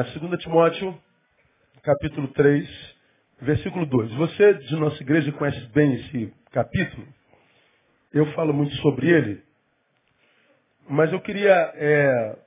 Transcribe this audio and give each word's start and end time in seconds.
Uh, 0.00 0.18
2 0.18 0.42
Timóteo, 0.42 0.98
capítulo 1.82 2.28
3, 2.28 2.96
versículo 3.42 3.84
2. 3.84 4.14
Você 4.14 4.54
de 4.54 4.76
nossa 4.76 5.02
igreja 5.02 5.30
conhece 5.32 5.60
bem 5.74 5.92
esse 5.92 6.32
capítulo. 6.52 7.06
Eu 8.10 8.24
falo 8.32 8.54
muito 8.54 8.74
sobre 8.76 9.10
ele. 9.10 9.42
Mas 10.88 11.12
eu 11.12 11.20
queria 11.20 11.52
é, 11.74 12.38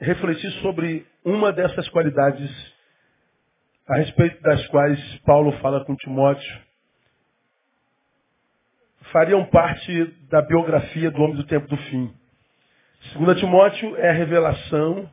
refletir 0.00 0.50
sobre 0.62 1.06
uma 1.22 1.52
dessas 1.52 1.86
qualidades 1.90 2.50
a 3.86 3.96
respeito 3.96 4.40
das 4.40 4.66
quais 4.68 5.18
Paulo 5.26 5.52
fala 5.60 5.84
com 5.84 5.94
Timóteo. 5.94 6.60
Fariam 9.12 9.44
parte 9.44 10.06
da 10.30 10.40
biografia 10.40 11.10
do 11.10 11.20
homem 11.20 11.36
do 11.36 11.44
tempo 11.44 11.68
do 11.68 11.76
fim. 11.76 12.14
Segunda 13.12 13.34
Timóteo 13.34 13.94
é 13.96 14.08
a 14.08 14.12
revelação 14.12 15.12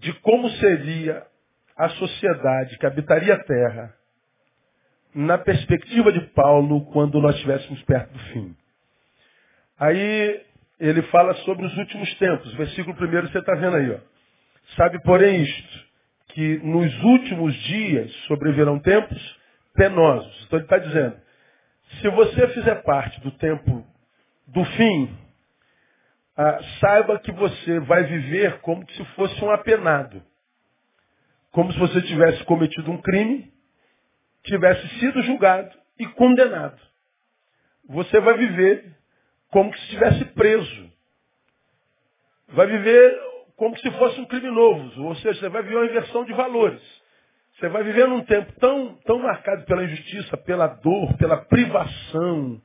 de 0.00 0.12
como 0.20 0.48
seria 0.50 1.24
a 1.76 1.88
sociedade 1.90 2.78
que 2.78 2.86
habitaria 2.86 3.34
a 3.34 3.44
terra 3.44 3.94
na 5.14 5.38
perspectiva 5.38 6.10
de 6.12 6.20
Paulo 6.28 6.86
quando 6.86 7.20
nós 7.20 7.34
estivéssemos 7.34 7.82
perto 7.82 8.12
do 8.12 8.18
fim. 8.32 8.56
Aí 9.78 10.42
ele 10.78 11.02
fala 11.02 11.34
sobre 11.36 11.66
os 11.66 11.76
últimos 11.76 12.12
tempos. 12.14 12.52
Versículo 12.54 12.96
primeiro 12.96 13.28
você 13.28 13.38
está 13.38 13.54
vendo 13.54 13.76
aí. 13.76 13.90
Ó. 13.90 13.98
Sabe, 14.76 15.02
porém, 15.02 15.42
isto, 15.42 15.86
que 16.28 16.58
nos 16.58 17.02
últimos 17.02 17.54
dias 17.54 18.10
sobrevirão 18.26 18.78
tempos 18.78 19.38
penosos. 19.74 20.44
Então 20.46 20.58
ele 20.58 20.66
está 20.66 20.78
dizendo, 20.78 21.16
se 22.00 22.08
você 22.08 22.48
fizer 22.48 22.76
parte 22.82 23.20
do 23.20 23.30
tempo 23.32 23.84
do 24.46 24.64
fim, 24.64 25.10
ah, 26.36 26.58
saiba 26.80 27.18
que 27.18 27.32
você 27.32 27.80
vai 27.80 28.04
viver 28.04 28.60
como 28.60 28.88
se 28.92 29.04
fosse 29.16 29.44
um 29.44 29.50
apenado. 29.50 30.22
Como 31.52 31.72
se 31.72 31.78
você 31.78 32.00
tivesse 32.02 32.44
cometido 32.44 32.90
um 32.90 33.00
crime, 33.00 33.52
tivesse 34.44 34.86
sido 35.00 35.22
julgado 35.22 35.76
e 35.98 36.06
condenado. 36.06 36.80
Você 37.88 38.20
vai 38.20 38.36
viver 38.36 38.96
como 39.50 39.74
se 39.74 39.82
estivesse 39.82 40.24
preso. 40.26 40.90
Vai 42.48 42.66
viver 42.66 43.18
como 43.56 43.76
se 43.78 43.90
fosse 43.92 44.20
um 44.20 44.26
criminoso. 44.26 45.04
Ou 45.04 45.14
seja, 45.16 45.40
você 45.40 45.48
vai 45.48 45.62
viver 45.62 45.76
uma 45.76 45.86
inversão 45.86 46.24
de 46.24 46.32
valores. 46.32 46.80
Você 47.58 47.68
vai 47.68 47.82
viver 47.82 48.08
num 48.08 48.24
tempo 48.24 48.52
tão, 48.58 48.94
tão 49.04 49.18
marcado 49.18 49.64
pela 49.66 49.84
injustiça, 49.84 50.36
pela 50.38 50.66
dor, 50.66 51.16
pela 51.18 51.36
privação, 51.44 52.62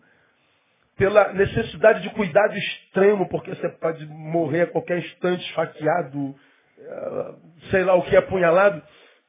pela 0.98 1.34
necessidade 1.34 2.02
de 2.02 2.10
cuidado 2.12 2.56
extremo, 2.58 3.28
porque 3.28 3.54
você 3.54 3.70
pode 3.70 4.06
morrer 4.06 4.62
a 4.62 4.68
qualquer 4.68 5.00
instante 5.00 5.46
esfaqueado, 5.50 6.36
eh, 6.80 7.36
sei 7.70 7.84
lá 7.84 7.96
o 7.96 8.04
que, 8.04 8.16
apunhalado. 8.16 8.82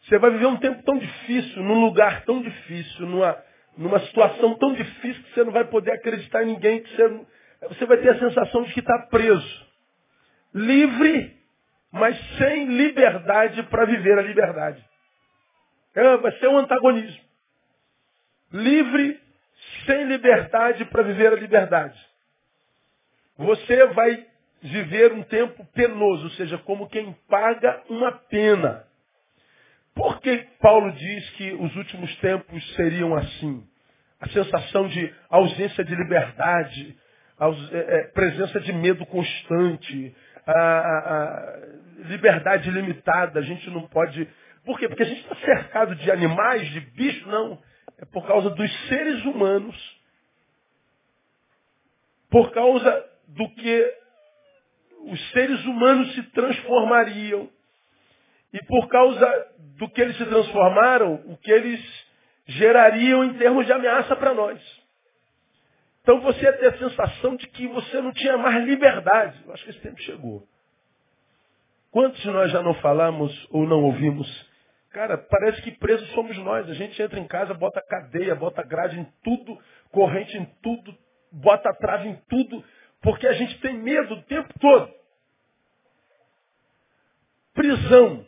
Você 0.02 0.18
vai 0.18 0.30
viver 0.30 0.46
um 0.46 0.58
tempo 0.58 0.82
tão 0.84 0.96
difícil, 0.96 1.62
num 1.64 1.80
lugar 1.80 2.24
tão 2.24 2.40
difícil, 2.40 3.06
numa, 3.06 3.36
numa 3.76 3.98
situação 4.00 4.54
tão 4.58 4.74
difícil 4.74 5.22
que 5.24 5.34
você 5.34 5.44
não 5.44 5.52
vai 5.52 5.64
poder 5.64 5.92
acreditar 5.92 6.44
em 6.44 6.52
ninguém, 6.52 6.82
que 6.82 6.96
você, 6.96 7.20
você 7.68 7.86
vai 7.86 7.96
ter 7.96 8.10
a 8.10 8.18
sensação 8.18 8.62
de 8.62 8.72
que 8.72 8.80
está 8.80 8.98
preso. 9.10 9.66
Livre, 10.54 11.36
mas 11.90 12.16
sem 12.38 12.66
liberdade 12.66 13.62
para 13.64 13.84
viver 13.86 14.16
a 14.18 14.22
liberdade. 14.22 14.84
É, 15.96 16.16
vai 16.18 16.32
ser 16.38 16.46
um 16.48 16.58
antagonismo. 16.58 17.24
Livre, 18.52 19.20
sem 19.86 20.04
liberdade 20.04 20.84
para 20.86 21.02
viver 21.02 21.32
a 21.32 21.36
liberdade. 21.36 21.98
Você 23.38 23.86
vai 23.88 24.26
viver 24.62 25.12
um 25.12 25.22
tempo 25.22 25.64
penoso, 25.74 26.24
ou 26.24 26.30
seja, 26.30 26.58
como 26.58 26.88
quem 26.88 27.12
paga 27.28 27.82
uma 27.88 28.12
pena. 28.12 28.84
Por 29.94 30.20
que 30.20 30.46
Paulo 30.60 30.92
diz 30.92 31.30
que 31.30 31.52
os 31.54 31.74
últimos 31.76 32.14
tempos 32.16 32.74
seriam 32.74 33.14
assim? 33.14 33.66
A 34.20 34.28
sensação 34.28 34.88
de 34.88 35.14
ausência 35.28 35.84
de 35.84 35.94
liberdade, 35.94 36.96
é, 37.40 37.78
é, 37.78 38.02
presença 38.08 38.60
de 38.60 38.72
medo 38.72 39.04
constante, 39.06 40.14
a, 40.46 41.58
liberdade 42.04 42.70
limitada, 42.70 43.40
a 43.40 43.42
gente 43.42 43.68
não 43.70 43.82
pode. 43.88 44.28
Por 44.64 44.78
quê? 44.78 44.88
Porque 44.88 45.02
a 45.02 45.06
gente 45.06 45.22
está 45.22 45.34
cercado 45.36 45.94
de 45.94 46.10
animais, 46.10 46.68
de 46.70 46.80
bichos, 46.80 47.26
não. 47.26 47.58
É 47.98 48.04
por 48.04 48.26
causa 48.26 48.50
dos 48.50 48.88
seres 48.88 49.24
humanos, 49.24 50.00
por 52.30 52.52
causa 52.52 53.10
do 53.28 53.48
que 53.50 53.94
os 55.06 55.30
seres 55.30 55.64
humanos 55.64 56.14
se 56.14 56.22
transformariam. 56.30 57.48
E 58.52 58.64
por 58.64 58.88
causa 58.88 59.48
do 59.76 59.88
que 59.88 60.00
eles 60.00 60.16
se 60.16 60.24
transformaram, 60.24 61.14
o 61.26 61.36
que 61.36 61.50
eles 61.50 62.06
gerariam 62.46 63.24
em 63.24 63.34
termos 63.34 63.66
de 63.66 63.72
ameaça 63.72 64.14
para 64.16 64.34
nós. 64.34 64.60
Então 66.02 66.20
você 66.20 66.42
ia 66.42 66.52
ter 66.52 66.68
a 66.68 66.78
sensação 66.78 67.36
de 67.36 67.46
que 67.48 67.66
você 67.66 68.00
não 68.00 68.12
tinha 68.12 68.38
mais 68.38 68.64
liberdade. 68.64 69.42
Eu 69.44 69.52
acho 69.52 69.64
que 69.64 69.70
esse 69.70 69.80
tempo 69.80 70.00
chegou. 70.02 70.46
Quantos 71.90 72.20
de 72.20 72.30
nós 72.30 72.50
já 72.52 72.62
não 72.62 72.74
falamos 72.74 73.46
ou 73.50 73.66
não 73.66 73.82
ouvimos? 73.82 74.28
Cara, 74.96 75.18
parece 75.18 75.60
que 75.60 75.72
presos 75.72 76.08
somos 76.12 76.38
nós. 76.38 76.70
A 76.70 76.72
gente 76.72 77.02
entra 77.02 77.20
em 77.20 77.26
casa, 77.26 77.52
bota 77.52 77.82
cadeia, 77.82 78.34
bota 78.34 78.62
grade 78.62 78.98
em 78.98 79.06
tudo, 79.22 79.58
corrente 79.92 80.34
em 80.38 80.46
tudo, 80.62 80.96
bota 81.30 81.70
trave 81.74 82.08
em 82.08 82.16
tudo, 82.26 82.64
porque 83.02 83.26
a 83.26 83.34
gente 83.34 83.60
tem 83.60 83.74
medo 83.74 84.14
o 84.14 84.22
tempo 84.22 84.58
todo. 84.58 84.90
Prisão. 87.52 88.26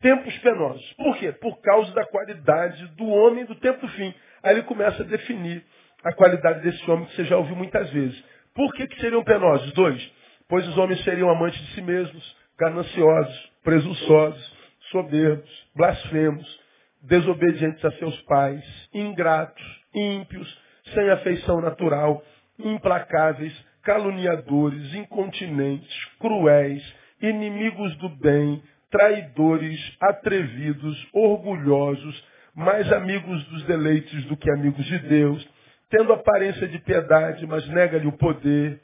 Tempos 0.00 0.36
penosos. 0.38 0.92
Por 0.94 1.16
quê? 1.18 1.30
Por 1.30 1.60
causa 1.60 1.94
da 1.94 2.04
qualidade 2.04 2.84
do 2.96 3.06
homem 3.06 3.44
do 3.44 3.54
tempo 3.54 3.82
do 3.82 3.88
fim. 3.92 4.12
Aí 4.42 4.56
ele 4.56 4.64
começa 4.64 5.04
a 5.04 5.06
definir 5.06 5.64
a 6.02 6.12
qualidade 6.12 6.62
desse 6.62 6.90
homem 6.90 7.06
que 7.06 7.14
você 7.14 7.26
já 7.26 7.36
ouviu 7.36 7.54
muitas 7.54 7.88
vezes. 7.90 8.20
Por 8.56 8.74
que, 8.74 8.88
que 8.88 9.00
seriam 9.00 9.22
penosos? 9.22 9.72
Dois. 9.72 10.12
Pois 10.48 10.66
os 10.66 10.76
homens 10.76 11.00
seriam 11.04 11.30
amantes 11.30 11.60
de 11.60 11.74
si 11.74 11.80
mesmos, 11.80 12.36
gananciosos, 12.58 13.52
presunçosos, 13.62 14.61
soberbos, 14.92 15.50
blasfemos, 15.74 16.60
desobedientes 17.02 17.84
a 17.84 17.90
seus 17.92 18.20
pais, 18.22 18.64
ingratos, 18.94 19.82
ímpios, 19.92 20.62
sem 20.94 21.10
afeição 21.10 21.60
natural, 21.60 22.22
implacáveis, 22.58 23.52
caluniadores, 23.82 24.94
incontinentes, 24.94 25.92
cruéis, 26.20 26.82
inimigos 27.20 27.96
do 27.96 28.08
bem, 28.08 28.62
traidores, 28.90 29.80
atrevidos, 30.00 31.08
orgulhosos, 31.12 32.24
mais 32.54 32.90
amigos 32.92 33.44
dos 33.46 33.64
deleites 33.64 34.24
do 34.26 34.36
que 34.36 34.50
amigos 34.50 34.84
de 34.84 34.98
Deus, 34.98 35.48
tendo 35.90 36.12
aparência 36.12 36.68
de 36.68 36.78
piedade, 36.78 37.46
mas 37.46 37.66
nega-lhe 37.68 38.06
o 38.06 38.12
poder. 38.12 38.80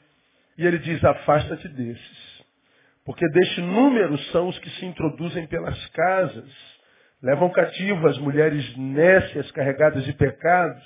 E 0.57 0.65
ele 0.65 0.79
diz, 0.79 1.03
afasta-te 1.03 1.67
desses. 1.69 2.28
Porque 3.05 3.27
deste 3.29 3.61
número 3.61 4.17
são 4.31 4.47
os 4.47 4.59
que 4.59 4.69
se 4.71 4.85
introduzem 4.85 5.47
pelas 5.47 5.85
casas, 5.87 6.49
levam 7.21 7.49
cativas 7.49 8.17
mulheres 8.19 8.77
nécias 8.77 9.49
carregadas 9.51 10.03
de 10.05 10.13
pecados, 10.13 10.83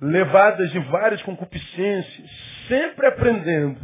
levadas 0.00 0.70
de 0.70 0.78
várias 0.80 1.22
concupiscências, 1.22 2.30
sempre 2.68 3.06
aprendendo, 3.06 3.80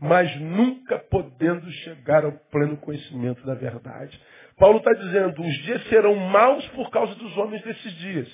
mas 0.00 0.34
nunca 0.40 0.98
podendo 0.98 1.70
chegar 1.70 2.24
ao 2.24 2.32
pleno 2.50 2.76
conhecimento 2.78 3.44
da 3.46 3.54
verdade. 3.54 4.20
Paulo 4.56 4.78
está 4.78 4.92
dizendo, 4.92 5.42
os 5.42 5.54
dias 5.62 5.82
serão 5.88 6.14
maus 6.14 6.66
por 6.68 6.90
causa 6.90 7.14
dos 7.14 7.36
homens 7.36 7.62
desses 7.62 7.92
dias. 7.98 8.28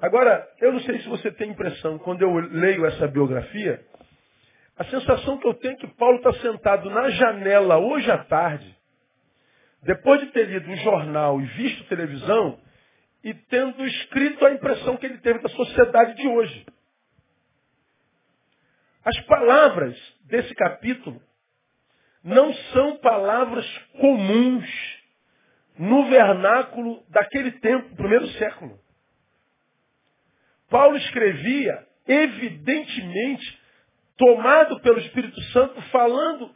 Agora, 0.00 0.46
eu 0.60 0.72
não 0.72 0.80
sei 0.80 0.98
se 1.00 1.08
você 1.08 1.30
tem 1.30 1.50
impressão, 1.50 1.98
quando 1.98 2.22
eu 2.22 2.34
leio 2.34 2.84
essa 2.84 3.08
biografia, 3.08 3.80
a 4.76 4.84
sensação 4.84 5.38
que 5.38 5.46
eu 5.46 5.54
tenho 5.54 5.74
é 5.74 5.78
que 5.78 5.86
Paulo 5.94 6.18
está 6.18 6.32
sentado 6.34 6.90
na 6.90 7.08
janela 7.10 7.78
hoje 7.78 8.10
à 8.10 8.18
tarde, 8.24 8.76
depois 9.82 10.20
de 10.20 10.26
ter 10.26 10.48
lido 10.48 10.70
um 10.70 10.76
jornal 10.76 11.40
e 11.40 11.46
visto 11.46 11.88
televisão, 11.88 12.60
e 13.24 13.32
tendo 13.34 13.84
escrito 13.86 14.44
a 14.44 14.52
impressão 14.52 14.96
que 14.96 15.06
ele 15.06 15.18
teve 15.18 15.40
da 15.40 15.48
sociedade 15.48 16.14
de 16.14 16.28
hoje. 16.28 16.66
As 19.04 19.18
palavras 19.22 19.96
desse 20.24 20.54
capítulo 20.54 21.20
não 22.22 22.52
são 22.52 22.98
palavras 22.98 23.66
comuns 24.00 24.68
no 25.78 26.06
vernáculo 26.06 27.02
daquele 27.08 27.52
tempo, 27.52 27.96
primeiro 27.96 28.26
século. 28.32 28.78
Paulo 30.68 30.96
escrevia, 30.96 31.86
evidentemente, 32.06 33.60
tomado 34.16 34.80
pelo 34.80 34.98
Espírito 34.98 35.40
Santo, 35.52 35.80
falando 35.90 36.54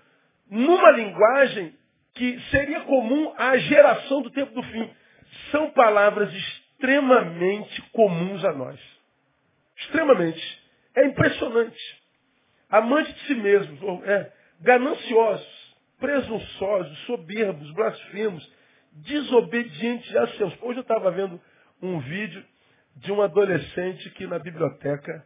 numa 0.51 0.91
linguagem 0.93 1.75
que 2.15 2.41
seria 2.51 2.81
comum 2.81 3.33
à 3.37 3.57
geração 3.59 4.23
do 4.23 4.31
tempo 4.31 4.53
do 4.53 4.63
fim. 4.63 4.91
São 5.51 5.71
palavras 5.71 6.33
extremamente 6.35 7.81
comuns 7.93 8.45
a 8.45 8.53
nós. 8.53 8.81
Extremamente. 9.77 10.61
É 10.97 11.07
impressionante. 11.07 12.01
Amantes 12.69 13.15
de 13.15 13.21
si 13.27 13.35
mesmos, 13.35 13.81
é, 14.05 14.33
gananciosos, 14.61 15.77
presunçosos, 15.99 16.99
soberbos, 17.07 17.71
blasfemos, 17.73 18.53
desobedientes 18.93 20.15
a 20.17 20.27
seus. 20.29 20.53
Hoje 20.63 20.79
eu 20.79 20.83
estava 20.83 21.11
vendo 21.11 21.41
um 21.83 22.01
vídeo 22.01 22.45
de 22.97 23.13
um 23.13 23.23
adolescente 23.23 24.11
que 24.11 24.27
na 24.27 24.39
biblioteca 24.39 25.25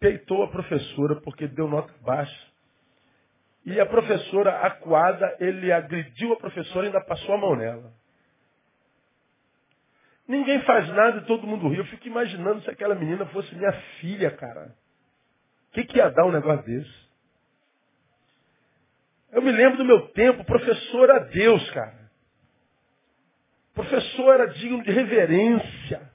peitou 0.00 0.42
a 0.42 0.48
professora 0.48 1.16
porque 1.16 1.46
deu 1.46 1.68
nota 1.68 1.92
baixa. 2.02 2.50
E 3.64 3.78
a 3.78 3.84
professora, 3.84 4.60
acuada, 4.60 5.36
ele 5.38 5.70
agrediu 5.70 6.32
a 6.32 6.36
professora 6.36 6.86
e 6.86 6.88
ainda 6.88 7.04
passou 7.04 7.34
a 7.34 7.38
mão 7.38 7.54
nela. 7.54 7.92
Ninguém 10.26 10.62
faz 10.62 10.88
nada 10.88 11.18
e 11.18 11.26
todo 11.26 11.46
mundo 11.46 11.68
ri. 11.68 11.76
Eu 11.76 11.84
fico 11.86 12.06
imaginando 12.06 12.62
se 12.62 12.70
aquela 12.70 12.94
menina 12.94 13.26
fosse 13.26 13.54
minha 13.54 13.72
filha, 14.00 14.30
cara. 14.30 14.74
O 15.68 15.72
que, 15.72 15.84
que 15.84 15.98
ia 15.98 16.08
dar 16.08 16.24
um 16.24 16.32
negócio 16.32 16.64
desse? 16.64 17.10
Eu 19.32 19.42
me 19.42 19.52
lembro 19.52 19.78
do 19.78 19.84
meu 19.84 20.08
tempo, 20.08 20.44
professor 20.44 21.10
era 21.10 21.18
Deus, 21.20 21.70
cara. 21.70 22.10
Professor 23.74 24.34
era 24.34 24.46
digno 24.46 24.82
de 24.82 24.90
reverência. 24.90 26.10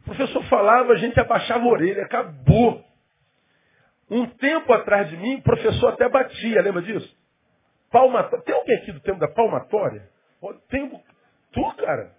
O 0.00 0.04
professor 0.04 0.42
falava, 0.44 0.92
a 0.92 0.96
gente 0.96 1.18
abaixava 1.18 1.64
a 1.64 1.68
orelha, 1.68 2.04
acabou. 2.04 2.84
Um 4.12 4.26
tempo 4.26 4.72
atrás 4.74 5.08
de 5.08 5.16
mim, 5.16 5.36
o 5.36 5.42
professor 5.42 5.94
até 5.94 6.06
batia, 6.06 6.60
lembra 6.60 6.82
disso? 6.82 7.16
Palmatória. 7.90 8.44
Tem 8.44 8.54
alguém 8.54 8.76
aqui 8.76 8.92
do 8.92 9.00
tempo 9.00 9.18
da 9.18 9.28
palmatória? 9.28 10.06
Tem. 10.68 10.88
Tu, 11.52 11.74
cara? 11.76 12.14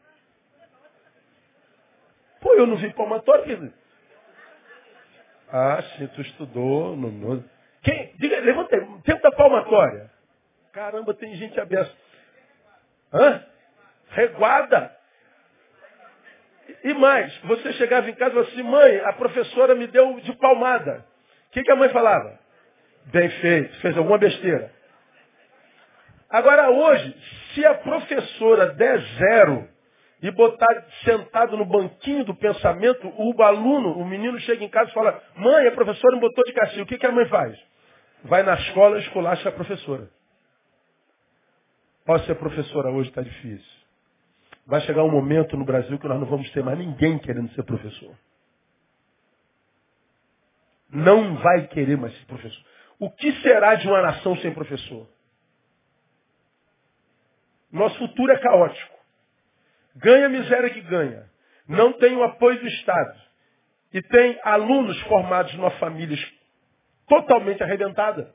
Pô, 2.42 2.54
eu 2.56 2.66
não 2.66 2.78
vi 2.78 2.92
palmatória. 2.94 3.72
Ah, 5.50 5.84
sim, 5.95 6.07
tu 6.07 6.22
estudou 6.22 6.95
no, 6.95 7.44
quem? 7.84 8.16
Diga, 8.18 8.39
levanta 8.39 8.75
aí. 8.75 9.01
Tempo 9.04 9.22
da 9.22 9.31
palmatória. 9.31 10.10
Caramba, 10.72 11.13
tem 11.13 11.36
gente 11.36 11.60
aberta. 11.60 11.94
Hã? 13.13 13.46
Reguada. 14.10 14.98
E 16.84 16.94
mais, 16.94 17.38
você 17.42 17.74
chegava 17.74 18.10
em 18.10 18.16
casa 18.16 18.31
e 18.31 18.34
falava 18.34 18.51
assim, 18.51 18.63
mãe, 18.63 19.00
a 19.01 19.13
professora 19.13 19.75
me 19.75 19.86
deu 19.86 20.19
de 20.22 20.34
palmada. 20.38 21.06
O 21.53 21.57
que, 21.59 21.63
que 21.63 21.71
a 21.71 21.75
mãe 21.75 21.89
falava? 21.89 22.39
Bem 23.05 23.29
feito, 23.29 23.79
fez 23.81 23.95
alguma 23.97 24.17
besteira. 24.17 24.71
Agora 26.29 26.71
hoje, 26.71 27.15
se 27.53 27.65
a 27.65 27.75
professora 27.75 28.73
der 28.73 29.00
zero 29.00 29.69
e 30.21 30.31
botar 30.31 30.83
sentado 31.05 31.55
no 31.55 31.65
banquinho 31.65 32.25
do 32.25 32.33
pensamento, 32.33 33.07
o 33.17 33.44
aluno, 33.44 34.00
o 34.00 34.05
menino 34.05 34.39
chega 34.39 34.63
em 34.63 34.69
casa 34.69 34.89
e 34.89 34.94
fala, 34.94 35.21
mãe, 35.35 35.67
a 35.67 35.71
professora 35.71 36.15
me 36.15 36.21
botou 36.21 36.44
de 36.44 36.53
castigo. 36.53 36.83
O 36.83 36.85
que, 36.88 36.97
que 36.97 37.05
a 37.05 37.11
mãe 37.11 37.27
faz? 37.27 37.55
vai 38.23 38.44
na 38.44 38.53
escola 38.53 38.97
e 38.97 39.01
esculacha 39.01 39.50
a 39.50 39.51
professora. 39.51 40.09
Pode 42.05 42.25
ser 42.25 42.35
professora 42.35 42.89
hoje, 42.89 43.09
está 43.09 43.21
difícil. 43.21 43.83
Vai 44.65 44.81
chegar 44.81 45.03
um 45.03 45.11
momento 45.11 45.57
no 45.57 45.65
Brasil 45.65 46.00
que 46.00 46.07
nós 46.07 46.19
não 46.19 46.27
vamos 46.27 46.50
ter 46.51 46.63
mais 46.63 46.77
ninguém 46.77 47.19
querendo 47.19 47.51
ser 47.53 47.63
professor. 47.63 48.15
Não 50.94 51.36
vai 51.38 51.68
querer 51.68 51.98
mais 51.98 52.16
ser 52.16 52.25
professor. 52.25 52.63
O 53.00 53.10
que 53.10 53.31
será 53.42 53.75
de 53.75 53.88
uma 53.88 54.01
nação 54.01 54.38
sem 54.38 54.54
professor? 54.54 55.10
Nosso 57.72 57.98
futuro 57.98 58.31
é 58.31 58.38
caótico. 58.38 58.94
Ganha 59.95 60.28
a 60.28 60.30
miséria 60.30 60.69
que 60.69 60.81
ganha. 60.81 61.28
Não 61.68 61.94
tem 61.94 62.16
o 62.16 62.24
apoio 62.24 62.60
do 62.60 62.68
Estado. 62.68 63.19
E 63.92 64.01
tem 64.04 64.40
alunos 64.44 65.00
formados 65.01 65.54
numa 65.56 65.72
família 65.72 66.18
totalmente 67.07 67.63
arrebentada. 67.63 68.34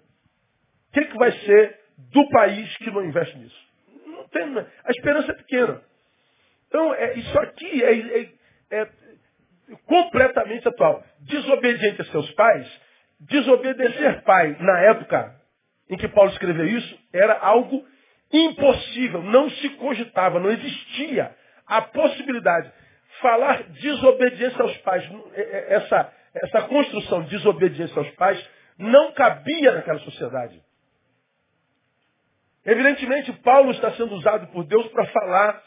O 0.88 0.92
que, 0.92 1.04
que 1.04 1.16
vai 1.16 1.30
ser 1.30 1.80
do 1.96 2.28
país 2.30 2.76
que 2.78 2.90
não 2.90 3.04
investe 3.04 3.38
nisso? 3.38 3.68
Não 4.06 4.26
tem, 4.28 4.58
a 4.58 4.90
esperança 4.90 5.30
é 5.30 5.34
pequena. 5.36 5.82
Então, 6.66 6.92
é, 6.94 7.14
isso 7.14 7.38
aqui 7.38 7.84
é, 7.84 8.20
é, 8.20 8.32
é 8.70 8.88
completamente 9.86 10.66
atual. 10.68 11.02
Desobediente 11.20 12.02
a 12.02 12.04
seus 12.06 12.30
pais, 12.32 12.80
desobedecer 13.20 14.22
pai 14.22 14.56
na 14.60 14.80
época 14.80 15.34
em 15.90 15.96
que 15.96 16.08
Paulo 16.08 16.30
escreveu 16.30 16.66
isso 16.66 16.98
era 17.12 17.38
algo 17.38 17.84
impossível, 18.32 19.22
não 19.22 19.48
se 19.50 19.70
cogitava, 19.70 20.38
não 20.38 20.50
existia 20.50 21.34
a 21.66 21.82
possibilidade. 21.82 22.70
Falar 23.20 23.62
desobediência 23.64 24.62
aos 24.62 24.76
pais, 24.78 25.08
é, 25.34 25.40
é, 25.40 25.74
essa, 25.74 26.12
essa 26.34 26.62
construção 26.62 27.22
de 27.22 27.30
desobediência 27.30 27.98
aos 27.98 28.10
pais 28.12 28.48
não 28.78 29.12
cabia 29.12 29.72
naquela 29.72 29.98
sociedade. 30.00 30.62
Evidentemente, 32.64 33.32
Paulo 33.42 33.70
está 33.70 33.92
sendo 33.92 34.14
usado 34.14 34.46
por 34.48 34.64
Deus 34.64 34.86
para 34.88 35.06
falar 35.06 35.62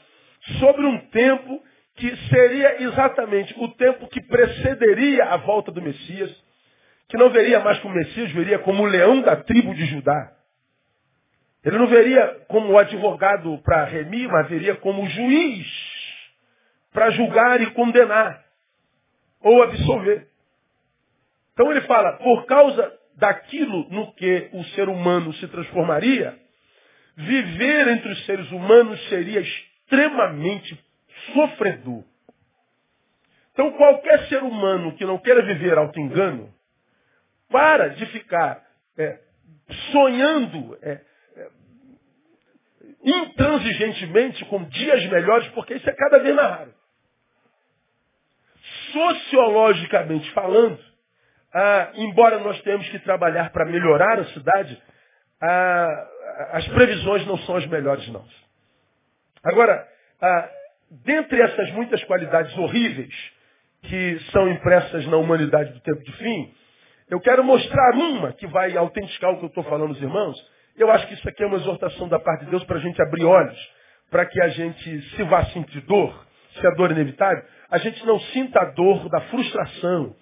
sobre 0.59 0.86
um 0.86 1.00
tempo 1.09 1.62
que 1.96 2.16
seria 2.30 2.84
exatamente 2.84 3.54
o 3.58 3.68
tempo 3.70 4.08
que 4.08 4.22
precederia 4.22 5.26
a 5.26 5.38
volta 5.38 5.72
do 5.72 5.82
Messias, 5.82 6.32
que 7.08 7.18
não 7.18 7.30
veria 7.30 7.60
mais 7.60 7.80
como 7.80 7.96
Messias, 7.96 8.32
veria 8.32 8.60
como 8.60 8.84
o 8.84 8.86
leão 8.86 9.22
da 9.22 9.36
tribo 9.36 9.74
de 9.76 9.86
Judá. 9.86 10.32
Ele 11.64 11.78
não 11.78 11.88
veria 11.88 12.46
como 12.48 12.72
o 12.72 12.78
advogado 12.78 13.58
para 13.60 13.86
remir, 13.86 14.28
mas 14.30 14.50
veria 14.50 14.76
como 14.76 15.06
juiz 15.08 15.68
para 16.92 17.12
julgar 17.12 17.62
e 17.62 17.72
condenar 17.72 18.44
ou 19.42 19.62
absolver. 19.62 20.28
Então 21.54 21.72
ele 21.72 21.82
fala, 21.82 22.14
por 22.14 22.46
causa 22.46 23.00
daquilo 23.16 23.88
no 23.90 24.14
que 24.14 24.50
o 24.54 24.64
ser 24.76 24.90
humano 24.90 25.34
se 25.34 25.48
transformaria, 25.48 26.38
viver 27.16 27.88
entre 27.90 28.12
os 28.12 28.26
seres 28.26 28.50
humanos 28.52 29.00
seria 29.10 29.42
extremamente 29.42 30.84
sofredor. 31.34 32.04
Então 33.54 33.72
qualquer 33.74 34.28
ser 34.28 34.44
humano 34.44 34.96
que 34.96 35.06
não 35.06 35.18
queira 35.18 35.42
viver 35.42 35.78
auto-engano, 35.78 36.54
para 37.50 37.90
de 37.90 38.06
ficar 38.08 38.66
é, 38.98 39.20
sonhando 39.92 40.78
é, 40.82 41.01
é, 41.36 41.50
intransigentemente 43.04 44.46
com 44.46 44.63
dias 44.63 45.06
melhores, 45.08 45.48
porque 45.50 45.75
isso 45.75 45.90
é 45.90 45.94
cada 45.94 46.20
vez 46.20 46.36
mais 46.36 46.50
raro. 46.50 46.74
Sociologicamente 48.94 50.32
falando, 50.32 50.80
ah, 51.54 51.92
embora 51.96 52.40
nós 52.40 52.62
tenhamos 52.62 52.88
que 52.90 53.00
trabalhar 53.00 53.51
para 53.51 53.66
melhorar 53.66 54.20
a 54.20 54.25
cidade, 54.25 54.82
ah, 55.42 56.08
as 56.54 56.68
previsões 56.70 57.25
não 57.28 57.38
são 57.40 57.58
as 57.58 57.66
melhores, 57.68 58.08
não. 58.10 58.25
Agora, 59.44 59.88
ah, 60.22 60.50
dentre 60.91 61.41
essas 61.41 61.71
muitas 61.71 62.03
qualidades 62.03 62.55
horríveis 62.57 63.13
que 63.83 64.19
são 64.31 64.50
impressas 64.50 65.05
na 65.07 65.17
humanidade 65.17 65.71
do 65.71 65.79
tempo 65.79 66.03
de 66.03 66.12
fim, 66.13 66.53
eu 67.10 67.19
quero 67.19 67.43
mostrar 67.43 67.95
uma 67.95 68.33
que 68.33 68.45
vai 68.48 68.75
autenticar 68.77 69.31
o 69.31 69.38
que 69.38 69.45
eu 69.45 69.50
estou 69.50 69.63
falando 69.63 69.89
aos 69.89 70.01
irmãos. 70.01 70.38
Eu 70.77 70.91
acho 70.91 71.07
que 71.07 71.13
isso 71.13 71.27
aqui 71.27 71.43
é 71.43 71.48
uma 71.48 71.57
exortação 71.57 72.07
da 72.07 72.19
parte 72.19 72.45
de 72.45 72.51
Deus 72.51 72.63
para 72.65 72.77
a 72.77 72.81
gente 72.81 73.01
abrir 73.01 73.25
olhos, 73.25 73.71
para 74.10 74.25
que 74.25 74.41
a 74.41 74.50
gente, 74.50 75.01
se 75.15 75.24
vá 75.24 75.45
sentir 75.45 75.81
dor, 75.81 76.27
se 76.60 76.67
a 76.67 76.71
dor 76.71 76.91
é 76.91 76.93
inevitável, 76.93 77.43
a 77.69 77.77
gente 77.77 78.05
não 78.05 78.19
sinta 78.19 78.62
a 78.62 78.65
dor 78.65 79.10
da 79.10 79.21
frustração, 79.21 80.15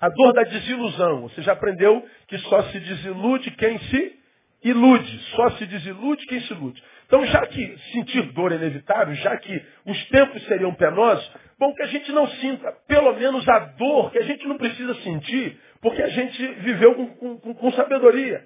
a 0.00 0.08
dor 0.08 0.32
da 0.32 0.42
desilusão. 0.42 1.22
Você 1.22 1.42
já 1.42 1.52
aprendeu 1.52 2.04
que 2.28 2.38
só 2.38 2.62
se 2.64 2.80
desilude 2.80 3.50
quem 3.52 3.78
se 3.78 4.18
ilude. 4.64 5.18
Só 5.36 5.50
se 5.50 5.66
desilude 5.66 6.26
quem 6.26 6.40
se 6.40 6.52
ilude. 6.52 6.82
Então, 7.06 7.24
já 7.26 7.46
que 7.46 7.78
sentir 7.92 8.22
dor 8.32 8.52
é 8.52 8.56
inevitável, 8.56 9.14
já 9.16 9.36
que 9.36 9.62
os 9.86 10.08
tempos 10.08 10.42
seriam 10.46 10.74
penosos, 10.74 11.30
bom 11.58 11.72
que 11.74 11.82
a 11.82 11.86
gente 11.86 12.10
não 12.12 12.26
sinta 12.26 12.72
pelo 12.88 13.12
menos 13.14 13.48
a 13.48 13.58
dor 13.60 14.10
que 14.10 14.18
a 14.18 14.22
gente 14.22 14.46
não 14.46 14.56
precisa 14.56 14.94
sentir, 15.02 15.58
porque 15.80 16.02
a 16.02 16.08
gente 16.08 16.46
viveu 16.60 16.94
com, 16.94 17.38
com, 17.38 17.54
com 17.54 17.72
sabedoria. 17.72 18.42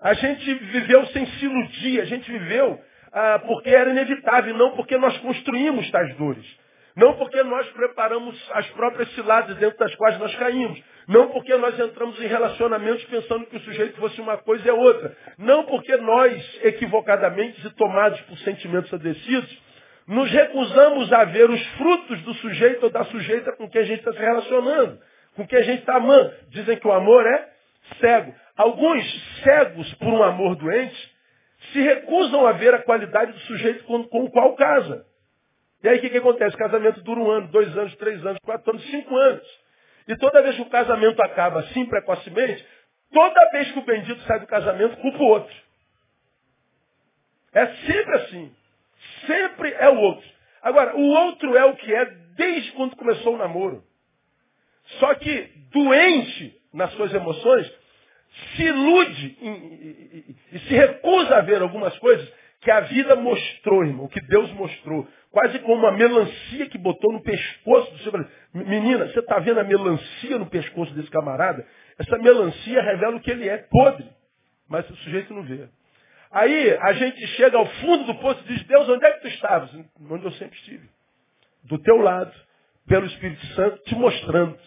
A 0.00 0.14
gente 0.14 0.54
viveu 0.54 1.06
sem 1.06 1.26
se 1.26 1.44
iludir, 1.44 2.00
a 2.00 2.04
gente 2.04 2.30
viveu 2.30 2.80
ah, 3.12 3.38
porque 3.46 3.70
era 3.70 3.90
inevitável, 3.90 4.54
não 4.56 4.72
porque 4.76 4.96
nós 4.96 5.16
construímos 5.18 5.90
tais 5.90 6.14
dores. 6.16 6.46
Não 6.96 7.12
porque 7.18 7.42
nós 7.42 7.68
preparamos 7.72 8.50
as 8.54 8.66
próprias 8.70 9.12
ciladas 9.14 9.54
dentro 9.58 9.78
das 9.78 9.94
quais 9.96 10.18
nós 10.18 10.34
caímos. 10.36 10.82
Não 11.06 11.28
porque 11.28 11.54
nós 11.56 11.78
entramos 11.78 12.18
em 12.20 12.26
relacionamentos 12.26 13.04
pensando 13.04 13.44
que 13.46 13.56
o 13.56 13.60
sujeito 13.60 14.00
fosse 14.00 14.18
uma 14.18 14.38
coisa 14.38 14.66
e 14.66 14.70
é 14.70 14.72
outra. 14.72 15.14
Não 15.36 15.64
porque 15.64 15.94
nós, 15.98 16.60
equivocadamente 16.64 17.64
e 17.66 17.70
tomados 17.74 18.18
por 18.22 18.38
sentimentos 18.38 18.92
adecidos, 18.94 19.62
nos 20.08 20.30
recusamos 20.30 21.12
a 21.12 21.24
ver 21.24 21.50
os 21.50 21.64
frutos 21.76 22.22
do 22.22 22.32
sujeito 22.34 22.84
ou 22.84 22.90
da 22.90 23.04
sujeita 23.04 23.52
com 23.52 23.68
quem 23.68 23.82
a 23.82 23.84
gente 23.84 23.98
está 23.98 24.12
se 24.12 24.18
relacionando, 24.18 24.98
com 25.34 25.46
quem 25.46 25.58
a 25.58 25.62
gente 25.62 25.80
está 25.80 25.96
amando. 25.96 26.32
Dizem 26.48 26.78
que 26.78 26.88
o 26.88 26.92
amor 26.92 27.26
é 27.26 27.48
cego. 28.00 28.34
Alguns 28.56 29.42
cegos 29.42 29.92
por 29.94 30.08
um 30.08 30.22
amor 30.22 30.56
doente 30.56 31.14
se 31.72 31.80
recusam 31.80 32.46
a 32.46 32.52
ver 32.52 32.72
a 32.72 32.82
qualidade 32.82 33.32
do 33.32 33.38
sujeito 33.40 33.84
com, 33.84 34.02
com 34.04 34.24
o 34.24 34.30
qual 34.30 34.54
casa. 34.56 35.04
E 35.86 35.88
aí 35.88 35.98
o 35.98 36.00
que, 36.00 36.10
que 36.10 36.18
acontece? 36.18 36.56
O 36.56 36.58
casamento 36.58 37.00
dura 37.02 37.20
um 37.20 37.30
ano, 37.30 37.46
dois 37.46 37.68
anos, 37.78 37.94
três 37.94 38.26
anos, 38.26 38.40
quatro 38.42 38.72
anos, 38.72 38.84
cinco 38.90 39.16
anos. 39.16 39.46
E 40.08 40.16
toda 40.16 40.42
vez 40.42 40.56
que 40.56 40.62
o 40.62 40.68
casamento 40.68 41.22
acaba 41.22 41.60
assim 41.60 41.86
precocemente, 41.86 42.66
toda 43.12 43.50
vez 43.52 43.70
que 43.70 43.78
o 43.78 43.84
bendito 43.84 44.20
sai 44.22 44.40
do 44.40 44.48
casamento, 44.48 44.96
culpa 44.96 45.18
o 45.18 45.26
outro. 45.26 45.54
É 47.52 47.66
sempre 47.68 48.16
assim. 48.16 48.52
Sempre 49.28 49.74
é 49.74 49.88
o 49.88 49.96
outro. 49.96 50.28
Agora, 50.60 50.96
o 50.96 51.06
outro 51.06 51.56
é 51.56 51.64
o 51.66 51.76
que 51.76 51.94
é 51.94 52.04
desde 52.34 52.72
quando 52.72 52.96
começou 52.96 53.36
o 53.36 53.38
namoro. 53.38 53.84
Só 54.98 55.14
que 55.14 55.52
doente 55.70 56.60
nas 56.74 56.92
suas 56.94 57.14
emoções, 57.14 57.72
se 58.56 58.62
ilude 58.64 59.38
e, 59.40 59.48
e, 59.48 60.36
e, 60.50 60.58
se 60.58 60.74
recusa 60.74 61.36
a 61.36 61.42
ver 61.42 61.62
algumas 61.62 61.96
coisas 62.00 62.28
que 62.66 62.70
a 62.72 62.80
vida 62.80 63.14
mostrou, 63.14 63.84
irmão, 63.84 64.08
que 64.08 64.20
Deus 64.22 64.50
mostrou. 64.54 65.06
Quase 65.30 65.60
como 65.60 65.86
uma 65.86 65.92
melancia 65.92 66.68
que 66.68 66.76
botou 66.76 67.12
no 67.12 67.22
pescoço 67.22 67.92
do 67.92 67.98
seu. 67.98 68.12
Menina, 68.52 69.06
você 69.06 69.20
está 69.20 69.38
vendo 69.38 69.60
a 69.60 69.62
melancia 69.62 70.36
no 70.36 70.46
pescoço 70.46 70.92
desse 70.92 71.08
camarada? 71.08 71.64
Essa 71.96 72.18
melancia 72.18 72.82
revela 72.82 73.18
o 73.18 73.20
que 73.20 73.30
ele 73.30 73.48
é, 73.48 73.58
podre. 73.70 74.08
Mas 74.68 74.90
o 74.90 74.96
sujeito 74.96 75.32
não 75.32 75.44
vê. 75.44 75.68
Aí 76.32 76.76
a 76.80 76.92
gente 76.94 77.24
chega 77.36 77.56
ao 77.56 77.66
fundo 77.66 78.06
do 78.06 78.16
poço 78.16 78.42
e 78.44 78.54
diz, 78.54 78.64
Deus, 78.64 78.88
onde 78.88 79.06
é 79.06 79.12
que 79.12 79.20
tu 79.20 79.28
estavas? 79.28 79.70
Onde 80.10 80.24
eu 80.24 80.32
sempre 80.32 80.58
estive. 80.58 80.88
Do 81.62 81.78
teu 81.78 81.98
lado, 81.98 82.32
pelo 82.88 83.06
Espírito 83.06 83.46
Santo, 83.54 83.80
te 83.84 83.94
mostrando 83.94 84.58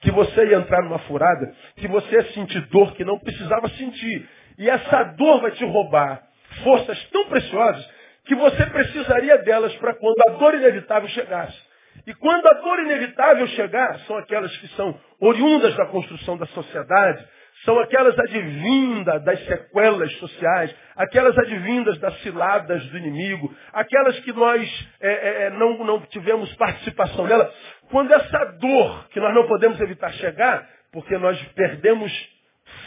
que 0.00 0.10
você 0.10 0.44
ia 0.46 0.56
entrar 0.56 0.82
numa 0.82 0.98
furada, 0.98 1.54
que 1.76 1.86
você 1.86 2.16
ia 2.16 2.32
sentir 2.32 2.62
dor 2.62 2.94
que 2.94 3.04
não 3.04 3.16
precisava 3.16 3.68
sentir. 3.68 4.28
E 4.58 4.68
essa 4.68 5.04
dor 5.04 5.40
vai 5.40 5.52
te 5.52 5.64
roubar 5.64 6.33
forças 6.62 7.02
tão 7.10 7.26
preciosas 7.26 7.90
que 8.24 8.34
você 8.34 8.64
precisaria 8.66 9.38
delas 9.38 9.74
para 9.76 9.94
quando 9.94 10.20
a 10.28 10.32
dor 10.32 10.54
inevitável 10.54 11.08
chegasse. 11.10 11.74
E 12.06 12.14
quando 12.14 12.46
a 12.46 12.54
dor 12.54 12.80
inevitável 12.80 13.46
chegar, 13.48 13.98
são 14.00 14.16
aquelas 14.16 14.54
que 14.58 14.68
são 14.68 14.98
oriundas 15.20 15.74
da 15.76 15.86
construção 15.86 16.36
da 16.36 16.46
sociedade, 16.46 17.24
são 17.64 17.78
aquelas 17.78 18.18
advindas 18.18 19.22
das 19.22 19.44
sequelas 19.46 20.12
sociais, 20.16 20.74
aquelas 20.96 21.36
advindas 21.38 21.98
das 21.98 22.20
ciladas 22.20 22.84
do 22.86 22.98
inimigo, 22.98 23.54
aquelas 23.72 24.18
que 24.20 24.32
nós 24.32 24.88
é, 25.00 25.08
é, 25.08 25.42
é, 25.44 25.50
não, 25.50 25.78
não 25.84 26.00
tivemos 26.06 26.52
participação 26.56 27.26
nela. 27.26 27.50
Quando 27.90 28.12
essa 28.12 28.44
dor, 28.58 29.08
que 29.10 29.20
nós 29.20 29.34
não 29.34 29.46
podemos 29.46 29.80
evitar 29.80 30.12
chegar, 30.14 30.68
porque 30.92 31.16
nós 31.16 31.40
perdemos 31.54 32.12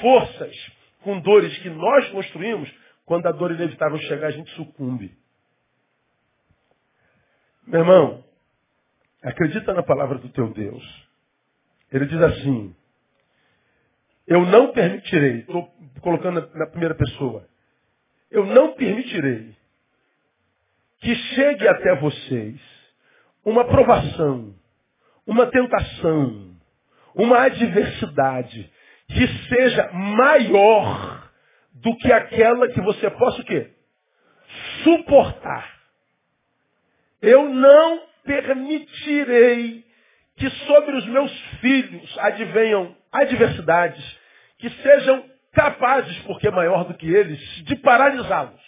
forças 0.01 0.55
com 1.01 1.19
dores 1.19 1.57
que 1.59 1.69
nós 1.69 2.09
construímos, 2.09 2.69
quando 3.07 3.25
a 3.25 3.31
dor 3.31 3.51
inevitável 3.51 3.97
chegar, 3.99 4.27
a 4.27 4.31
gente 4.31 4.51
sucumbe. 4.51 5.17
Meu 7.65 7.79
irmão, 7.79 8.23
acredita 9.23 9.73
na 9.73 9.81
palavra 9.81 10.17
do 10.17 10.27
teu 10.27 10.53
Deus. 10.53 10.83
Ele 11.89 12.05
diz 12.05 12.21
assim, 12.21 12.75
eu 14.27 14.45
não 14.45 14.73
permitirei, 14.73 15.39
estou 15.39 15.73
colocando 16.01 16.53
na 16.53 16.67
primeira 16.67 16.95
pessoa, 16.95 17.47
eu 18.29 18.45
não 18.45 18.73
permitirei 18.73 19.55
que 20.99 21.15
chegue 21.15 21.65
até 21.65 21.95
vocês 21.95 22.59
uma 23.45 23.63
provação, 23.63 24.53
uma 25.25 25.45
tentação, 25.47 26.57
uma 27.15 27.43
adversidade 27.43 28.69
que 29.07 29.27
seja 29.47 29.93
maior 29.93 31.16
do 31.81 31.95
que 31.97 32.11
aquela 32.11 32.67
que 32.69 32.81
você 32.81 33.09
possa 33.11 33.41
o 33.41 33.45
quê? 33.45 33.71
Suportar. 34.83 35.77
Eu 37.21 37.49
não 37.49 38.01
permitirei 38.23 39.85
que 40.35 40.49
sobre 40.49 40.95
os 40.95 41.05
meus 41.07 41.31
filhos 41.61 42.17
advenham 42.19 42.95
adversidades 43.11 44.19
que 44.59 44.69
sejam 44.69 45.23
capazes, 45.53 46.17
porque 46.19 46.49
maior 46.51 46.85
do 46.85 46.93
que 46.93 47.07
eles, 47.07 47.39
de 47.65 47.75
paralisá-los. 47.77 48.61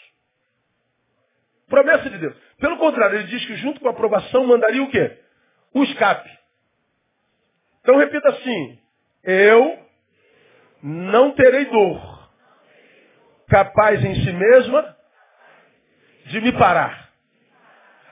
Promessa 1.67 2.09
de 2.09 2.17
Deus. 2.17 2.35
Pelo 2.59 2.77
contrário, 2.77 3.19
ele 3.19 3.27
diz 3.27 3.45
que 3.45 3.55
junto 3.57 3.79
com 3.79 3.87
a 3.87 3.91
aprovação 3.91 4.45
mandaria 4.47 4.81
o 4.81 4.89
quê? 4.89 5.19
O 5.73 5.83
escape. 5.83 6.29
Então 7.81 7.95
repita 7.97 8.29
assim, 8.29 8.79
eu 9.23 9.79
não 10.81 11.31
terei 11.31 11.65
dor, 11.65 12.18
capaz 13.49 14.03
em 14.03 14.15
si 14.23 14.31
mesma 14.31 14.95
de 16.25 16.41
me 16.41 16.51
parar. 16.53 17.09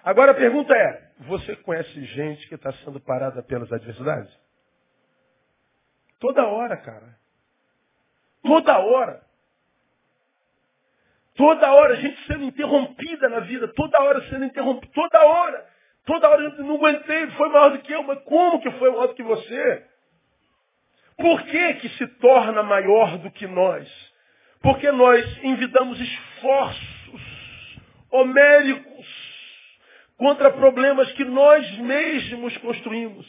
Agora 0.03 0.31
a 0.31 0.35
pergunta 0.35 0.73
é, 0.73 1.11
você 1.19 1.55
conhece 1.57 2.05
gente 2.05 2.47
que 2.47 2.55
está 2.55 2.71
sendo 2.73 2.99
parada 2.99 3.43
pelas 3.43 3.71
adversidades? 3.71 4.31
Toda 6.19 6.45
hora, 6.47 6.77
cara. 6.77 7.15
Toda 8.41 8.79
hora. 8.79 9.21
Toda 11.35 11.71
hora 11.71 11.93
a 11.93 11.97
gente 11.97 12.25
sendo 12.25 12.45
interrompida 12.45 13.29
na 13.29 13.41
vida, 13.41 13.67
toda 13.73 14.01
hora 14.01 14.27
sendo 14.29 14.45
interrompida, 14.45 14.91
toda 14.93 15.23
hora. 15.23 15.67
Toda 16.05 16.29
hora 16.29 16.41
eu 16.41 16.63
não 16.63 16.75
aguentei, 16.75 17.29
foi 17.31 17.49
maior 17.49 17.71
do 17.71 17.79
que 17.79 17.91
eu, 17.91 18.01
mas 18.01 18.23
como 18.23 18.61
que 18.61 18.71
foi 18.71 18.89
maior 18.89 19.07
do 19.07 19.13
que 19.13 19.23
você? 19.23 19.85
Por 21.17 21.43
que 21.43 21.73
que 21.75 21.89
se 21.89 22.07
torna 22.19 22.63
maior 22.63 23.17
do 23.17 23.29
que 23.29 23.45
nós? 23.45 24.06
Porque 24.67 24.91
nós 24.91 25.25
envidamos 25.45 25.97
esforços 25.97 27.21
homéricos 28.11 29.07
contra 30.17 30.51
problemas 30.51 31.09
que 31.13 31.23
nós 31.23 31.65
mesmos 31.77 32.57
construímos. 32.57 33.25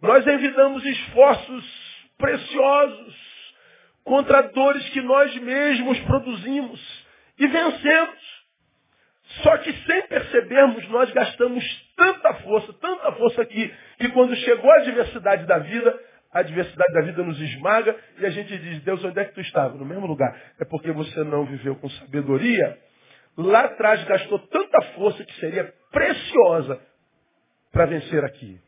Nós 0.00 0.24
envidamos 0.24 0.86
esforços 0.86 1.64
preciosos 2.16 3.16
contra 4.04 4.42
dores 4.42 4.88
que 4.90 5.00
nós 5.00 5.34
mesmos 5.38 5.98
produzimos 6.02 6.80
e 7.36 7.48
vencemos. 7.48 8.40
Só 9.42 9.56
que 9.58 9.72
sem 9.72 10.02
percebermos, 10.06 10.88
nós 10.88 11.10
gastamos 11.10 11.64
tanta 11.96 12.32
força, 12.44 12.72
tanta 12.74 13.10
força 13.14 13.42
aqui, 13.42 13.74
que 13.98 14.08
quando 14.10 14.36
chegou 14.36 14.70
a 14.70 14.76
adversidade 14.76 15.46
da 15.46 15.58
vida, 15.58 15.98
a 16.32 16.40
adversidade 16.40 16.92
da 16.92 17.00
vida 17.02 17.22
nos 17.22 17.40
esmaga 17.40 17.96
e 18.18 18.26
a 18.26 18.30
gente 18.30 18.56
diz, 18.56 18.82
Deus, 18.82 19.02
onde 19.04 19.18
é 19.18 19.24
que 19.24 19.34
tu 19.34 19.40
estava? 19.40 19.76
No 19.76 19.84
mesmo 19.84 20.06
lugar. 20.06 20.34
É 20.60 20.64
porque 20.64 20.92
você 20.92 21.24
não 21.24 21.44
viveu 21.44 21.74
com 21.76 21.88
sabedoria. 21.90 22.78
Lá 23.36 23.64
atrás 23.64 24.04
gastou 24.04 24.38
tanta 24.38 24.80
força 24.94 25.24
que 25.24 25.34
seria 25.40 25.72
preciosa 25.90 26.80
para 27.72 27.86
vencer 27.86 28.24
aqui. 28.24 28.60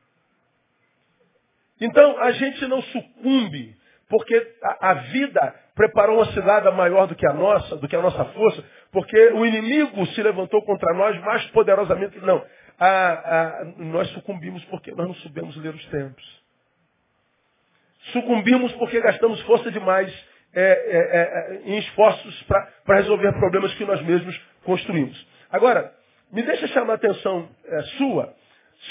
Então, 1.81 2.19
a 2.21 2.31
gente 2.33 2.67
não 2.67 2.81
sucumbe, 2.83 3.77
porque 4.09 4.55
a, 4.63 4.91
a, 4.91 4.95
vida 4.95 5.55
preparou 5.75 6.19
uma 6.19 6.33
cilada 6.33 6.71
maior 6.71 7.07
do 7.07 7.15
que 7.17 7.27
a 7.27 7.33
nossa, 7.33 7.77
do 7.77 7.89
que 7.89 7.97
a 7.97 8.03
nossa 8.03 8.25
força, 8.27 8.65
porque 8.93 9.29
o 9.31 9.45
inimigo 9.45 10.07
se 10.07 10.23
levantou 10.23 10.65
contra 10.65 10.95
nós 10.95 11.21
mais 11.23 11.45
poderosamente. 11.51 12.19
Não, 12.21 12.45
a, 12.79 13.59
a, 13.59 13.65
nós 13.79 14.09
sucumbimos 14.11 14.65
porque 14.67 14.93
nós 14.93 15.09
não 15.09 15.15
soubemos 15.17 15.57
ler 15.57 15.75
os 15.75 15.85
tempos. 15.87 16.42
Sucumbimos 18.11 18.73
porque 18.73 19.01
gastamos 19.01 19.41
força 19.43 19.71
demais 19.71 20.13
é, 20.55 20.63
é, 20.63 21.59
é, 21.59 21.63
em 21.65 21.79
esforços 21.79 22.43
para 22.43 22.97
resolver 22.97 23.33
problemas 23.33 23.73
que 23.75 23.85
nós 23.85 24.03
mesmos 24.03 24.39
construímos. 24.65 25.27
Agora, 25.51 25.93
me 26.33 26.43
deixa 26.43 26.67
chamar 26.69 26.95
a 26.95 26.97
atenção 26.97 27.49
é, 27.65 27.83
sua 27.97 28.35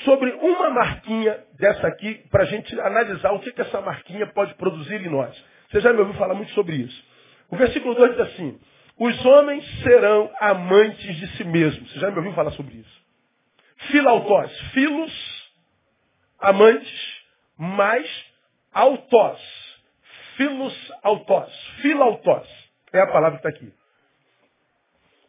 sobre 0.06 0.32
uma 0.32 0.70
marquinha 0.70 1.38
dessa 1.60 1.88
aqui, 1.88 2.24
para 2.32 2.44
a 2.44 2.46
gente 2.46 2.80
analisar 2.80 3.32
o 3.34 3.40
que, 3.40 3.52
que 3.52 3.62
essa 3.62 3.82
marquinha 3.82 4.26
pode 4.28 4.54
produzir 4.56 5.06
em 5.06 5.10
nós. 5.10 5.36
Você 5.70 5.82
já 5.82 5.92
me 5.92 6.00
ouviu 6.00 6.16
falar 6.16 6.34
muito 6.34 6.52
sobre 6.54 6.78
isso. 6.78 7.04
O 7.50 7.58
versículo 7.58 7.94
2 7.96 8.12
diz 8.12 8.20
assim, 8.22 8.60
os 8.98 9.26
homens 9.26 9.66
serão 9.84 10.32
amantes 10.40 11.16
de 11.16 11.28
si 11.36 11.44
mesmos. 11.44 11.92
Você 11.92 12.00
já 12.00 12.10
me 12.10 12.18
ouviu 12.18 12.34
falar 12.34 12.52
sobre 12.52 12.76
isso. 12.76 13.02
Filautós, 13.90 14.52
filos, 14.74 15.52
amantes, 16.40 17.22
mais 17.58 18.31
autós. 18.74 19.40
Filos 20.38 20.92
autós. 21.04 21.54
Filautós. 21.82 22.48
É 22.94 23.02
a 23.02 23.08
palavra 23.08 23.40
que 23.40 23.48
está 23.48 23.50
aqui. 23.50 23.74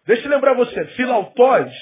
Deixa 0.07 0.27
eu 0.27 0.31
lembrar 0.31 0.55
você, 0.55 0.85
filautós 0.97 1.73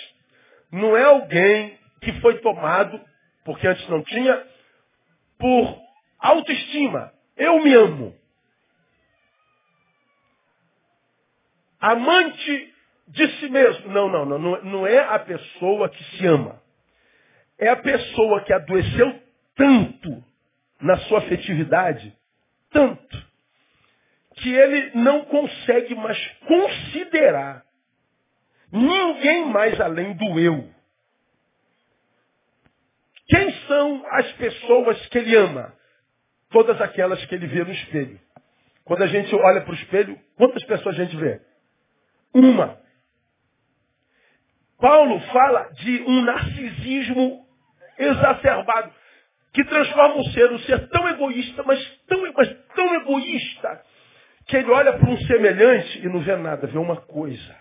não 0.71 0.97
é 0.97 1.05
alguém 1.05 1.79
que 2.01 2.13
foi 2.21 2.39
tomado, 2.39 3.01
porque 3.45 3.67
antes 3.67 3.87
não 3.89 4.03
tinha, 4.05 4.47
por 5.39 5.79
autoestima. 6.19 7.13
Eu 7.37 7.63
me 7.63 7.75
amo. 7.75 8.17
Amante 11.81 12.75
de 13.09 13.29
si 13.39 13.49
mesmo. 13.49 13.91
Não, 13.91 14.09
não, 14.09 14.25
não. 14.25 14.39
Não 14.63 14.87
é 14.87 14.99
a 14.99 15.19
pessoa 15.19 15.89
que 15.89 16.05
se 16.17 16.27
ama. 16.27 16.63
É 17.59 17.69
a 17.69 17.77
pessoa 17.77 18.43
que 18.43 18.53
adoeceu 18.53 19.23
tanto 19.57 19.90
na 20.81 20.97
sua 21.01 21.19
afetividade, 21.19 22.17
tanto, 22.71 23.31
que 24.37 24.53
ele 24.53 24.93
não 24.95 25.25
consegue 25.27 25.95
mais 25.95 26.19
considerar 26.47 27.65
ninguém 28.73 29.47
mais 29.47 29.81
além 29.81 30.15
do 30.15 30.39
eu. 30.39 30.73
Quem 33.29 33.53
são 33.67 34.05
as 34.11 34.33
pessoas 34.33 35.07
que 35.09 35.19
ele 35.19 35.37
ama? 35.37 35.75
Todas 36.51 36.81
aquelas 36.81 37.25
que 37.27 37.35
ele 37.35 37.47
vê 37.47 37.63
no 37.63 37.73
espelho. 37.73 38.21
Quando 38.85 39.03
a 39.03 39.07
gente 39.07 39.33
olha 39.35 39.61
para 39.61 39.71
o 39.71 39.75
espelho, 39.75 40.19
quantas 40.37 40.65
pessoas 40.65 40.99
a 40.99 41.05
gente 41.05 41.17
vê? 41.17 41.41
Uma. 42.35 42.81
Paulo 44.79 45.21
fala 45.33 45.71
de 45.75 46.03
um 46.03 46.23
narcisismo 46.23 47.47
exacerbado 47.99 48.93
que 49.53 49.65
transforma 49.65 50.17
o 50.17 50.25
ser 50.31 50.53
um 50.53 50.59
ser 50.61 50.89
tão 50.89 51.09
egoísta, 51.09 51.63
mas 51.65 52.01
tão, 52.07 52.33
mas 52.33 52.49
tão 52.75 52.95
egoísta, 52.97 53.83
que 54.47 54.57
ele 54.57 54.71
olha 54.71 54.93
para 54.93 55.11
um 55.11 55.19
semelhante 55.19 55.99
e 55.99 56.09
não 56.09 56.21
vê 56.21 56.37
nada, 56.37 56.67
vê 56.67 56.79
uma 56.79 56.97
coisa. 56.97 57.61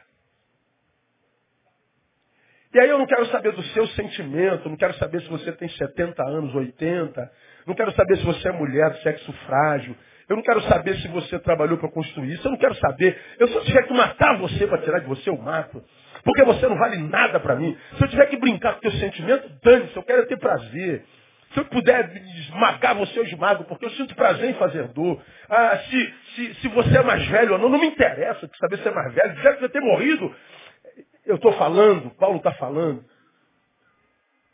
E 2.72 2.80
aí 2.80 2.90
eu 2.90 3.00
não 3.00 3.08
quero 3.08 3.26
saber 3.28 3.52
do 3.54 3.64
seu 3.64 3.88
sentimento, 3.88 4.70
não 4.70 4.78
quero 4.78 4.94
saber 4.96 5.22
se 5.22 5.30
você 5.30 5.52
tem 5.54 5.68
70 5.68 6.24
anos, 6.24 6.54
80, 6.54 7.32
não 7.66 7.74
quero 7.74 7.92
saber 7.94 8.18
se 8.18 8.24
você 8.24 8.48
é 8.48 8.52
mulher, 8.52 8.96
sexo 9.02 9.34
frágil, 9.48 9.96
eu 10.30 10.36
não 10.36 10.44
quero 10.44 10.62
saber 10.62 10.96
se 10.98 11.08
você 11.08 11.40
trabalhou 11.40 11.80
para 11.80 11.90
construir 11.90 12.34
isso, 12.34 12.48
eu 12.48 12.52
não 12.52 12.58
quero 12.60 12.76
saber. 12.76 13.20
Eu 13.40 13.48
se 13.48 13.56
eu 13.56 13.64
tiver 13.64 13.82
que 13.88 13.94
matar 13.94 14.38
você 14.38 14.68
para 14.68 14.78
tirar 14.78 15.00
de 15.00 15.08
você, 15.08 15.28
eu 15.28 15.38
mato. 15.38 15.84
Porque 16.24 16.44
você 16.44 16.68
não 16.68 16.78
vale 16.78 16.98
nada 16.98 17.40
para 17.40 17.56
mim. 17.56 17.76
Se 17.98 18.04
eu 18.04 18.08
tiver 18.08 18.28
que 18.28 18.38
brincar 18.38 18.76
com 18.76 18.82
teu 18.82 18.92
sentimento, 18.92 19.50
dane-se, 19.64 19.98
eu 19.98 20.04
quero 20.04 20.28
ter 20.28 20.38
prazer. 20.38 21.04
Se 21.54 21.60
eu 21.60 21.66
puder 21.66 22.16
esmagar 22.40 22.96
você, 22.96 23.18
eu 23.20 23.24
esmago, 23.24 23.64
porque 23.66 23.86
eu 23.86 23.90
sinto 23.92 24.16
prazer 24.16 24.52
em 24.52 24.54
fazer 24.54 24.88
dor. 24.90 25.22
Ah, 25.50 25.78
se, 25.80 26.14
se, 26.36 26.54
se 26.56 26.68
você 26.68 26.98
é 26.98 27.02
mais 27.02 27.26
velho 27.28 27.54
ou 27.54 27.60
não, 27.60 27.70
não 27.70 27.80
me 27.80 27.88
interessa 27.88 28.50
saber 28.60 28.78
se 28.78 28.88
é 28.88 28.92
mais 28.92 29.14
velho. 29.14 29.36
Já 29.42 29.54
que 29.54 29.60
você 29.62 29.70
ter 29.70 29.82
morrido, 29.82 30.36
eu 31.26 31.36
estou 31.36 31.52
falando, 31.54 32.12
Paulo 32.12 32.38
está 32.38 32.52
falando, 32.54 33.04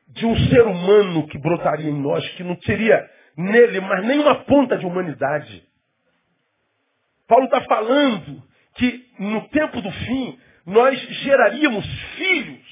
de 0.08 0.26
um 0.26 0.38
ser 0.48 0.62
humano 0.62 1.28
que 1.28 1.38
brotaria 1.38 1.90
em 1.90 2.02
nós, 2.02 2.28
que 2.32 2.44
não 2.44 2.56
teria 2.56 3.10
nele 3.38 3.82
mais 3.82 4.06
nenhuma 4.06 4.44
ponta 4.46 4.78
de 4.78 4.86
humanidade. 4.86 5.64
Paulo 7.28 7.46
está 7.46 7.62
falando 7.62 8.42
que 8.76 9.06
no 9.20 9.48
tempo 9.50 9.82
do 9.82 9.92
fim 9.92 10.40
nós 10.66 10.98
geraríamos 11.24 11.86
filhos 12.16 12.66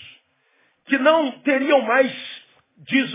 que 0.85 0.97
não 0.97 1.31
teriam 1.41 1.81
mais, 1.81 2.11
diz 2.85 3.13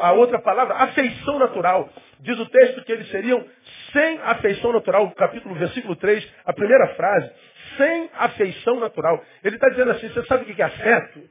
a 0.00 0.12
outra 0.12 0.40
palavra, 0.40 0.74
afeição 0.74 1.38
natural. 1.38 1.88
Diz 2.20 2.38
o 2.38 2.46
texto 2.46 2.84
que 2.84 2.92
eles 2.92 3.08
seriam 3.10 3.44
sem 3.92 4.18
afeição 4.22 4.72
natural, 4.72 5.10
capítulo, 5.12 5.54
versículo 5.54 5.96
3, 5.96 6.26
a 6.44 6.52
primeira 6.52 6.88
frase, 6.94 7.30
sem 7.76 8.10
afeição 8.14 8.78
natural. 8.80 9.22
Ele 9.42 9.56
está 9.56 9.68
dizendo 9.68 9.90
assim, 9.92 10.08
você 10.08 10.24
sabe 10.26 10.42
o 10.42 10.54
que 10.54 10.60
é 10.60 10.64
afeto? 10.64 11.22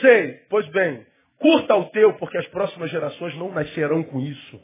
Sei, 0.00 0.42
pois 0.48 0.66
bem, 0.68 1.06
curta 1.38 1.74
o 1.74 1.86
teu, 1.90 2.14
porque 2.14 2.38
as 2.38 2.46
próximas 2.48 2.90
gerações 2.90 3.34
não 3.36 3.50
nascerão 3.50 4.02
com 4.02 4.20
isso. 4.20 4.60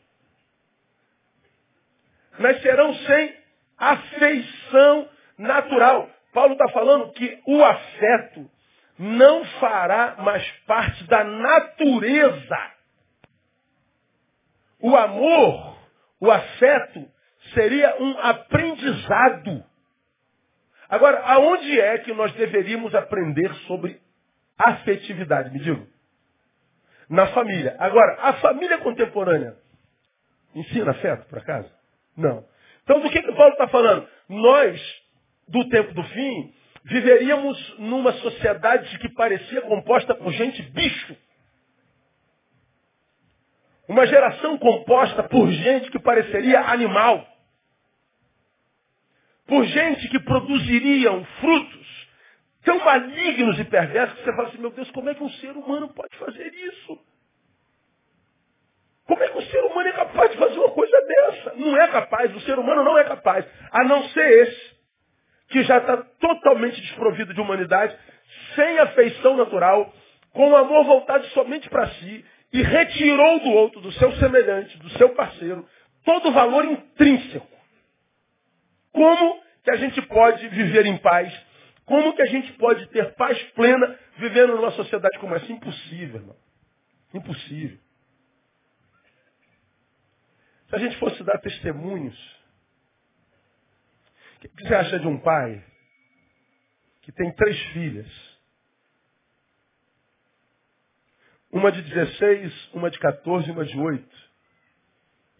Nascerão 2.38 2.94
sem 2.94 3.34
afeição 3.78 5.08
natural. 5.38 6.08
Paulo 6.32 6.52
está 6.52 6.68
falando 6.70 7.12
que 7.12 7.40
o 7.46 7.62
afeto 7.62 8.50
não 8.98 9.44
fará 9.60 10.16
mais 10.18 10.48
parte 10.66 11.04
da 11.04 11.24
natureza. 11.24 12.72
O 14.80 14.96
amor, 14.96 15.78
o 16.20 16.30
afeto, 16.30 17.08
seria 17.54 17.96
um 18.00 18.18
aprendizado. 18.18 19.64
Agora, 20.88 21.20
aonde 21.24 21.80
é 21.80 21.98
que 21.98 22.12
nós 22.12 22.32
deveríamos 22.34 22.94
aprender 22.94 23.52
sobre 23.66 24.00
afetividade? 24.58 25.50
Me 25.50 25.58
diga. 25.58 25.86
Na 27.08 27.26
família. 27.28 27.76
Agora, 27.78 28.18
a 28.20 28.34
família 28.34 28.78
contemporânea 28.78 29.56
ensina 30.54 30.92
afeto, 30.92 31.26
por 31.28 31.38
acaso? 31.38 31.70
Não. 32.16 32.44
Então, 32.82 33.00
do 33.00 33.10
que, 33.10 33.22
que 33.22 33.32
Paulo 33.32 33.52
está 33.52 33.66
falando? 33.68 34.06
Nós, 34.28 34.80
do 35.48 35.68
tempo 35.68 35.92
do 35.94 36.04
fim, 36.04 36.54
viveríamos 36.84 37.78
numa 37.78 38.12
sociedade 38.14 38.98
que 38.98 39.08
parecia 39.08 39.62
composta 39.62 40.14
por 40.14 40.32
gente 40.32 40.62
bicho. 40.62 41.16
Uma 43.88 44.06
geração 44.06 44.58
composta 44.58 45.22
por 45.24 45.50
gente 45.50 45.90
que 45.90 45.98
pareceria 45.98 46.60
animal. 46.60 47.26
Por 49.46 49.64
gente 49.64 50.08
que 50.08 50.18
produziriam 50.20 51.24
frutos 51.40 51.84
tão 52.64 52.78
malignos 52.78 53.58
e 53.58 53.64
perversos 53.64 54.18
que 54.18 54.24
você 54.24 54.36
fala 54.36 54.48
assim, 54.48 54.58
meu 54.58 54.70
Deus, 54.70 54.90
como 54.90 55.10
é 55.10 55.14
que 55.14 55.22
um 55.22 55.30
ser 55.30 55.52
humano 55.52 55.88
pode 55.88 56.16
fazer 56.16 56.52
isso? 56.54 56.98
Como 59.06 59.22
é 59.22 59.28
que 59.28 59.36
o 59.36 59.42
ser 59.42 59.60
humano 59.64 59.88
é 59.88 59.92
capaz 59.92 60.30
de 60.30 60.38
fazer 60.38 60.58
uma 60.58 60.70
coisa 60.70 60.98
dessa? 61.02 61.54
Não 61.56 61.76
é 61.76 61.88
capaz, 61.88 62.34
o 62.34 62.40
ser 62.40 62.58
humano 62.58 62.82
não 62.82 62.96
é 62.96 63.04
capaz, 63.04 63.46
a 63.70 63.84
não 63.84 64.02
ser 64.08 64.48
esse, 64.48 64.73
que 65.54 65.62
já 65.62 65.78
está 65.78 65.96
totalmente 65.96 66.80
desprovido 66.80 67.32
de 67.32 67.40
humanidade, 67.40 67.96
sem 68.56 68.76
afeição 68.80 69.36
natural, 69.36 69.94
com 70.32 70.56
amor 70.56 70.84
voltado 70.84 71.24
somente 71.26 71.70
para 71.70 71.86
si, 71.90 72.24
e 72.52 72.60
retirou 72.60 73.38
do 73.38 73.50
outro, 73.50 73.80
do 73.80 73.92
seu 73.92 74.10
semelhante, 74.16 74.76
do 74.78 74.90
seu 74.98 75.10
parceiro, 75.10 75.64
todo 76.04 76.28
o 76.28 76.32
valor 76.32 76.64
intrínseco. 76.64 77.46
Como 78.90 79.40
que 79.62 79.70
a 79.70 79.76
gente 79.76 80.02
pode 80.02 80.48
viver 80.48 80.86
em 80.86 80.96
paz? 80.96 81.32
Como 81.84 82.12
que 82.16 82.22
a 82.22 82.26
gente 82.26 82.52
pode 82.54 82.88
ter 82.88 83.14
paz 83.14 83.40
plena 83.52 83.96
vivendo 84.16 84.56
numa 84.56 84.72
sociedade 84.72 85.16
como 85.20 85.36
essa? 85.36 85.52
Impossível, 85.52 86.16
irmão. 86.16 86.36
Impossível. 87.14 87.78
Se 90.68 90.74
a 90.74 90.78
gente 90.80 90.96
fosse 90.96 91.22
dar 91.22 91.38
testemunhos, 91.38 92.43
o 94.46 94.56
que 94.56 94.68
você 94.68 94.74
acha 94.74 94.98
de 94.98 95.06
um 95.06 95.18
pai 95.18 95.64
que 97.02 97.12
tem 97.12 97.32
três 97.32 97.58
filhas? 97.72 98.34
Uma 101.50 101.70
de 101.70 101.82
16, 101.82 102.70
uma 102.74 102.90
de 102.90 102.98
14 102.98 103.48
e 103.48 103.52
uma 103.52 103.64
de 103.64 103.78
8. 103.78 104.24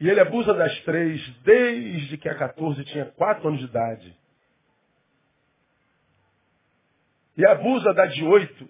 E 0.01 0.09
ele 0.09 0.21
abusa 0.21 0.55
das 0.55 0.79
três 0.83 1.21
desde 1.43 2.17
que 2.19 2.29
a 2.29 2.35
14 2.37 2.85
tinha 2.85 3.07
4 3.07 3.49
anos 3.49 3.61
de 3.61 3.67
idade. 3.67 4.17
E 7.37 7.47
abusa 7.47 7.93
da 7.95 8.07
de 8.07 8.25
8 8.25 8.69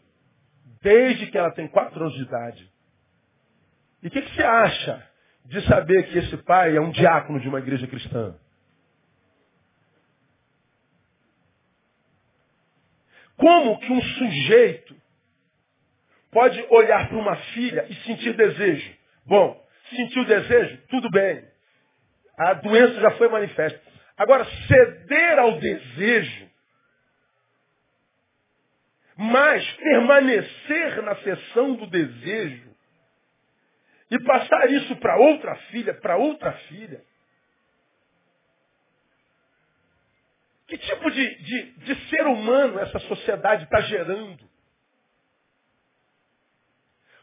desde 0.81 1.27
que 1.27 1.37
ela 1.37 1.51
tem 1.51 1.69
4 1.69 2.01
anos 2.01 2.15
de 2.15 2.23
idade. 2.23 2.73
E 4.03 4.09
o 4.09 4.11
que, 4.11 4.23
que 4.23 4.35
você 4.35 4.43
acha 4.43 5.11
de 5.47 5.61
saber 5.67 6.05
que 6.05 6.19
esse 6.19 6.37
pai 6.39 6.77
é 6.77 6.81
um 6.81 6.91
diácono 6.91 7.41
de 7.41 7.49
uma 7.49 7.59
igreja 7.59 7.87
cristã? 7.87 8.39
Como 13.45 13.79
que 13.79 13.93
um 13.93 14.01
sujeito 14.01 14.97
pode 16.33 16.65
olhar 16.71 17.11
para 17.11 17.19
uma 17.19 17.37
filha 17.37 17.85
e 17.91 17.95
sentir 17.97 18.33
desejo? 18.33 18.97
Bom, 19.27 19.63
sentiu 19.91 20.25
desejo? 20.25 20.79
Tudo 20.89 21.11
bem. 21.11 21.45
A 22.39 22.55
doença 22.55 22.99
já 23.03 23.11
foi 23.19 23.29
manifesta. 23.29 23.79
Agora, 24.17 24.47
ceder 24.67 25.39
ao 25.39 25.59
desejo, 25.59 26.51
mas 29.15 29.71
permanecer 29.73 31.03
na 31.03 31.15
sessão 31.17 31.75
do 31.75 31.87
desejo, 31.89 32.75
e 34.11 34.19
passar 34.21 34.71
isso 34.71 34.97
para 34.97 35.19
outra 35.19 35.55
filha, 35.71 35.93
para 35.93 36.17
outra 36.17 36.51
filha. 36.69 37.03
Que 40.67 40.79
tipo 40.79 41.11
de, 41.11 41.35
de, 41.43 41.73
de 41.73 42.09
ser 42.09 42.27
humano 42.27 42.81
essa 42.81 42.99
sociedade 43.01 43.65
está 43.65 43.81
gerando? 43.83 44.49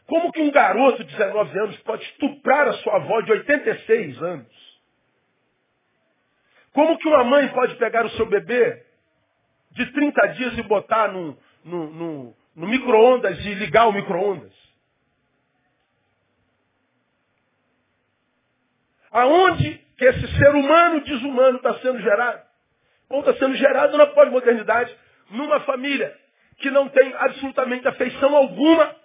Como 0.06 0.30
que 0.30 0.40
um 0.40 0.50
garoto 0.50 1.02
de 1.04 1.10
19 1.10 1.58
anos 1.58 1.76
pode 1.78 2.04
estuprar 2.04 2.68
a 2.68 2.74
sua 2.74 2.96
avó 2.96 3.20
de 3.22 3.32
86 3.32 4.22
anos? 4.22 4.80
Como 6.72 6.98
que 6.98 7.08
uma 7.08 7.24
mãe 7.24 7.48
pode 7.48 7.74
pegar 7.76 8.04
o 8.06 8.10
seu 8.10 8.26
bebê 8.26 8.84
de 9.72 9.86
30 9.92 10.26
dias 10.34 10.58
e 10.58 10.62
botar 10.62 11.08
no, 11.08 11.36
no, 11.64 11.90
no, 11.90 12.36
no 12.54 12.68
micro-ondas 12.68 13.38
e 13.44 13.54
ligar 13.54 13.88
o 13.88 13.92
micro-ondas? 13.92 14.52
Aonde 19.10 19.78
que 19.98 20.04
esse 20.04 20.38
ser 20.38 20.54
humano 20.54 21.02
desumano 21.04 21.56
está 21.56 21.78
sendo 21.80 22.00
gerado? 22.00 22.51
Está 23.20 23.34
sendo 23.34 23.54
gerado 23.56 23.96
na 23.98 24.06
pós-modernidade, 24.06 24.94
numa 25.30 25.60
família 25.60 26.16
que 26.58 26.70
não 26.70 26.88
tem 26.88 27.12
absolutamente 27.14 27.86
afeição 27.88 28.36
alguma, 28.36 28.96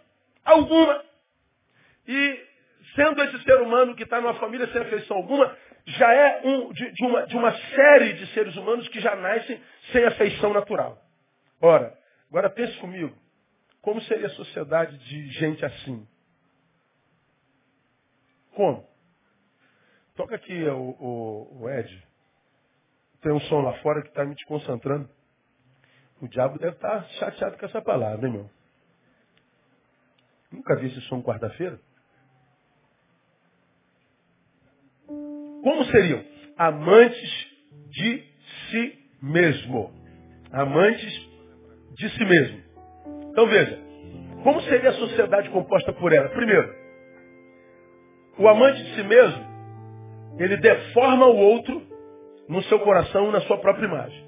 alguma. 0.45 1.03
E 2.07 2.47
sendo 2.95 3.21
esse 3.23 3.43
ser 3.43 3.61
humano 3.61 3.95
que 3.95 4.03
está 4.03 4.21
numa 4.21 4.35
família 4.35 4.67
sem 4.71 4.81
afeição 4.81 5.17
alguma, 5.17 5.55
já 5.85 6.13
é 6.13 6.41
um, 6.45 6.71
de, 6.73 6.91
de, 6.91 7.05
uma, 7.05 7.25
de 7.25 7.35
uma 7.35 7.51
série 7.51 8.13
de 8.13 8.27
seres 8.33 8.55
humanos 8.55 8.87
que 8.89 8.99
já 8.99 9.15
nascem 9.15 9.59
sem 9.91 10.03
afeição 10.05 10.53
natural. 10.53 11.01
Ora, 11.61 11.97
agora 12.29 12.49
pense 12.49 12.77
comigo, 12.77 13.15
como 13.81 14.01
seria 14.01 14.27
a 14.27 14.31
sociedade 14.31 14.97
de 14.97 15.27
gente 15.31 15.65
assim? 15.65 16.07
Como? 18.53 18.87
Toca 20.15 20.35
aqui 20.35 20.63
o, 20.63 20.95
o, 20.99 21.61
o 21.61 21.69
Ed. 21.69 22.06
Tem 23.27 23.35
um 23.35 23.41
som 23.41 23.59
lá 23.59 23.73
fora 23.79 24.01
que 24.01 24.07
está 24.07 24.23
me 24.23 24.33
desconcentrando. 24.35 25.09
O 26.21 26.29
diabo 26.29 26.57
deve 26.59 26.77
estar 26.77 27.01
tá 27.01 27.09
chateado 27.19 27.57
com 27.57 27.65
essa 27.65 27.81
palavra, 27.81 28.25
hein, 28.25 28.31
meu? 28.31 28.49
Nunca 30.49 30.77
vi 30.77 30.87
esse 30.87 31.01
som 31.09 31.21
quarta-feira. 31.21 31.77
Como 35.05 35.83
seriam? 35.91 36.23
Amantes 36.57 37.47
de 37.89 38.23
si 38.71 38.97
mesmo. 39.21 39.91
Amantes 40.53 41.29
de 41.97 42.09
si 42.11 42.23
mesmo. 42.23 42.63
Então 43.31 43.45
veja, 43.45 43.77
como 44.41 44.61
seria 44.61 44.91
a 44.91 44.93
sociedade 44.93 45.49
composta 45.49 45.91
por 45.91 46.13
ela? 46.13 46.29
Primeiro, 46.29 46.73
o 48.37 48.47
amante 48.47 48.81
de 48.85 48.95
si 48.95 49.03
mesmo, 49.03 49.45
ele 50.39 50.55
deforma 50.55 51.25
o 51.25 51.35
outro 51.35 51.86
no 52.47 52.61
seu 52.63 52.79
coração 52.79 53.31
na 53.31 53.41
sua 53.41 53.57
própria 53.57 53.85
imagem. 53.85 54.25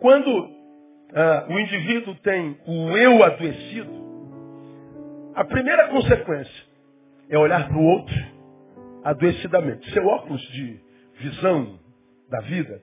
Quando 0.00 0.50
ah, 1.14 1.46
o 1.48 1.58
indivíduo 1.58 2.14
tem 2.16 2.58
o 2.66 2.96
eu 2.96 3.22
adoecido, 3.22 4.06
a 5.34 5.44
primeira 5.44 5.88
consequência 5.88 6.64
é 7.28 7.38
olhar 7.38 7.68
para 7.68 7.76
o 7.76 7.84
outro 7.84 8.14
adoecidamente. 9.04 9.90
Seu 9.92 10.06
óculos 10.06 10.40
de 10.40 10.80
visão 11.20 11.78
da 12.30 12.40
vida, 12.40 12.82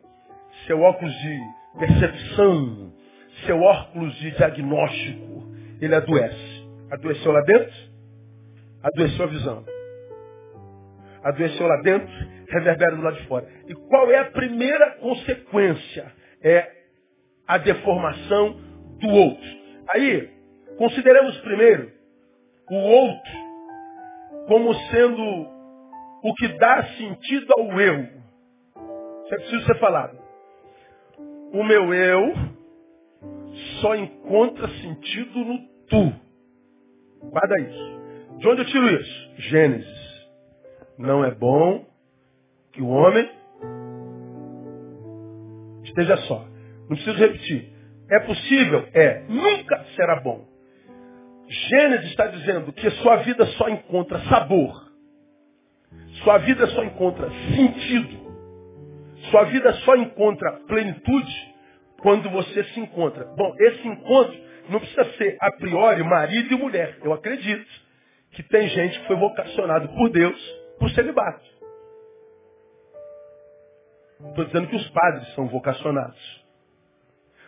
seu 0.66 0.80
óculos 0.82 1.14
de 1.14 1.40
percepção, 1.80 2.94
seu 3.46 3.60
óculos 3.62 4.14
de 4.16 4.32
diagnóstico, 4.32 5.44
ele 5.82 5.96
adoece. 5.96 6.64
Adoeceu 6.92 7.32
lá 7.32 7.42
dentro, 7.42 7.74
adoeceu 8.84 9.26
a 9.26 9.28
visão. 9.28 9.66
Adoeceu 11.24 11.68
lá 11.68 11.82
dentro, 11.82 12.14
reverbera 12.54 12.96
do 12.96 13.02
lado 13.02 13.18
de 13.18 13.28
fora. 13.28 13.48
E 13.68 13.74
qual 13.74 14.10
é 14.12 14.20
a 14.20 14.32
primeira 14.32 14.92
consequência? 14.98 16.12
É 16.42 16.70
a 17.48 17.58
deformação 17.58 18.60
do 19.00 19.10
outro. 19.10 19.50
Aí, 19.94 20.30
consideremos 20.78 21.38
primeiro 21.40 21.92
o 22.70 22.76
outro 22.76 23.32
como 24.48 24.74
sendo 24.74 25.24
o 26.24 26.34
que 26.36 26.48
dá 26.58 26.84
sentido 26.98 27.48
ao 27.58 27.82
eu. 27.82 28.04
Isso 28.04 29.34
é 29.34 29.38
preciso 29.38 29.66
ser 29.66 29.80
falado. 29.80 30.18
O 31.54 31.64
meu 31.64 31.94
eu 31.94 32.34
só 33.82 33.96
encontra 33.96 34.68
sentido 34.82 35.40
no 35.40 35.60
tu. 35.88 36.14
Guarda 37.30 37.60
isso. 37.62 38.38
De 38.38 38.48
onde 38.48 38.62
eu 38.62 38.66
tiro 38.66 38.90
isso? 38.90 39.32
Gênesis. 39.38 40.28
Não 40.98 41.24
é 41.24 41.32
bom 41.32 41.86
que 42.74 42.82
o 42.82 42.88
homem 42.88 43.30
esteja 45.84 46.18
só. 46.18 46.46
Não 46.90 46.96
preciso 46.98 47.18
repetir. 47.18 47.72
É 48.12 48.20
possível? 48.20 48.88
É. 48.94 49.24
Nunca 49.30 49.86
será 49.96 50.20
bom. 50.20 50.46
Gênesis 51.48 52.10
está 52.10 52.28
dizendo 52.28 52.74
que 52.74 52.90
sua 52.92 53.18
vida 53.18 53.46
só 53.58 53.70
encontra 53.70 54.20
sabor. 54.22 54.92
Sua 56.24 56.40
vida 56.40 56.68
só 56.68 56.84
encontra 56.84 57.30
sentido. 57.56 58.24
Sua 59.30 59.44
vida 59.46 59.72
só 59.86 59.96
encontra 59.96 60.52
plenitude 60.68 61.54
quando 62.02 62.30
você 62.30 62.64
se 62.66 62.80
encontra. 62.80 63.26
Bom, 63.38 63.54
esse 63.60 63.88
encontro 63.88 64.36
não 64.70 64.80
precisa 64.80 65.06
ser 65.14 65.38
a 65.40 65.52
priori 65.52 66.04
marido 66.04 66.54
e 66.54 66.58
mulher. 66.58 66.98
Eu 67.04 67.14
acredito 67.14 67.70
que 68.32 68.44
tem 68.44 68.68
gente 68.68 69.00
que 69.00 69.08
foi 69.08 69.16
vocacionado 69.16 69.90
por 69.90 70.10
Deus 70.10 70.40
por 70.80 70.90
celibato. 70.92 71.53
Estou 74.30 74.46
dizendo 74.46 74.68
que 74.68 74.76
os 74.76 74.90
padres 74.90 75.34
são 75.34 75.48
vocacionados. 75.48 76.44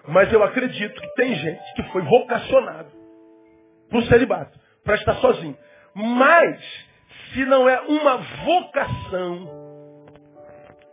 Mas 0.08 0.32
eu 0.32 0.44
acredito 0.44 1.02
que 1.02 1.16
tem 1.16 1.36
gente 1.36 1.74
que 1.76 1.84
foi 1.92 2.02
vocacionado 2.04 2.92
para 3.90 4.00
o 4.00 4.04
celibato, 4.04 4.60
para 4.84 4.96
estar 4.96 5.16
sozinho. 5.16 5.58
Mas, 5.94 6.62
se 7.34 7.46
não 7.46 7.68
é 7.68 7.82
uma 7.82 8.18
vocação 8.18 10.06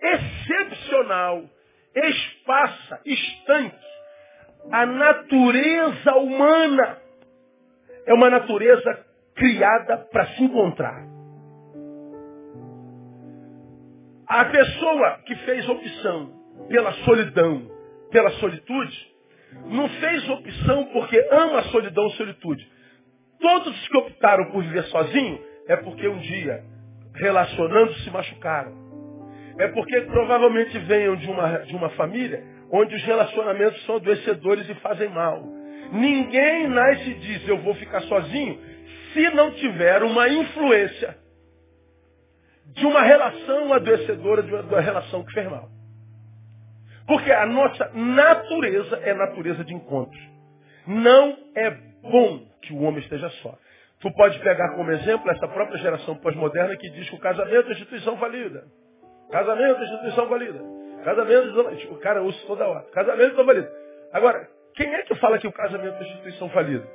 excepcional, 0.00 1.42
espaça, 1.94 3.00
estanque, 3.04 3.92
a 4.70 4.86
natureza 4.86 6.14
humana 6.14 6.98
é 8.06 8.14
uma 8.14 8.30
natureza 8.30 9.06
criada 9.34 9.98
para 10.10 10.26
se 10.28 10.44
encontrar. 10.44 11.11
A 14.34 14.46
pessoa 14.46 15.18
que 15.26 15.34
fez 15.44 15.68
opção 15.68 16.32
pela 16.66 16.90
solidão, 17.04 17.70
pela 18.10 18.30
solitude, 18.30 19.12
não 19.66 19.86
fez 19.86 20.26
opção 20.26 20.86
porque 20.86 21.22
ama 21.30 21.58
a 21.58 21.64
solidão 21.64 22.06
a 22.06 22.10
solitude. 22.12 22.66
Todos 23.38 23.78
os 23.78 23.88
que 23.88 23.96
optaram 23.98 24.50
por 24.50 24.62
viver 24.62 24.84
sozinho 24.84 25.38
é 25.68 25.76
porque 25.76 26.08
um 26.08 26.16
dia, 26.16 26.64
relacionando, 27.14 27.92
se 27.96 28.10
machucaram. 28.10 28.72
É 29.58 29.68
porque 29.68 30.00
provavelmente 30.00 30.78
venham 30.78 31.14
de 31.14 31.30
uma, 31.30 31.58
de 31.58 31.76
uma 31.76 31.90
família 31.90 32.42
onde 32.70 32.94
os 32.94 33.02
relacionamentos 33.02 33.84
são 33.84 33.96
adoecedores 33.96 34.66
e 34.66 34.74
fazem 34.76 35.10
mal. 35.10 35.44
Ninguém 35.92 36.68
nasce 36.68 37.10
e 37.10 37.14
diz 37.16 37.46
eu 37.46 37.58
vou 37.58 37.74
ficar 37.74 38.00
sozinho 38.04 38.58
se 39.12 39.28
não 39.34 39.50
tiver 39.50 40.02
uma 40.02 40.26
influência 40.26 41.21
de 42.74 42.86
uma 42.86 43.02
relação 43.02 43.72
adoecedora, 43.72 44.42
de 44.42 44.54
uma 44.54 44.80
relação 44.80 45.24
que 45.24 45.32
fez 45.32 45.48
mal. 45.50 45.68
Porque 47.06 47.32
a 47.32 47.46
nossa 47.46 47.90
natureza 47.92 48.96
é 49.02 49.12
natureza 49.12 49.64
de 49.64 49.74
encontro. 49.74 50.18
Não 50.86 51.36
é 51.54 51.70
bom 52.02 52.46
que 52.62 52.72
o 52.72 52.82
homem 52.82 53.00
esteja 53.00 53.28
só. 53.42 53.56
Tu 54.00 54.10
pode 54.14 54.38
pegar 54.40 54.74
como 54.74 54.90
exemplo 54.90 55.30
essa 55.30 55.46
própria 55.48 55.78
geração 55.78 56.16
pós-moderna 56.16 56.76
que 56.76 56.90
diz 56.90 57.08
que 57.08 57.16
o 57.16 57.20
casamento 57.20 57.68
é 57.68 57.72
instituição 57.72 58.16
valida. 58.16 58.64
Casamento 59.30 59.80
é 59.80 59.84
instituição 59.84 60.28
valida. 60.28 60.60
Casamento, 61.04 61.60
o 61.90 61.98
cara 61.98 62.22
usa 62.22 62.38
toda 62.46 62.66
hora. 62.66 62.84
Casamento 62.92 63.40
é 63.40 63.44
valida. 63.44 63.72
Agora, 64.12 64.48
quem 64.74 64.92
é 64.94 65.02
que 65.02 65.14
fala 65.16 65.38
que 65.38 65.46
o 65.46 65.52
casamento 65.52 65.96
é 65.96 66.02
instituição 66.02 66.48
falida? 66.50 66.86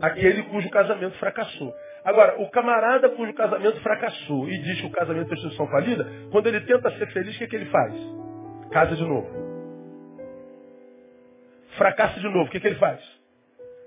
Aquele 0.00 0.42
cujo 0.44 0.70
casamento 0.70 1.16
fracassou. 1.18 1.74
Agora, 2.04 2.40
o 2.40 2.50
camarada 2.50 3.08
cujo 3.10 3.32
casamento 3.32 3.80
fracassou 3.80 4.48
e 4.48 4.58
diz 4.58 4.80
que 4.80 4.86
o 4.86 4.90
casamento 4.90 5.30
é 5.30 5.34
instituição 5.34 5.68
falida, 5.68 6.04
quando 6.32 6.48
ele 6.48 6.60
tenta 6.62 6.90
ser 6.98 7.06
feliz, 7.12 7.34
o 7.34 7.38
que, 7.38 7.44
é 7.44 7.46
que 7.46 7.56
ele 7.56 7.66
faz? 7.66 7.94
Casa 8.72 8.96
de 8.96 9.04
novo. 9.04 9.30
Fracassa 11.76 12.18
de 12.18 12.28
novo, 12.28 12.46
o 12.46 12.50
que, 12.50 12.56
é 12.56 12.60
que 12.60 12.66
ele 12.66 12.76
faz? 12.76 13.00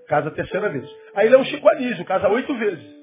Casa 0.07 0.29
a 0.29 0.31
terceira 0.31 0.69
vez. 0.69 0.89
Aí 1.13 1.27
ele 1.27 1.35
é 1.35 1.37
um 1.37 1.45
Chico 1.45 1.69
Anísio, 1.69 2.05
casa 2.05 2.29
oito 2.29 2.55
vezes. 2.55 2.95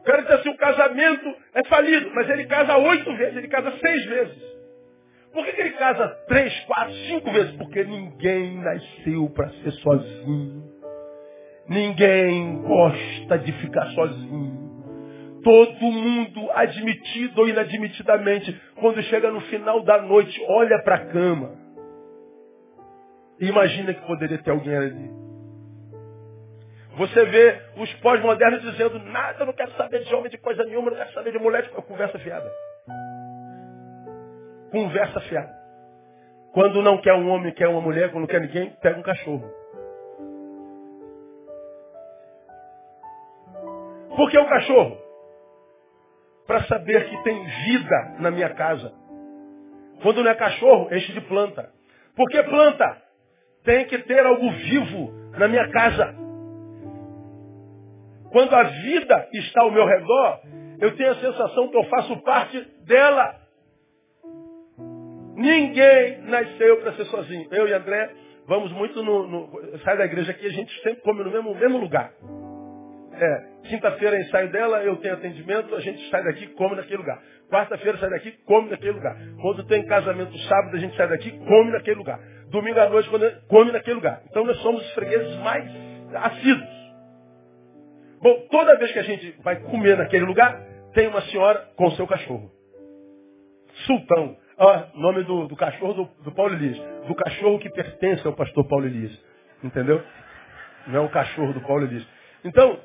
O 0.00 0.04
cara 0.04 0.22
diz 0.22 0.30
assim, 0.32 0.48
o 0.48 0.56
casamento 0.56 1.36
é 1.54 1.64
falido, 1.68 2.10
mas 2.14 2.28
ele 2.30 2.46
casa 2.46 2.76
oito 2.76 3.16
vezes, 3.16 3.36
ele 3.36 3.48
casa 3.48 3.72
seis 3.78 4.04
vezes. 4.06 4.52
Por 5.32 5.44
que, 5.44 5.52
que 5.52 5.60
ele 5.60 5.70
casa 5.72 6.08
três, 6.28 6.58
quatro, 6.64 6.94
cinco 7.06 7.30
vezes? 7.30 7.54
Porque 7.56 7.84
ninguém 7.84 8.58
nasceu 8.58 9.28
para 9.30 9.48
ser 9.50 9.70
sozinho. 9.72 10.71
Ninguém 11.72 12.60
gosta 12.60 13.38
de 13.38 13.50
ficar 13.52 13.86
sozinho. 13.92 15.40
Todo 15.42 15.80
mundo, 15.80 16.50
admitido 16.52 17.40
ou 17.40 17.48
inadmitidamente, 17.48 18.60
quando 18.76 19.02
chega 19.04 19.30
no 19.30 19.40
final 19.42 19.82
da 19.82 20.02
noite, 20.02 20.38
olha 20.48 20.82
para 20.82 20.96
a 20.96 21.06
cama. 21.06 21.50
E 23.40 23.46
imagina 23.46 23.94
que 23.94 24.06
poderia 24.06 24.36
ter 24.38 24.50
alguém 24.50 24.76
ali. 24.76 25.10
Você 26.98 27.24
vê 27.24 27.58
os 27.78 27.92
pós-modernos 27.94 28.60
dizendo, 28.60 28.98
nada, 28.98 29.46
não 29.46 29.54
quero 29.54 29.72
saber 29.72 30.04
de 30.04 30.14
homem, 30.14 30.30
de 30.30 30.36
coisa 30.36 30.62
nenhuma, 30.64 30.90
não 30.90 30.98
quero 30.98 31.12
saber 31.14 31.32
de 31.32 31.38
mulher, 31.38 31.62
de 31.62 31.70
conversa 31.70 32.18
fiada. 32.18 32.52
Conversa 34.70 35.20
fiada. 35.22 35.52
Quando 36.52 36.82
não 36.82 37.00
quer 37.00 37.14
um 37.14 37.30
homem, 37.30 37.50
quer 37.54 37.68
uma 37.68 37.80
mulher, 37.80 38.10
quando 38.10 38.20
não 38.20 38.28
quer 38.28 38.42
ninguém, 38.42 38.76
pega 38.82 38.98
um 38.98 39.02
cachorro. 39.02 39.61
Por 44.16 44.30
que 44.30 44.38
o 44.38 44.48
cachorro? 44.48 44.98
Para 46.46 46.64
saber 46.64 47.08
que 47.08 47.22
tem 47.22 47.44
vida 47.44 48.16
na 48.18 48.30
minha 48.30 48.50
casa. 48.50 48.92
Quando 50.02 50.22
não 50.22 50.30
é 50.30 50.34
cachorro, 50.34 50.92
enche 50.94 51.12
de 51.12 51.20
planta. 51.22 51.70
Por 52.16 52.28
que 52.28 52.42
planta? 52.42 53.02
Tem 53.64 53.86
que 53.86 53.98
ter 54.00 54.24
algo 54.26 54.50
vivo 54.50 55.12
na 55.38 55.48
minha 55.48 55.68
casa. 55.70 56.14
Quando 58.30 58.54
a 58.54 58.62
vida 58.64 59.28
está 59.34 59.62
ao 59.62 59.70
meu 59.70 59.86
redor, 59.86 60.40
eu 60.80 60.96
tenho 60.96 61.10
a 61.10 61.16
sensação 61.16 61.68
que 61.68 61.76
eu 61.76 61.84
faço 61.84 62.16
parte 62.22 62.60
dela. 62.84 63.36
Ninguém 65.36 66.22
nasceu 66.22 66.80
para 66.80 66.92
ser 66.94 67.04
sozinho. 67.06 67.48
Eu 67.52 67.68
e 67.68 67.72
André 67.72 68.10
vamos 68.46 68.72
muito 68.72 69.02
no, 69.02 69.26
no, 69.26 69.78
Sai 69.84 69.96
da 69.96 70.04
igreja 70.04 70.32
aqui, 70.32 70.46
a 70.46 70.50
gente 70.50 70.72
sempre 70.82 71.02
come 71.02 71.22
no 71.22 71.30
mesmo, 71.30 71.54
mesmo 71.54 71.78
lugar. 71.78 72.12
É, 73.14 73.68
quinta-feira 73.68 74.16
é 74.16 74.20
ensaio 74.22 74.50
dela, 74.50 74.82
eu 74.82 74.96
tenho 74.96 75.14
atendimento, 75.14 75.74
a 75.74 75.80
gente 75.80 76.08
sai 76.10 76.24
daqui, 76.24 76.46
come 76.48 76.76
naquele 76.76 76.96
lugar. 76.96 77.22
Quarta-feira 77.50 77.98
sai 77.98 78.10
daqui, 78.10 78.32
come 78.46 78.70
naquele 78.70 78.92
lugar. 78.92 79.16
Quando 79.40 79.64
tem 79.66 79.84
casamento 79.86 80.36
sábado, 80.38 80.76
a 80.76 80.80
gente 80.80 80.96
sai 80.96 81.08
daqui, 81.08 81.30
come 81.30 81.70
naquele 81.70 81.96
lugar. 81.96 82.18
Domingo 82.48 82.80
à 82.80 82.88
noite, 82.88 83.08
quando 83.10 83.30
come 83.48 83.72
naquele 83.72 83.96
lugar. 83.96 84.22
Então 84.28 84.44
nós 84.44 84.56
somos 84.58 84.82
os 84.82 84.92
fregueses 84.94 85.36
mais 85.38 85.70
assíduos. 86.14 86.82
Bom, 88.22 88.46
toda 88.50 88.78
vez 88.78 88.92
que 88.92 88.98
a 88.98 89.02
gente 89.02 89.36
vai 89.42 89.56
comer 89.56 89.96
naquele 89.96 90.24
lugar, 90.24 90.58
tem 90.94 91.08
uma 91.08 91.20
senhora 91.22 91.68
com 91.76 91.86
o 91.86 91.92
seu 91.92 92.06
cachorro. 92.06 92.50
Sultão. 93.86 94.36
Ó, 94.58 94.84
nome 94.94 95.24
do, 95.24 95.48
do 95.48 95.56
cachorro 95.56 95.92
do, 95.94 96.04
do, 96.22 96.32
Paulo 96.32 96.54
Elias. 96.54 96.78
Do 97.08 97.14
cachorro 97.14 97.58
que 97.58 97.70
pertence 97.70 98.24
ao 98.26 98.32
pastor 98.32 98.66
Paulo 98.68 98.86
Elias. 98.86 99.12
Entendeu? 99.62 100.02
Não 100.86 101.00
é 101.00 101.00
o 101.00 101.08
cachorro 101.08 101.52
do 101.52 101.60
Paulo 101.62 101.84
Elias. 101.84 102.06
Então, 102.44 102.78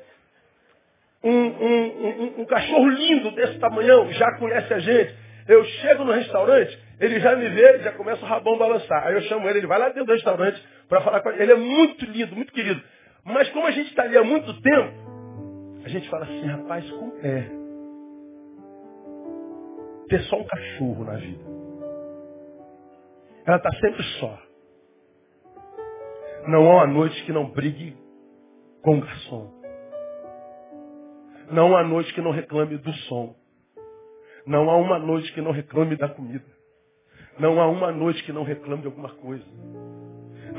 um, 1.22 1.30
um, 1.30 2.40
um, 2.40 2.44
cachorro 2.44 2.88
lindo 2.88 3.30
desse 3.32 3.58
tamanhão 3.58 4.10
já 4.12 4.36
conhece 4.38 4.72
a 4.72 4.78
gente. 4.78 5.14
Eu 5.48 5.64
chego 5.64 6.04
no 6.04 6.12
restaurante, 6.12 6.78
ele 7.00 7.20
já 7.20 7.34
me 7.34 7.48
vê, 7.48 7.78
já 7.80 7.92
começa 7.92 8.22
o 8.24 8.28
rabão 8.28 8.58
balançar. 8.58 9.06
Aí 9.06 9.14
eu 9.14 9.22
chamo 9.22 9.48
ele, 9.48 9.60
ele 9.60 9.66
vai 9.66 9.78
lá 9.78 9.88
dentro 9.88 10.04
do 10.04 10.12
restaurante 10.12 10.62
para 10.88 11.00
falar 11.00 11.20
com 11.20 11.30
ele. 11.30 11.42
Ele 11.42 11.52
é 11.52 11.56
muito 11.56 12.04
lindo, 12.04 12.36
muito 12.36 12.52
querido. 12.52 12.80
Mas 13.24 13.48
como 13.50 13.66
a 13.66 13.70
gente 13.70 13.88
está 13.88 14.02
ali 14.02 14.16
há 14.16 14.24
muito 14.24 14.52
tempo, 14.60 15.82
a 15.84 15.88
gente 15.88 16.08
fala 16.08 16.24
assim, 16.24 16.46
rapaz, 16.46 16.90
como 16.90 17.18
é 17.22 17.58
ter 20.08 20.22
só 20.22 20.36
um 20.36 20.44
cachorro 20.44 21.04
na 21.04 21.16
vida? 21.16 21.44
Ela 23.46 23.56
está 23.56 23.70
sempre 23.72 24.02
só. 24.20 24.38
Não 26.46 26.70
há 26.70 26.74
uma 26.76 26.86
noite 26.86 27.24
que 27.24 27.32
não 27.32 27.50
brigue 27.50 27.96
com 28.82 28.98
o 28.98 29.00
garçom. 29.00 29.57
Não 31.50 31.76
há 31.76 31.82
noite 31.84 32.12
que 32.14 32.20
não 32.20 32.30
reclame 32.30 32.76
do 32.78 32.92
som. 32.92 33.34
Não 34.46 34.70
há 34.70 34.76
uma 34.76 34.98
noite 34.98 35.32
que 35.32 35.40
não 35.40 35.52
reclame 35.52 35.96
da 35.96 36.08
comida. 36.08 36.44
Não 37.38 37.60
há 37.60 37.66
uma 37.68 37.92
noite 37.92 38.22
que 38.24 38.32
não 38.32 38.42
reclame 38.42 38.82
de 38.82 38.88
alguma 38.88 39.10
coisa. 39.10 39.44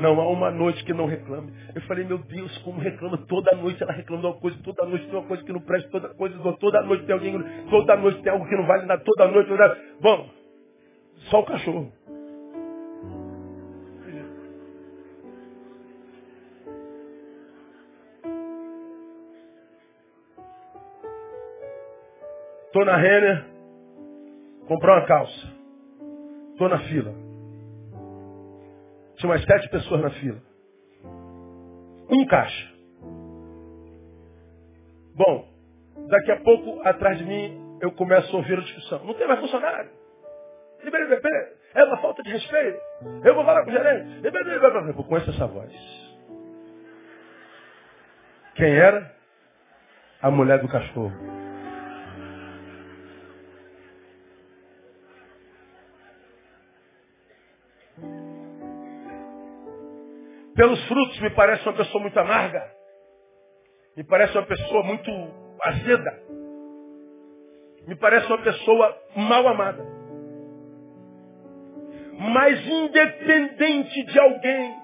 Não 0.00 0.20
há 0.20 0.28
uma 0.28 0.50
noite 0.50 0.82
que 0.84 0.94
não 0.94 1.06
reclame. 1.06 1.52
Eu 1.74 1.82
falei, 1.82 2.04
meu 2.04 2.18
Deus, 2.18 2.56
como 2.58 2.80
reclama 2.80 3.18
toda 3.26 3.56
noite, 3.56 3.82
ela 3.82 3.92
reclama 3.92 4.22
de 4.22 4.28
uma 4.28 4.40
coisa, 4.40 4.58
toda 4.62 4.86
noite 4.86 5.06
tem 5.06 5.14
uma 5.14 5.26
coisa 5.26 5.44
que 5.44 5.52
não 5.52 5.60
presta, 5.60 5.90
toda 5.90 6.14
coisa, 6.14 6.38
toda 6.58 6.82
noite 6.82 7.04
tem 7.04 7.14
alguém, 7.14 7.38
toda 7.68 7.96
noite 7.96 8.22
tem 8.22 8.32
algo 8.32 8.48
que 8.48 8.56
não 8.56 8.66
vale 8.66 8.86
nada, 8.86 9.02
toda 9.04 9.28
noite. 9.28 9.48
Toda... 9.48 9.78
Bom, 10.00 10.30
só 11.30 11.40
o 11.40 11.44
cachorro. 11.44 11.92
Estou 22.70 22.84
na 22.84 22.96
Renner, 22.96 23.44
comprar 24.68 24.98
uma 24.98 25.06
calça. 25.06 25.46
Estou 26.52 26.68
na 26.68 26.78
fila. 26.78 27.12
Tinha 29.16 29.28
umas 29.28 29.44
sete 29.44 29.68
pessoas 29.70 30.00
na 30.00 30.10
fila. 30.10 30.40
Um 32.08 32.24
caixa. 32.26 32.72
Bom, 35.16 35.48
daqui 36.06 36.30
a 36.30 36.40
pouco, 36.42 36.80
atrás 36.86 37.18
de 37.18 37.24
mim, 37.24 37.78
eu 37.80 37.90
começo 37.90 38.32
a 38.32 38.38
ouvir 38.38 38.56
a 38.56 38.62
discussão. 38.62 39.04
Não 39.04 39.14
tem 39.14 39.26
mais 39.26 39.40
funcionário. 39.40 39.90
É 41.74 41.84
uma 41.84 41.96
falta 42.00 42.22
de 42.22 42.30
respeito. 42.30 42.80
Eu 43.24 43.34
vou 43.34 43.44
falar 43.44 43.64
com 43.64 43.70
o 43.70 43.72
gerente. 43.72 44.24
Eu 44.24 44.30
essa 45.28 45.46
voz. 45.48 45.72
Quem 48.54 48.72
era? 48.72 49.12
A 50.22 50.30
mulher 50.30 50.60
do 50.60 50.68
cachorro. 50.68 51.39
Pelos 60.54 60.82
frutos 60.86 61.18
me 61.20 61.30
parece 61.30 61.66
uma 61.66 61.76
pessoa 61.76 62.02
muito 62.02 62.18
amarga. 62.18 62.70
Me 63.96 64.04
parece 64.04 64.36
uma 64.36 64.46
pessoa 64.46 64.82
muito 64.82 65.10
azeda. 65.62 66.22
Me 67.86 67.96
parece 67.96 68.26
uma 68.26 68.38
pessoa 68.38 68.96
mal 69.16 69.46
amada. 69.48 69.84
Mas 72.18 72.66
independente 72.66 74.04
de 74.04 74.20
alguém 74.20 74.74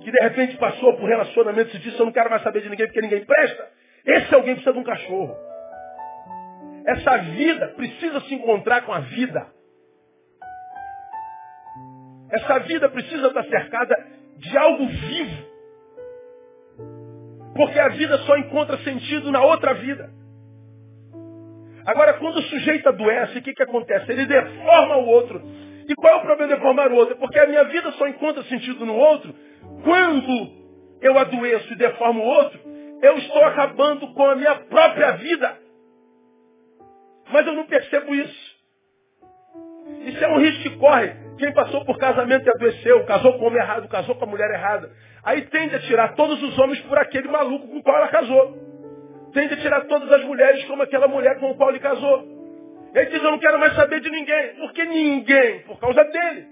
que 0.00 0.10
de 0.10 0.22
repente 0.22 0.56
passou 0.58 0.96
por 0.96 1.08
relacionamentos 1.08 1.74
e 1.74 1.78
disse 1.78 1.98
eu 1.98 2.04
não 2.04 2.12
quero 2.12 2.28
mais 2.28 2.42
saber 2.42 2.60
de 2.60 2.68
ninguém 2.68 2.86
porque 2.86 3.00
ninguém 3.00 3.24
presta, 3.24 3.70
esse 4.04 4.34
alguém 4.34 4.54
precisa 4.54 4.72
de 4.72 4.78
um 4.78 4.84
cachorro. 4.84 5.34
Essa 6.86 7.16
vida 7.18 7.68
precisa 7.68 8.20
se 8.20 8.34
encontrar 8.34 8.82
com 8.82 8.92
a 8.92 9.00
vida. 9.00 9.46
Essa 12.30 12.58
vida 12.60 12.88
precisa 12.90 13.28
estar 13.28 13.44
cercada 13.44 13.96
de 14.38 14.58
algo 14.58 14.86
vivo. 14.86 15.44
Porque 17.54 17.78
a 17.78 17.88
vida 17.88 18.18
só 18.18 18.36
encontra 18.36 18.78
sentido 18.78 19.30
na 19.30 19.42
outra 19.44 19.74
vida. 19.74 20.10
Agora, 21.86 22.14
quando 22.14 22.38
o 22.38 22.42
sujeito 22.42 22.88
adoece, 22.88 23.38
o 23.38 23.42
que, 23.42 23.52
que 23.52 23.62
acontece? 23.62 24.10
Ele 24.10 24.26
deforma 24.26 24.96
o 24.96 25.06
outro. 25.06 25.42
E 25.88 25.94
qual 25.94 26.14
é 26.14 26.16
o 26.16 26.22
problema 26.22 26.48
de 26.48 26.58
deformar 26.58 26.90
o 26.90 26.96
outro? 26.96 27.16
Porque 27.16 27.38
a 27.38 27.46
minha 27.46 27.64
vida 27.64 27.92
só 27.92 28.08
encontra 28.08 28.42
sentido 28.44 28.86
no 28.86 28.94
outro 28.94 29.34
quando 29.82 30.50
eu 31.00 31.18
adoeço 31.18 31.72
e 31.72 31.76
deformo 31.76 32.22
o 32.22 32.26
outro, 32.26 32.58
eu 33.02 33.18
estou 33.18 33.44
acabando 33.44 34.12
com 34.14 34.24
a 34.24 34.36
minha 34.36 34.54
própria 34.56 35.12
vida. 35.12 35.58
Mas 37.30 37.46
eu 37.46 37.52
não 37.52 37.66
percebo 37.66 38.14
isso. 38.14 38.54
Isso 40.06 40.24
é 40.24 40.28
um 40.28 40.38
risco 40.38 40.62
que 40.62 40.76
corre. 40.78 41.23
Quem 41.38 41.52
passou 41.52 41.84
por 41.84 41.98
casamento 41.98 42.46
e 42.46 42.50
adoeceu, 42.50 43.04
casou 43.06 43.32
com 43.34 43.44
o 43.44 43.46
homem 43.48 43.60
errado, 43.60 43.88
casou 43.88 44.14
com 44.14 44.24
a 44.24 44.28
mulher 44.28 44.50
errada. 44.50 44.90
Aí 45.22 45.42
tende 45.42 45.74
a 45.74 45.80
tirar 45.80 46.14
todos 46.14 46.42
os 46.42 46.58
homens 46.58 46.80
por 46.82 46.98
aquele 46.98 47.28
maluco 47.28 47.66
com 47.66 47.78
o 47.78 47.82
qual 47.82 47.96
ela 47.96 48.08
casou. 48.08 48.56
Tende 49.32 49.54
a 49.54 49.56
tirar 49.56 49.86
todas 49.86 50.10
as 50.12 50.24
mulheres 50.24 50.64
como 50.66 50.82
aquela 50.82 51.08
mulher 51.08 51.38
com 51.40 51.50
o 51.50 51.56
qual 51.56 51.70
ele 51.70 51.80
casou. 51.80 52.34
Ele 52.94 53.06
diz, 53.06 53.22
eu 53.22 53.30
não 53.32 53.38
quero 53.38 53.58
mais 53.58 53.74
saber 53.74 54.00
de 54.00 54.08
ninguém. 54.08 54.54
Porque 54.60 54.84
ninguém? 54.84 55.60
Por 55.62 55.80
causa 55.80 56.04
dele. 56.04 56.46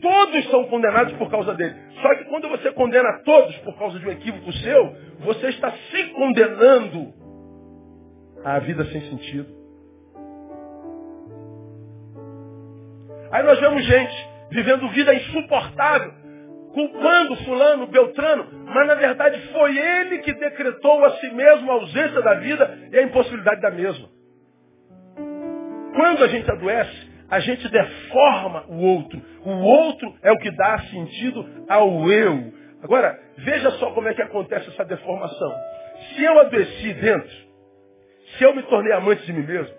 Todos 0.00 0.48
são 0.50 0.64
condenados 0.66 1.12
por 1.14 1.28
causa 1.28 1.54
dele. 1.54 1.74
Só 2.00 2.14
que 2.14 2.24
quando 2.26 2.48
você 2.48 2.70
condena 2.70 3.20
todos 3.24 3.56
por 3.58 3.76
causa 3.76 3.98
de 3.98 4.06
um 4.06 4.12
equívoco 4.12 4.52
seu, 4.52 4.96
você 5.20 5.48
está 5.48 5.72
se 5.72 6.04
condenando 6.10 7.12
à 8.44 8.60
vida 8.60 8.84
sem 8.84 9.00
sentido. 9.10 9.57
Aí 13.30 13.42
nós 13.42 13.60
vemos 13.60 13.84
gente 13.84 14.28
vivendo 14.50 14.88
vida 14.90 15.14
insuportável, 15.14 16.12
culpando 16.72 17.36
fulano, 17.44 17.86
Beltrano, 17.86 18.46
mas 18.64 18.86
na 18.86 18.94
verdade 18.94 19.40
foi 19.52 19.76
ele 19.76 20.18
que 20.18 20.32
decretou 20.32 21.04
a 21.04 21.10
si 21.18 21.30
mesmo 21.32 21.70
a 21.70 21.74
ausência 21.74 22.22
da 22.22 22.34
vida 22.34 22.78
e 22.92 22.98
a 22.98 23.02
impossibilidade 23.02 23.60
da 23.60 23.70
mesma. 23.70 24.08
Quando 25.94 26.24
a 26.24 26.28
gente 26.28 26.50
adoece, 26.50 27.08
a 27.30 27.40
gente 27.40 27.68
deforma 27.68 28.64
o 28.68 28.80
outro. 28.80 29.20
O 29.44 29.50
outro 29.50 30.14
é 30.22 30.32
o 30.32 30.38
que 30.38 30.50
dá 30.52 30.78
sentido 30.90 31.46
ao 31.68 32.10
eu. 32.10 32.52
Agora, 32.82 33.18
veja 33.38 33.70
só 33.72 33.90
como 33.90 34.08
é 34.08 34.14
que 34.14 34.22
acontece 34.22 34.68
essa 34.70 34.84
deformação. 34.84 35.54
Se 36.14 36.24
eu 36.24 36.38
adoeci 36.40 36.94
dentro, 36.94 37.36
se 38.36 38.44
eu 38.44 38.54
me 38.54 38.62
tornei 38.62 38.92
amante 38.92 39.26
de 39.26 39.32
mim 39.32 39.44
mesmo, 39.44 39.74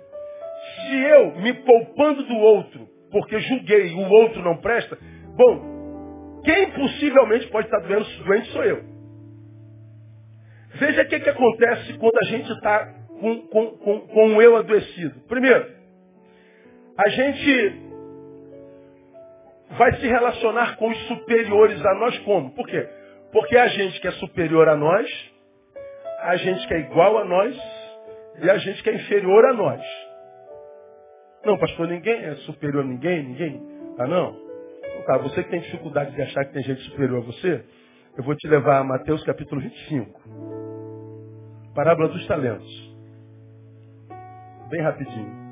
se 0.76 0.96
eu, 0.96 1.36
me 1.36 1.54
poupando 1.54 2.24
do 2.24 2.36
outro, 2.36 2.88
porque 3.12 3.40
julguei 3.40 3.94
o 3.94 4.10
outro 4.10 4.42
não 4.42 4.58
presta, 4.58 4.98
bom, 5.36 6.42
quem 6.44 6.72
possivelmente 6.72 7.48
pode 7.48 7.68
estar 7.68 7.80
doente, 7.80 8.24
doente 8.24 8.48
sou 8.52 8.64
eu. 8.64 8.84
Veja 10.76 11.02
o 11.02 11.08
que, 11.08 11.20
que 11.20 11.30
acontece 11.30 11.94
quando 11.98 12.18
a 12.22 12.26
gente 12.26 12.52
está 12.52 12.94
com, 13.20 13.42
com, 13.48 13.78
com, 13.78 14.00
com 14.08 14.36
o 14.36 14.42
eu 14.42 14.56
adoecido. 14.56 15.20
Primeiro, 15.28 15.68
a 16.98 17.10
gente 17.10 17.82
vai 19.72 19.94
se 19.98 20.08
relacionar 20.08 20.78
com 20.78 20.90
os 20.90 20.98
superiores 21.08 21.84
a 21.86 21.94
nós 21.96 22.18
como? 22.20 22.52
Por 22.52 22.68
quê? 22.68 22.88
Porque 23.32 23.58
a 23.58 23.68
gente 23.68 24.00
que 24.00 24.08
é 24.08 24.12
superior 24.12 24.68
a 24.70 24.76
nós, 24.76 25.08
a 26.22 26.36
gente 26.38 26.68
que 26.68 26.74
é 26.74 26.80
igual 26.80 27.18
a 27.18 27.26
nós 27.26 27.56
e 28.42 28.50
a 28.50 28.58
gente 28.58 28.82
que 28.82 28.90
é 28.90 28.96
inferior 28.96 29.46
a 29.46 29.54
nós. 29.54 30.09
Não, 31.46 31.58
pastor, 31.58 31.88
ninguém 31.88 32.26
é 32.26 32.36
superior 32.38 32.84
a 32.84 32.88
ninguém, 32.88 33.24
ninguém. 33.24 33.62
Ah, 33.98 34.08
não? 34.08 34.36
Então, 34.84 35.04
tá, 35.06 35.18
você 35.18 35.44
que 35.44 35.50
tem 35.50 35.62
dificuldade 35.62 36.14
de 36.14 36.22
achar 36.22 36.46
que 36.46 36.54
tem 36.54 36.64
gente 36.64 36.82
superior 36.84 37.24
a 37.24 37.26
você, 37.26 37.64
eu 38.18 38.24
vou 38.24 38.36
te 38.36 38.48
levar 38.48 38.80
a 38.80 38.84
Mateus 38.84 39.24
capítulo 39.24 39.62
25. 39.62 40.22
Parábola 41.74 42.10
dos 42.10 42.28
talentos. 42.28 42.90
Bem 44.70 44.82
rapidinho. 44.82 45.50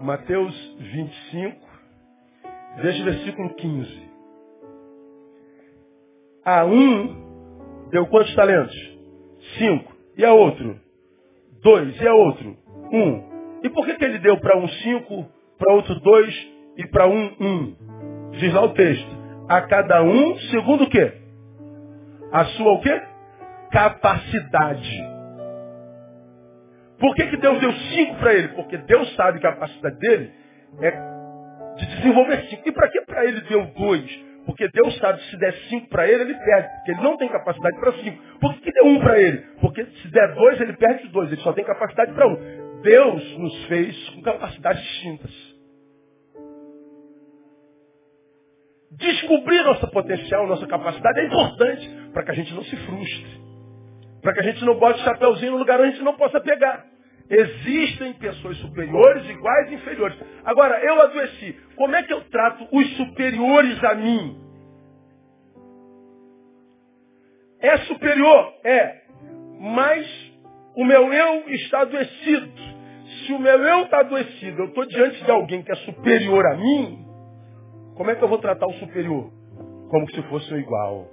Mateus 0.00 0.76
25, 0.78 1.68
veja 2.76 3.02
o 3.02 3.04
versículo 3.04 3.54
15. 3.54 4.10
A 6.44 6.64
um 6.64 7.88
deu 7.90 8.06
quantos 8.08 8.34
talentos? 8.34 8.76
Cinco. 9.58 9.91
E 10.16 10.24
a 10.24 10.32
outro? 10.32 10.78
Dois. 11.62 12.00
E 12.00 12.06
a 12.06 12.14
outro? 12.14 12.56
Um. 12.92 13.60
E 13.62 13.70
por 13.70 13.86
que, 13.86 13.94
que 13.94 14.04
ele 14.04 14.18
deu 14.18 14.38
para 14.38 14.58
um 14.58 14.68
cinco, 14.68 15.28
para 15.58 15.74
outro 15.74 15.94
dois 16.00 16.48
e 16.76 16.86
para 16.88 17.06
um 17.06 17.36
um? 17.40 17.76
Diz 18.32 18.52
lá 18.52 18.62
o 18.64 18.74
texto. 18.74 19.22
A 19.48 19.62
cada 19.62 20.02
um, 20.02 20.36
segundo 20.50 20.84
o 20.84 20.90
quê? 20.90 21.12
A 22.32 22.44
sua 22.44 22.72
o 22.72 22.80
quê? 22.80 23.02
Capacidade. 23.70 25.12
Por 26.98 27.14
que, 27.14 27.26
que 27.26 27.36
Deus 27.36 27.60
deu 27.60 27.72
cinco 27.72 28.16
para 28.16 28.34
ele? 28.34 28.48
Porque 28.48 28.78
Deus 28.78 29.14
sabe 29.16 29.40
que 29.40 29.46
a 29.46 29.52
capacidade 29.52 29.98
dele 29.98 30.30
é 30.80 30.90
de 31.76 31.86
desenvolver 31.96 32.44
cinco. 32.48 32.68
E 32.68 32.72
para 32.72 32.88
que 32.88 33.00
para 33.02 33.24
ele 33.24 33.40
deu 33.42 33.66
dois? 33.76 34.24
Porque 34.46 34.68
Deus 34.68 34.96
sabe 34.98 35.18
que 35.20 35.30
se 35.30 35.38
der 35.38 35.52
cinco 35.68 35.88
para 35.88 36.06
ele, 36.08 36.22
ele 36.22 36.34
perde. 36.34 36.68
Porque 36.76 36.90
ele 36.92 37.02
não 37.02 37.16
tem 37.16 37.28
capacidade 37.28 37.78
para 37.78 37.92
cinco. 37.92 38.22
Por 38.40 38.54
que, 38.54 38.60
que 38.60 38.72
deu 38.72 38.86
um 38.86 39.00
para 39.00 39.20
ele? 39.20 39.44
Der 40.12 40.34
dois, 40.34 40.60
ele 40.60 40.74
perde 40.74 41.06
os 41.06 41.12
dois. 41.12 41.32
Ele 41.32 41.40
só 41.40 41.52
tem 41.52 41.64
capacidade 41.64 42.12
para 42.12 42.28
um. 42.28 42.80
Deus 42.82 43.38
nos 43.38 43.64
fez 43.64 44.10
com 44.10 44.22
capacidades 44.22 44.82
distintas. 44.82 45.52
Descobrir 48.90 49.62
nosso 49.64 49.88
potencial, 49.90 50.46
nossa 50.46 50.66
capacidade 50.66 51.18
é 51.18 51.26
importante 51.26 51.88
para 52.12 52.24
que 52.24 52.30
a 52.30 52.34
gente 52.34 52.52
não 52.52 52.62
se 52.62 52.76
frustre. 52.76 53.42
Para 54.20 54.34
que 54.34 54.40
a 54.40 54.42
gente 54.42 54.62
não 54.64 54.78
bote 54.78 55.00
o 55.00 55.04
chapéuzinho 55.04 55.52
no 55.52 55.58
lugar 55.58 55.80
onde 55.80 55.88
a 55.88 55.92
gente 55.92 56.04
não 56.04 56.14
possa 56.14 56.40
pegar. 56.40 56.84
Existem 57.30 58.12
pessoas 58.14 58.58
superiores, 58.58 59.26
iguais 59.30 59.70
e 59.70 59.74
inferiores. 59.76 60.18
Agora, 60.44 60.78
eu 60.84 61.00
adoeci. 61.00 61.58
Como 61.74 61.96
é 61.96 62.02
que 62.02 62.12
eu 62.12 62.20
trato 62.24 62.68
os 62.70 62.96
superiores 62.98 63.82
a 63.82 63.94
mim? 63.94 64.38
É 67.60 67.78
superior? 67.78 68.54
É. 68.64 69.01
Mas 69.62 70.04
o 70.74 70.84
meu 70.84 71.12
eu 71.12 71.48
está 71.50 71.82
adoecido. 71.82 72.50
Se 73.24 73.32
o 73.32 73.38
meu 73.38 73.62
eu 73.62 73.84
está 73.84 74.00
adoecido, 74.00 74.62
eu 74.62 74.66
estou 74.66 74.84
diante 74.86 75.24
de 75.24 75.30
alguém 75.30 75.62
que 75.62 75.70
é 75.70 75.76
superior 75.76 76.44
a 76.46 76.56
mim, 76.56 77.06
como 77.94 78.10
é 78.10 78.16
que 78.16 78.24
eu 78.24 78.28
vou 78.28 78.38
tratar 78.38 78.66
o 78.66 78.72
superior? 78.74 79.30
Como 79.88 80.10
se 80.10 80.20
fosse 80.22 80.52
o 80.52 80.58
igual. 80.58 81.06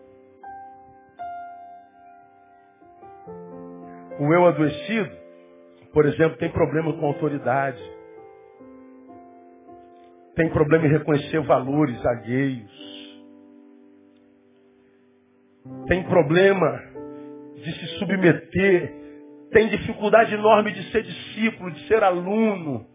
O 4.19 4.33
eu 4.33 4.47
adoecido, 4.47 5.11
por 5.93 6.07
exemplo, 6.07 6.37
tem 6.37 6.49
problema 6.49 6.91
com 6.93 7.05
autoridade. 7.05 7.81
Tem 10.35 10.49
problema 10.49 10.87
em 10.87 10.91
reconhecer 10.91 11.39
valores 11.41 12.03
alheios. 12.03 12.89
Tem 15.87 16.03
problema 16.03 16.88
de 17.63 17.71
se 17.73 17.87
submeter. 17.99 18.93
Tem 19.51 19.67
dificuldade 19.67 20.33
enorme 20.33 20.71
de 20.71 20.83
ser 20.91 21.03
discípulo, 21.03 21.71
de 21.71 21.87
ser 21.87 22.03
aluno. 22.03 22.85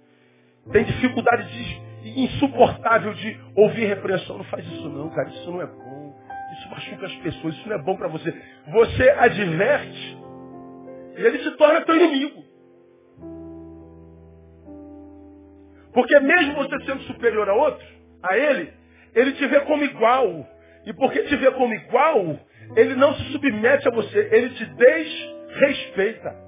Tem 0.73 0.85
dificuldade 0.85 1.49
de, 1.49 2.21
insuportável 2.23 3.13
de 3.15 3.39
ouvir 3.57 3.87
repreensão. 3.87 4.39
Não 4.39 4.45
faz 4.45 4.65
isso 4.67 4.89
não, 4.89 5.11
cara. 5.11 5.29
Isso 5.29 5.51
não 5.51 5.63
é 5.63 5.67
bom. 5.67 6.15
Isso 6.59 6.71
machuca 6.71 7.07
as 7.07 7.15
pessoas. 7.17 7.55
Isso 7.55 7.69
não 7.69 7.77
é 7.77 7.83
bom 7.83 7.97
para 7.97 8.09
você. 8.09 8.33
Você 8.73 9.11
adverte 9.11 10.25
e 11.17 11.23
ele 11.23 11.39
se 11.39 11.51
torna 11.53 11.81
teu 11.83 11.97
inimigo. 11.97 12.43
Porque 15.93 16.19
mesmo 16.21 16.55
você 16.55 16.85
sendo 16.85 17.03
superior 17.05 17.49
a 17.49 17.55
outro, 17.55 17.87
a 18.23 18.37
ele, 18.37 18.73
ele 19.15 19.33
te 19.33 19.47
vê 19.47 19.61
como 19.61 19.85
igual. 19.85 20.47
E 20.85 20.93
porque 20.93 21.23
te 21.23 21.37
vê 21.37 21.51
como 21.53 21.73
igual, 21.73 22.39
ele 22.77 22.95
não 22.95 23.15
se 23.15 23.33
submete 23.33 23.89
a 23.89 23.91
você, 23.91 24.29
ele 24.33 24.51
te 24.51 24.65
desrespeita. 24.65 26.45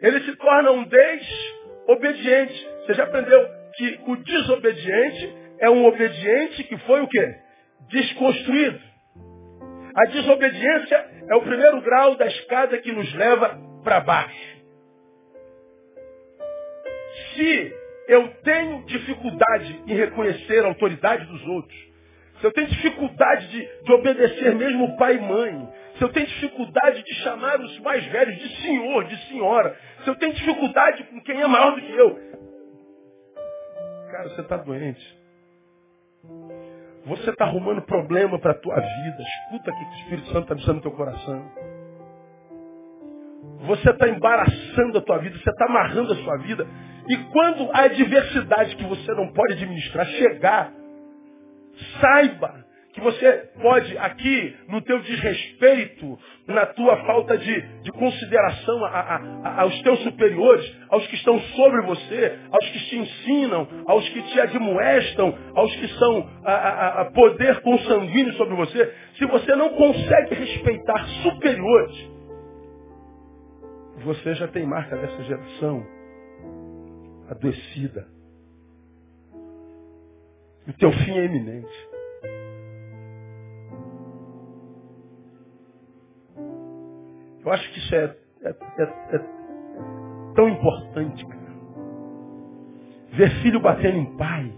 Ele 0.00 0.20
se 0.20 0.36
torna 0.36 0.72
um 0.72 0.84
desobediente. 0.84 2.68
Você 2.80 2.94
já 2.94 3.04
aprendeu 3.04 3.48
que 3.76 4.00
o 4.06 4.16
desobediente 4.16 5.34
é 5.58 5.70
um 5.70 5.86
obediente 5.86 6.64
que 6.64 6.76
foi 6.78 7.00
o 7.00 7.08
quê? 7.08 7.34
Desconstruído. 7.88 8.80
A 9.94 10.04
desobediência 10.10 11.10
é 11.28 11.34
o 11.36 11.42
primeiro 11.42 11.80
grau 11.80 12.16
da 12.16 12.26
escada 12.26 12.78
que 12.78 12.92
nos 12.92 13.12
leva 13.14 13.58
para 13.82 14.00
baixo. 14.00 14.56
Se 17.34 17.74
eu 18.08 18.28
tenho 18.44 18.84
dificuldade 18.84 19.82
em 19.86 19.94
reconhecer 19.94 20.64
a 20.64 20.68
autoridade 20.68 21.24
dos 21.26 21.46
outros, 21.46 21.85
se 22.40 22.46
eu 22.46 22.52
tenho 22.52 22.66
dificuldade 22.68 23.48
de, 23.48 23.82
de 23.82 23.92
obedecer 23.92 24.54
mesmo 24.54 24.96
pai 24.96 25.16
e 25.16 25.20
mãe, 25.20 25.68
se 25.96 26.04
eu 26.04 26.08
tenho 26.10 26.26
dificuldade 26.26 27.02
de 27.02 27.14
chamar 27.16 27.60
os 27.60 27.78
mais 27.80 28.04
velhos 28.06 28.36
de 28.36 28.62
senhor, 28.62 29.04
de 29.04 29.16
senhora, 29.28 29.76
se 30.04 30.10
eu 30.10 30.14
tenho 30.16 30.34
dificuldade 30.34 31.04
com 31.04 31.20
quem 31.22 31.40
é 31.40 31.46
maior 31.46 31.74
do 31.74 31.80
que 31.80 31.92
eu, 31.92 32.18
cara, 34.10 34.28
você 34.28 34.40
está 34.42 34.56
doente. 34.58 35.16
Você 37.06 37.30
está 37.30 37.44
arrumando 37.44 37.82
problema 37.82 38.38
para 38.38 38.50
a 38.50 38.54
tua 38.54 38.74
vida. 38.74 39.16
Escuta 39.20 39.70
aqui 39.70 39.84
que 39.84 39.90
o 39.90 39.98
Espírito 40.00 40.26
Santo 40.26 40.42
está 40.42 40.54
dizendo 40.54 40.74
no 40.74 40.82
teu 40.82 40.90
coração. 40.90 41.52
Você 43.60 43.90
está 43.90 44.08
embaraçando 44.08 44.98
a 44.98 45.00
tua 45.00 45.18
vida, 45.18 45.38
você 45.38 45.50
está 45.50 45.66
amarrando 45.66 46.12
a 46.12 46.16
sua 46.16 46.36
vida. 46.38 46.66
E 47.08 47.16
quando 47.32 47.70
a 47.72 47.84
adversidade 47.84 48.74
que 48.76 48.84
você 48.84 49.12
não 49.12 49.32
pode 49.32 49.52
administrar 49.54 50.04
chegar, 50.06 50.72
saiba 52.00 52.66
que 52.96 53.00
você 53.02 53.50
pode 53.60 53.98
aqui, 53.98 54.56
no 54.68 54.80
teu 54.80 54.98
desrespeito, 55.00 56.18
na 56.48 56.64
tua 56.64 56.96
falta 57.04 57.36
de, 57.36 57.60
de 57.82 57.92
consideração 57.92 58.82
a, 58.86 58.88
a, 58.88 59.16
a, 59.44 59.60
aos 59.60 59.82
teus 59.82 60.02
superiores, 60.02 60.74
aos 60.88 61.06
que 61.08 61.16
estão 61.16 61.38
sobre 61.38 61.82
você, 61.82 62.38
aos 62.50 62.70
que 62.70 62.78
te 62.88 62.96
ensinam, 62.96 63.68
aos 63.86 64.08
que 64.08 64.22
te 64.22 64.40
admoestam, 64.40 65.36
aos 65.54 65.76
que 65.76 65.88
são 65.88 66.26
a, 66.42 67.04
poder 67.14 67.60
consanguíneo 67.60 68.32
sobre 68.32 68.54
você, 68.54 68.94
se 69.18 69.26
você 69.26 69.54
não 69.54 69.68
consegue 69.74 70.34
respeitar 70.34 71.06
superiores, 71.22 72.10
você 74.04 74.34
já 74.36 74.48
tem 74.48 74.64
marca 74.64 74.96
dessa 74.96 75.22
geração 75.22 75.86
adoecida. 77.28 78.15
O 80.68 80.72
teu 80.72 80.92
fim 80.92 81.18
é 81.18 81.24
iminente. 81.24 81.88
Eu 87.44 87.52
acho 87.52 87.72
que 87.72 87.78
isso 87.78 87.94
é, 87.94 88.16
é, 88.42 88.48
é, 88.48 89.16
é 89.16 89.18
tão 90.34 90.48
importante, 90.48 91.24
cara. 91.24 91.46
Ver 93.12 93.30
filho 93.42 93.60
batendo 93.60 93.98
em 93.98 94.16
pai. 94.16 94.52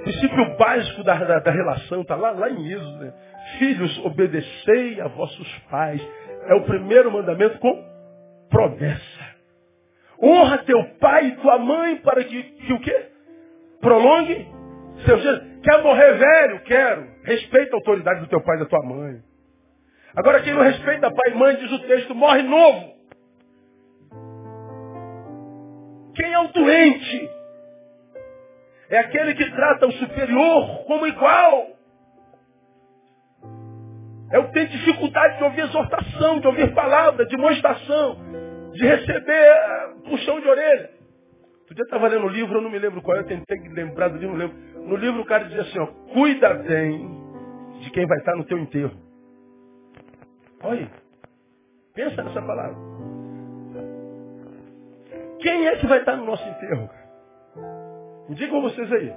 O 0.00 0.02
princípio 0.04 0.56
básico 0.56 1.04
da, 1.04 1.14
da, 1.22 1.38
da 1.40 1.50
relação 1.50 2.00
está 2.00 2.16
lá, 2.16 2.30
lá 2.30 2.48
em 2.50 2.72
Êxodo. 2.72 2.98
Né? 2.98 3.12
Filhos, 3.58 3.98
obedecei 4.06 5.00
a 5.02 5.08
vossos 5.08 5.58
pais. 5.70 6.02
É 6.48 6.54
o 6.54 6.62
primeiro 6.62 7.12
mandamento 7.12 7.58
com 7.58 7.84
promessa. 8.48 9.13
Honra 10.24 10.58
teu 10.64 10.82
pai 10.98 11.26
e 11.26 11.36
tua 11.36 11.58
mãe 11.58 11.96
para 11.96 12.24
que, 12.24 12.42
que 12.42 12.72
o 12.72 12.80
quê? 12.80 13.10
Prolongue 13.80 14.48
seus 15.04 15.20
dias. 15.20 15.42
Quer 15.62 15.82
morrer 15.82 16.14
velho? 16.14 16.60
Quero. 16.60 17.06
Respeita 17.24 17.74
a 17.74 17.76
autoridade 17.76 18.20
do 18.20 18.28
teu 18.28 18.40
pai 18.42 18.56
e 18.56 18.60
da 18.60 18.66
tua 18.66 18.82
mãe. 18.82 19.20
Agora, 20.16 20.40
quem 20.42 20.54
não 20.54 20.62
respeita 20.62 21.12
pai 21.12 21.32
e 21.32 21.34
mãe, 21.34 21.56
diz 21.56 21.70
o 21.72 21.78
texto, 21.80 22.14
morre 22.14 22.42
novo. 22.42 22.94
Quem 26.14 26.32
é 26.32 26.38
o 26.38 26.48
doente? 26.48 27.30
É 28.88 28.98
aquele 29.00 29.34
que 29.34 29.50
trata 29.50 29.86
o 29.86 29.92
superior 29.92 30.84
como 30.86 31.06
igual. 31.06 31.66
É 34.32 34.38
o 34.38 34.46
que 34.46 34.52
tem 34.52 34.66
dificuldade 34.68 35.36
de 35.36 35.44
ouvir 35.44 35.60
exortação, 35.62 36.40
de 36.40 36.46
ouvir 36.46 36.72
palavra, 36.74 37.26
de 37.26 37.36
demonstração, 37.36 38.16
de 38.74 38.86
receber 38.86 39.32
eh, 39.32 39.94
puxão 40.04 40.40
de 40.40 40.48
orelha. 40.48 40.90
Outro 41.60 41.74
dia 41.74 41.82
eu 41.82 41.86
estava 41.86 42.08
lendo 42.08 42.26
um 42.26 42.28
livro, 42.28 42.58
eu 42.58 42.60
não 42.60 42.70
me 42.70 42.78
lembro 42.78 43.00
qual, 43.00 43.16
eu 43.16 43.24
tentei 43.24 43.58
lembrar 43.70 44.08
do 44.08 44.18
livro, 44.18 44.36
não 44.36 44.46
lembro. 44.46 44.56
No 44.86 44.96
livro 44.96 45.22
o 45.22 45.24
cara 45.24 45.44
dizia 45.44 45.62
assim, 45.62 45.78
ó, 45.78 45.86
cuida 46.12 46.54
bem 46.54 47.08
de 47.80 47.90
quem 47.90 48.06
vai 48.06 48.18
estar 48.18 48.36
no 48.36 48.44
teu 48.44 48.58
enterro. 48.58 48.92
Olha, 50.62 50.90
pensa 51.94 52.22
nessa 52.22 52.42
palavra. 52.42 52.76
Quem 55.40 55.66
é 55.66 55.76
que 55.76 55.86
vai 55.86 56.00
estar 56.00 56.16
no 56.16 56.24
nosso 56.24 56.46
enterro? 56.48 56.90
Me 58.28 58.34
digam 58.34 58.62
vocês 58.62 58.90
aí. 58.92 59.14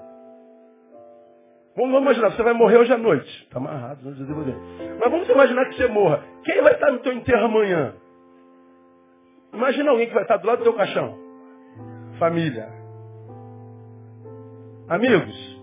Vamos, 1.75 1.91
vamos 1.91 2.01
imaginar, 2.01 2.31
você 2.31 2.43
vai 2.43 2.53
morrer 2.53 2.77
hoje 2.77 2.91
à 2.91 2.97
noite. 2.97 3.43
Está 3.43 3.57
amarrado, 3.57 3.99
Mas 4.03 5.11
vamos 5.11 5.29
imaginar 5.29 5.65
que 5.69 5.75
você 5.75 5.87
morra. 5.87 6.23
Quem 6.43 6.61
vai 6.61 6.73
estar 6.73 6.91
no 6.91 6.99
teu 6.99 7.13
enterro 7.13 7.45
amanhã? 7.45 7.93
Imagina 9.53 9.91
alguém 9.91 10.07
que 10.07 10.13
vai 10.13 10.23
estar 10.23 10.37
do 10.37 10.47
lado 10.47 10.59
do 10.59 10.63
teu 10.63 10.73
caixão. 10.73 11.17
Família. 12.19 12.67
Amigos. 14.89 15.57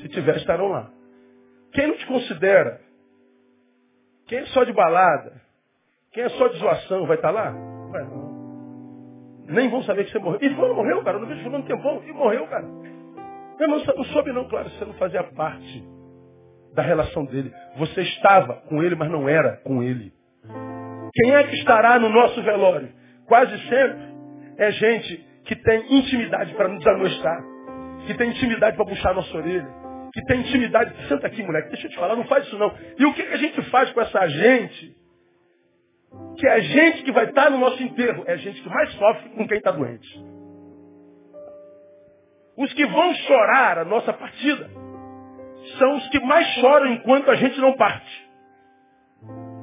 Se 0.00 0.08
tiver, 0.08 0.36
estarão 0.36 0.68
lá. 0.68 0.90
Quem 1.72 1.88
não 1.88 1.96
te 1.96 2.06
considera 2.06 2.80
quem 4.28 4.40
é 4.40 4.46
só 4.46 4.62
de 4.62 4.72
balada, 4.74 5.40
quem 6.12 6.22
é 6.22 6.28
só 6.28 6.48
de 6.48 6.58
zoação, 6.58 7.06
vai 7.06 7.16
estar 7.16 7.30
lá? 7.30 7.50
Vai 7.90 8.04
não. 8.04 8.28
Nem 9.48 9.70
vão 9.70 9.82
saber 9.84 10.04
que 10.04 10.12
você 10.12 10.18
morreu. 10.18 10.38
E 10.42 10.54
fulano 10.54 10.74
morreu, 10.74 11.02
cara. 11.02 11.16
Eu 11.16 11.20
não 11.22 11.28
vejo 11.28 11.42
fulano 11.42 11.64
tempão. 11.64 12.02
E 12.06 12.12
morreu, 12.12 12.46
cara. 12.46 12.66
Meu 12.66 13.62
irmão, 13.62 13.80
você 13.80 13.92
não 13.94 14.04
soube 14.04 14.30
não, 14.30 14.46
claro. 14.46 14.68
Você 14.68 14.84
não 14.84 14.92
fazia 14.94 15.24
parte 15.24 15.82
da 16.74 16.82
relação 16.82 17.24
dele. 17.24 17.50
Você 17.78 18.02
estava 18.02 18.56
com 18.68 18.82
ele, 18.82 18.94
mas 18.94 19.10
não 19.10 19.26
era 19.26 19.56
com 19.64 19.82
ele. 19.82 20.12
Quem 21.20 21.34
é 21.34 21.42
que 21.48 21.56
estará 21.56 21.98
no 21.98 22.08
nosso 22.08 22.40
velório? 22.44 22.90
Quase 23.26 23.58
sempre 23.68 24.08
é 24.56 24.70
gente 24.70 25.16
que 25.46 25.56
tem 25.56 25.98
intimidade 25.98 26.54
para 26.54 26.68
nos 26.68 26.86
amoestar, 26.86 27.42
que 28.06 28.14
tem 28.14 28.30
intimidade 28.30 28.76
para 28.76 28.86
puxar 28.86 29.10
a 29.10 29.14
nossa 29.14 29.36
orelha, 29.36 29.68
que 30.12 30.24
tem 30.26 30.42
intimidade. 30.42 30.94
Senta 31.08 31.26
aqui, 31.26 31.42
moleque, 31.42 31.70
deixa 31.70 31.88
eu 31.88 31.90
te 31.90 31.96
falar, 31.96 32.14
não 32.14 32.24
faz 32.26 32.46
isso 32.46 32.56
não. 32.56 32.72
E 32.96 33.04
o 33.04 33.12
que, 33.14 33.22
a 33.22 33.36
gente 33.36 33.60
faz 33.62 33.90
com 33.90 34.00
essa 34.00 34.28
gente? 34.28 34.96
Que 36.38 36.46
é 36.46 36.52
a 36.52 36.60
gente 36.60 37.02
que 37.02 37.10
vai 37.10 37.24
estar 37.24 37.50
no 37.50 37.58
nosso 37.58 37.82
enterro, 37.82 38.22
é 38.24 38.34
a 38.34 38.36
gente 38.36 38.62
que 38.62 38.68
mais 38.68 38.92
sofre 38.92 39.28
com 39.30 39.48
quem 39.48 39.58
está 39.58 39.72
doente. 39.72 40.24
Os 42.56 42.72
que 42.74 42.86
vão 42.86 43.12
chorar 43.14 43.78
a 43.78 43.84
nossa 43.84 44.12
partida 44.12 44.70
são 45.78 45.96
os 45.96 46.08
que 46.10 46.20
mais 46.20 46.46
choram 46.60 46.92
enquanto 46.92 47.28
a 47.28 47.34
gente 47.34 47.58
não 47.60 47.72
parte. 47.72 48.27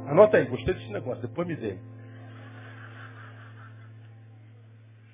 Anota 0.07 0.37
aí, 0.37 0.45
gostei 0.45 0.73
desse 0.73 0.91
negócio, 0.91 1.21
depois 1.21 1.47
me 1.47 1.55
dê. 1.55 1.77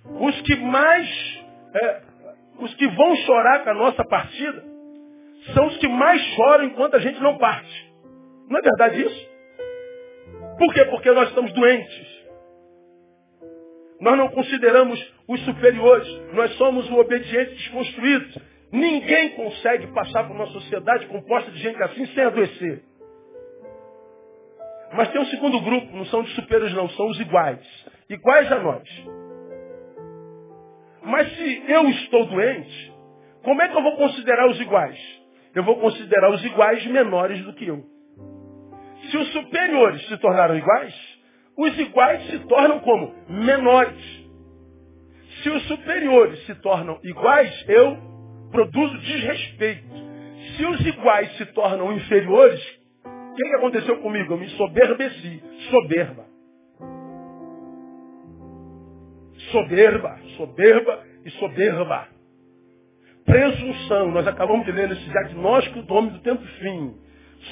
Os 0.06 0.42
que 0.42 0.56
mais, 0.58 1.44
é, 1.74 2.02
os 2.60 2.74
que 2.76 2.88
vão 2.88 3.16
chorar 3.18 3.64
com 3.64 3.70
a 3.70 3.74
nossa 3.74 4.04
partida, 4.04 4.64
são 5.54 5.68
os 5.68 5.78
que 5.78 5.88
mais 5.88 6.22
choram 6.36 6.66
enquanto 6.66 6.96
a 6.96 7.00
gente 7.00 7.20
não 7.20 7.38
parte. 7.38 7.94
Não 8.50 8.60
é 8.60 8.62
verdade 8.62 9.02
isso? 9.02 9.32
Por 10.58 10.74
quê? 10.74 10.86
Porque 10.86 11.12
nós 11.12 11.30
estamos 11.30 11.54
doentes. 11.54 12.22
Nós 14.00 14.18
não 14.18 14.30
consideramos 14.30 15.14
os 15.28 15.39
superiores. 15.46 16.08
Nós 16.34 16.52
somos 16.58 16.89
o 16.89 16.96
obediente 16.96 17.56
desconstruído. 17.56 18.42
Ninguém 18.72 19.30
consegue 19.32 19.88
passar 19.88 20.28
por 20.28 20.36
uma 20.36 20.48
sociedade 20.48 21.08
composta 21.08 21.52
de 21.52 21.60
gente 21.60 21.82
assim 21.84 22.06
sem 22.08 22.24
adoecer. 22.24 22.84
Mas 24.94 25.10
tem 25.12 25.22
um 25.22 25.26
segundo 25.26 25.60
grupo, 25.62 25.96
não 25.96 26.06
são 26.06 26.22
os 26.22 26.36
superiores 26.36 26.74
não, 26.74 26.89
são 26.89 27.08
os 27.08 27.20
iguais. 27.20 27.66
Iguais 28.10 28.52
a 28.52 28.60
nós. 28.60 28.89
Mas 31.04 31.32
se 31.36 31.64
eu 31.68 31.89
estou 31.89 32.26
doente, 32.26 32.94
como 33.44 33.62
é 33.62 33.70
que 33.70 33.78
eu 33.78 33.82
vou 33.82 33.96
considerar 33.96 34.48
os 34.50 34.60
iguais? 34.60 35.00
Eu 35.56 35.64
vou 35.64 35.78
considerar 35.78 36.32
os 36.32 36.44
iguais 36.44 36.86
menores 36.88 37.44
do 37.44 37.54
que 37.54 37.68
eu. 37.68 37.84
Se 39.10 39.18
os 39.18 39.32
superiores 39.32 40.08
se 40.08 40.18
tornaram 40.18 40.56
iguais, 40.56 40.94
os 41.58 41.78
iguais 41.80 42.26
se 42.28 42.39
tornam 42.39 42.80
como? 42.80 43.14
Menores. 43.28 44.22
Se 45.42 45.50
os 45.50 45.68
superiores 45.68 46.46
se 46.46 46.56
tornam 46.56 47.00
iguais, 47.04 47.66
eu 47.68 47.98
produzo 48.52 48.98
desrespeito. 49.00 49.89
Se 50.56 50.66
os 50.66 50.86
iguais 50.86 51.36
se 51.38 51.46
tornam 51.48 51.94
inferiores, 51.94 52.81
o 53.32 53.34
que, 53.34 53.44
que 53.44 53.56
aconteceu 53.56 53.98
comigo? 53.98 54.34
Eu 54.34 54.38
me 54.38 54.50
soberbeci. 54.50 55.42
Soberba. 55.70 56.26
Soberba, 59.52 60.20
soberba 60.36 61.04
e 61.26 61.30
soberba. 61.32 62.08
Presunção. 63.26 64.12
Nós 64.12 64.28
acabamos 64.28 64.66
de 64.66 64.72
ler 64.74 64.90
nesse 64.90 65.10
diagnóstico 65.10 65.82
do 65.84 65.94
homem 65.94 66.12
do 66.12 66.20
tempo 66.20 66.44
fim. 66.60 66.94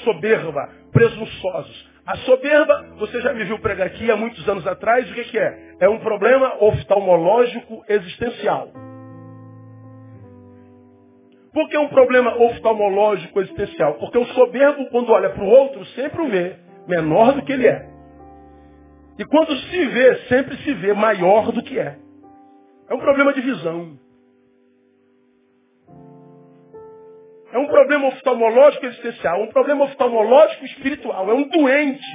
Soberba, 0.04 0.68
presunçosos. 0.92 1.90
A 2.06 2.16
soberba, 2.18 2.94
você 2.98 3.20
já 3.22 3.32
me 3.32 3.44
viu 3.44 3.58
pregar 3.58 3.86
aqui 3.86 4.10
há 4.10 4.16
muitos 4.16 4.46
anos 4.48 4.66
atrás, 4.66 5.10
o 5.10 5.14
que, 5.14 5.24
que 5.24 5.38
é? 5.38 5.76
É 5.80 5.88
um 5.88 5.98
problema 6.00 6.62
oftalmológico 6.62 7.84
existencial. 7.88 8.70
Por 11.52 11.68
que 11.68 11.76
um 11.76 11.88
problema 11.88 12.36
oftalmológico 12.36 13.40
existencial? 13.40 13.94
Porque 13.94 14.18
o 14.18 14.24
soberbo, 14.26 14.88
quando 14.90 15.10
olha 15.10 15.30
para 15.30 15.42
o 15.42 15.48
outro, 15.48 15.84
sempre 15.86 16.22
o 16.22 16.28
vê 16.28 16.56
menor 16.86 17.32
do 17.32 17.42
que 17.42 17.52
ele 17.52 17.66
é. 17.66 17.88
E 19.18 19.24
quando 19.24 19.54
se 19.56 19.86
vê, 19.86 20.14
sempre 20.28 20.56
se 20.58 20.72
vê 20.74 20.92
maior 20.92 21.50
do 21.52 21.62
que 21.62 21.78
é. 21.78 21.98
É 22.88 22.94
um 22.94 22.98
problema 22.98 23.32
de 23.32 23.40
visão. 23.40 23.98
É 27.52 27.58
um 27.58 27.66
problema 27.66 28.08
oftalmológico 28.08 28.86
existencial, 28.86 29.42
um 29.42 29.48
problema 29.48 29.84
oftalmológico 29.84 30.64
espiritual, 30.64 31.28
é 31.30 31.34
um 31.34 31.48
doente. 31.48 32.06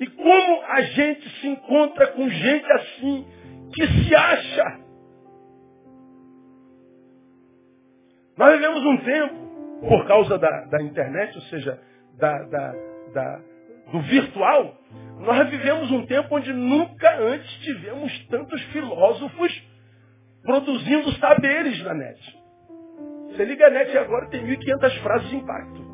E 0.00 0.06
como 0.06 0.62
a 0.62 0.80
gente 0.80 1.28
se 1.40 1.48
encontra 1.48 2.06
com 2.08 2.28
gente 2.28 2.72
assim, 2.72 3.26
que 3.74 3.86
se 3.86 4.14
acha? 4.14 4.83
Nós 8.36 8.52
vivemos 8.54 8.84
um 8.84 8.96
tempo, 8.98 9.34
por 9.88 10.06
causa 10.06 10.38
da, 10.38 10.64
da 10.64 10.82
internet, 10.82 11.36
ou 11.36 11.42
seja, 11.44 11.80
da, 12.18 12.42
da, 12.44 12.74
da, 13.12 13.40
do 13.92 14.00
virtual, 14.00 14.76
nós 15.20 15.48
vivemos 15.50 15.90
um 15.90 16.04
tempo 16.06 16.34
onde 16.34 16.52
nunca 16.52 17.16
antes 17.20 17.50
tivemos 17.60 18.26
tantos 18.26 18.60
filósofos 18.64 19.74
produzindo 20.42 21.12
saberes 21.12 21.82
na 21.84 21.94
net. 21.94 22.38
Você 23.28 23.44
liga 23.44 23.66
a 23.66 23.70
net 23.70 23.96
agora 23.98 24.28
tem 24.28 24.44
1.500 24.44 25.02
frases 25.02 25.28
de 25.30 25.36
impacto. 25.36 25.84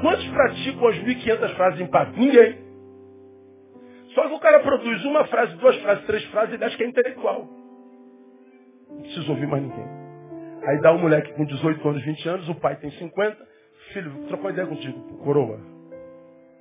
Quantos 0.00 0.26
praticam 0.28 0.88
as 0.88 0.96
1.500 0.96 1.54
frases 1.54 1.78
de 1.78 1.84
impacto? 1.84 2.18
Ninguém. 2.18 2.58
Só 4.14 4.28
que 4.28 4.34
o 4.34 4.40
cara 4.40 4.60
produz 4.60 5.04
uma 5.04 5.24
frase, 5.26 5.56
duas 5.56 5.76
frases, 5.80 6.04
três 6.06 6.24
frases 6.26 6.60
e 6.60 6.64
acha 6.64 6.76
que 6.76 6.82
é 6.82 6.86
intelectual. 6.86 7.48
Não 8.90 9.00
precisa 9.00 9.30
ouvir 9.30 9.46
mais 9.46 9.62
ninguém. 9.62 10.01
Aí 10.64 10.80
dá 10.80 10.92
um 10.92 10.98
moleque 10.98 11.32
com 11.34 11.44
18 11.44 11.88
anos, 11.88 12.04
20 12.04 12.28
anos, 12.28 12.48
o 12.48 12.54
pai 12.56 12.76
tem 12.76 12.90
50. 12.90 13.48
Filho, 13.92 14.26
trocou 14.28 14.50
ideia 14.50 14.66
contigo, 14.66 15.18
coroa. 15.18 15.60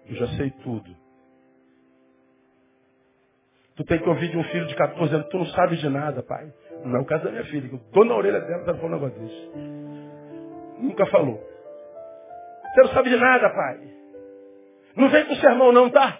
Eu 0.08 0.16
já 0.16 0.28
sei 0.38 0.50
tudo. 0.64 0.96
Tu 3.76 3.86
tem 3.86 4.00
que 4.00 4.10
ouvir 4.10 4.30
de 4.30 4.38
um 4.38 4.44
filho 4.46 4.68
de 4.68 4.76
14 4.76 5.14
anos, 5.14 5.28
tu 5.30 5.38
não 5.38 5.46
sabe 5.48 5.78
de 5.78 5.90
nada, 5.90 6.22
pai. 6.24 6.52
Não 6.84 6.98
é 6.98 7.02
o 7.02 7.06
caso 7.06 7.24
da 7.24 7.32
minha 7.32 7.46
filha, 7.46 7.70
que 7.70 7.76
eu 7.76 7.80
tô 7.92 8.04
na 8.04 8.16
orelha 8.16 8.42
dela, 8.42 8.66
tá 8.66 8.74
falando 8.76 8.94
um 8.94 9.00
negócio 9.00 9.20
desse. 9.20 9.52
Nunca 10.80 11.06
falou. 11.08 11.42
Você 12.74 12.82
não 12.82 12.94
sabe 12.94 13.10
de 13.10 13.18
nada, 13.18 13.50
pai. 13.50 13.80
Não 14.96 15.10
vem 15.10 15.26
com 15.26 15.36
sermão 15.36 15.72
não, 15.72 15.90
tá? 15.90 16.20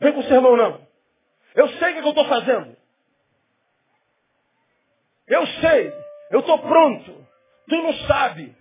Vem 0.00 0.12
com 0.12 0.22
sermão 0.22 0.56
não. 0.56 0.80
Eu 1.54 1.68
sei 1.68 1.90
o 1.90 1.94
que, 1.94 2.00
que 2.00 2.06
eu 2.06 2.10
estou 2.10 2.26
fazendo. 2.26 2.76
Eu 5.26 5.46
sei. 5.46 5.92
Eu 6.30 6.40
estou 6.40 6.58
pronto. 6.58 7.26
Tu 7.68 7.76
não 7.76 7.92
sabe. 8.06 8.54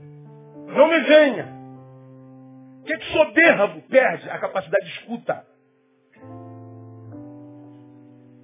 Não 0.67 0.87
me 0.87 0.99
venha. 1.01 1.57
O 2.81 2.83
que, 2.85 2.97
que 2.97 3.11
soberbo 3.11 3.81
perde? 3.89 4.29
A 4.29 4.39
capacidade 4.39 4.85
de 4.85 4.91
escuta. 4.99 5.45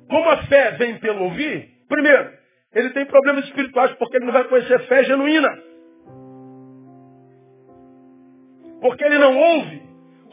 Como 0.09 0.29
a 0.29 0.37
fé 0.43 0.71
vem 0.71 0.99
pelo 0.99 1.23
ouvir, 1.23 1.69
primeiro, 1.87 2.31
ele 2.73 2.89
tem 2.91 3.05
problemas 3.05 3.45
espirituais 3.45 3.93
porque 3.95 4.17
ele 4.17 4.25
não 4.25 4.33
vai 4.33 4.43
conhecer 4.45 4.79
fé 4.87 5.03
genuína. 5.03 5.49
Porque 8.81 9.03
ele 9.03 9.17
não 9.17 9.37
ouve. 9.37 9.81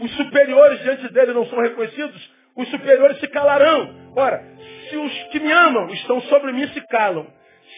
Os 0.01 0.17
superiores 0.17 0.81
diante 0.81 1.13
dele 1.13 1.33
não 1.33 1.47
são 1.47 1.61
reconhecidos. 1.61 2.35
Os 2.57 2.69
superiores 2.69 3.19
se 3.21 3.29
calarão. 3.29 4.13
Ora, 4.17 4.43
se 4.89 4.97
os 4.97 5.23
que 5.29 5.39
me 5.39 5.53
amam 5.53 5.89
estão 5.91 6.21
sobre 6.23 6.53
mim 6.53 6.67
se 6.69 6.81
calam, 6.89 7.27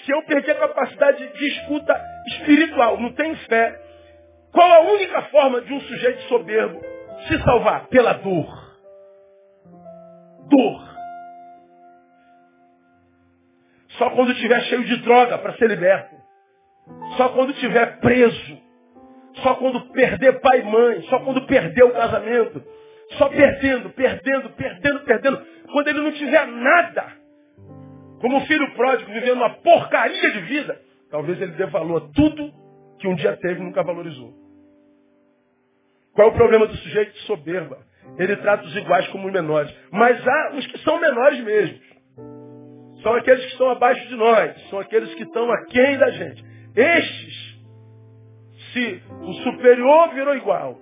se 0.05 0.13
eu 0.13 0.23
perder 0.25 0.53
a 0.53 0.69
capacidade 0.69 1.33
de 1.33 1.49
escuta 1.49 1.95
espiritual, 2.29 3.01
não 3.01 3.13
tenho 3.13 3.37
fé, 3.49 3.81
qual 4.53 4.71
a 4.71 4.81
única 4.93 5.23
forma 5.23 5.61
de 5.63 5.73
um 5.73 5.81
sujeito 5.81 6.23
soberbo 6.23 6.81
se 7.27 7.43
salvar? 7.43 7.87
Pela 7.87 8.13
dor. 8.15 8.77
Dor. 10.49 10.93
Só 13.97 14.11
quando 14.11 14.33
estiver 14.33 14.61
cheio 14.63 14.85
de 14.85 14.97
droga 14.99 15.39
para 15.39 15.55
ser 15.55 15.69
liberto. 15.69 16.15
Só 17.17 17.29
quando 17.31 17.53
estiver 17.53 17.99
preso. 18.01 18.59
Só 19.43 19.55
quando 19.55 19.93
perder 19.93 20.41
pai 20.41 20.61
e 20.61 20.65
mãe. 20.65 21.03
Só 21.03 21.21
quando 21.21 21.47
perder 21.47 21.85
o 21.85 21.93
casamento. 21.93 22.63
Só 23.17 23.29
perdendo, 23.29 23.91
perdendo, 23.91 24.51
perdendo, 24.51 25.01
perdendo. 25.01 25.47
Quando 25.73 25.89
ele 25.89 26.01
não 26.01 26.13
tiver 26.13 26.47
nada. 26.47 27.22
Como 28.23 28.37
um 28.37 28.47
filho 28.47 28.73
pródigo 28.75 29.13
vivendo 29.13 29.39
uma 29.39 29.51
porcaria 29.51 30.31
de 30.31 30.41
vida, 30.43 30.81
talvez 31.11 31.43
ele 31.43 31.53
dê 31.53 31.67
valor 31.67 32.05
a 32.05 32.15
tudo 32.15 32.53
que 33.01 33.09
um 33.09 33.17
dia 33.17 33.37
teve 33.37 33.61
e 33.61 33.65
nunca 33.65 33.83
valorizou. 33.83 34.33
Qual 36.15 36.29
é 36.29 36.31
o 36.31 36.35
problema 36.35 36.69
do 36.69 36.77
sujeito 36.77 37.19
soberba? 37.23 37.79
Ele 38.17 38.37
trata 38.37 38.65
os 38.65 38.77
iguais 38.77 39.09
como 39.09 39.27
os 39.27 39.33
menores. 39.33 39.75
Mas 39.91 40.25
há 40.25 40.53
os 40.55 40.65
que 40.69 40.79
são 40.79 41.01
menores 41.01 41.43
mesmo. 41.43 41.79
São 43.03 43.15
aqueles 43.15 43.45
que 43.45 43.53
estão 43.53 43.71
abaixo 43.71 44.07
de 44.07 44.15
nós. 44.15 44.71
São 44.71 44.79
aqueles 44.79 45.13
que 45.15 45.25
estão 45.25 45.51
aquém 45.51 45.99
da 45.99 46.11
gente. 46.11 46.45
Estes, 46.77 47.59
se 48.73 49.03
o 49.21 49.33
superior 49.33 50.11
virou 50.15 50.37
igual, 50.37 50.79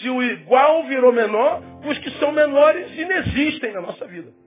Se 0.00 0.08
o 0.08 0.22
igual 0.22 0.84
virou 0.84 1.12
menor, 1.12 1.60
os 1.84 1.98
que 1.98 2.10
são 2.12 2.30
menores 2.30 2.96
inexistem 2.96 3.72
na 3.72 3.80
nossa 3.80 4.06
vida. 4.06 4.45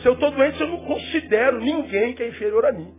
Se 0.00 0.06
eu 0.06 0.14
estou 0.14 0.30
doente, 0.30 0.60
eu 0.60 0.68
não 0.68 0.84
considero 0.84 1.58
ninguém 1.60 2.14
que 2.14 2.22
é 2.22 2.28
inferior 2.28 2.64
a 2.66 2.72
mim. 2.72 2.94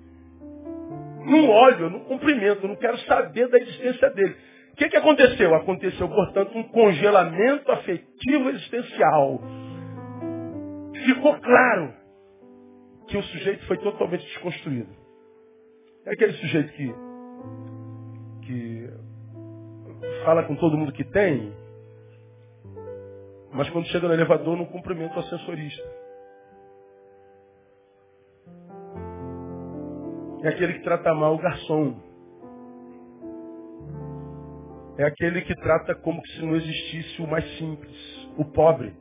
Não 1.25 1.49
olho, 1.49 1.89
não 1.89 1.99
cumprimento, 2.01 2.67
não 2.67 2.75
quero 2.75 2.97
saber 2.99 3.47
da 3.49 3.57
existência 3.57 4.09
dele. 4.11 4.35
O 4.73 4.75
que, 4.75 4.89
que 4.89 4.97
aconteceu? 4.97 5.53
Aconteceu, 5.55 6.07
portanto, 6.07 6.57
um 6.57 6.63
congelamento 6.63 7.71
afetivo 7.71 8.49
existencial. 8.49 9.41
Ficou 11.05 11.39
claro 11.39 11.93
que 13.07 13.17
o 13.17 13.23
sujeito 13.23 13.65
foi 13.65 13.77
totalmente 13.77 14.25
desconstruído. 14.25 14.89
É 16.05 16.13
aquele 16.13 16.33
sujeito 16.33 16.71
que, 16.73 16.93
que 18.45 18.89
fala 20.23 20.43
com 20.43 20.55
todo 20.55 20.77
mundo 20.77 20.91
que 20.91 21.03
tem, 21.03 21.53
mas 23.51 23.69
quando 23.69 23.87
chega 23.87 24.07
no 24.07 24.13
elevador 24.13 24.57
não 24.57 24.65
cumprimenta 24.65 25.15
o 25.15 25.19
ascensorista. 25.19 25.98
É 30.41 30.49
aquele 30.49 30.73
que 30.73 30.83
trata 30.83 31.13
mal 31.13 31.35
o 31.35 31.37
garçom. 31.37 31.95
É 34.97 35.03
aquele 35.05 35.41
que 35.41 35.55
trata 35.55 35.95
como 35.95 36.25
se 36.27 36.45
não 36.45 36.55
existisse 36.55 37.21
o 37.21 37.27
mais 37.27 37.45
simples, 37.57 38.29
o 38.37 38.45
pobre. 38.45 38.93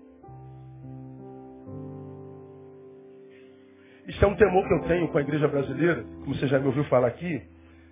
Isso 4.06 4.24
é 4.24 4.28
um 4.28 4.36
temor 4.36 4.66
que 4.66 4.74
eu 4.74 4.88
tenho 4.88 5.08
com 5.08 5.18
a 5.18 5.20
igreja 5.20 5.46
brasileira, 5.46 6.02
como 6.20 6.34
você 6.34 6.46
já 6.46 6.58
me 6.58 6.66
ouviu 6.66 6.84
falar 6.84 7.08
aqui, 7.08 7.42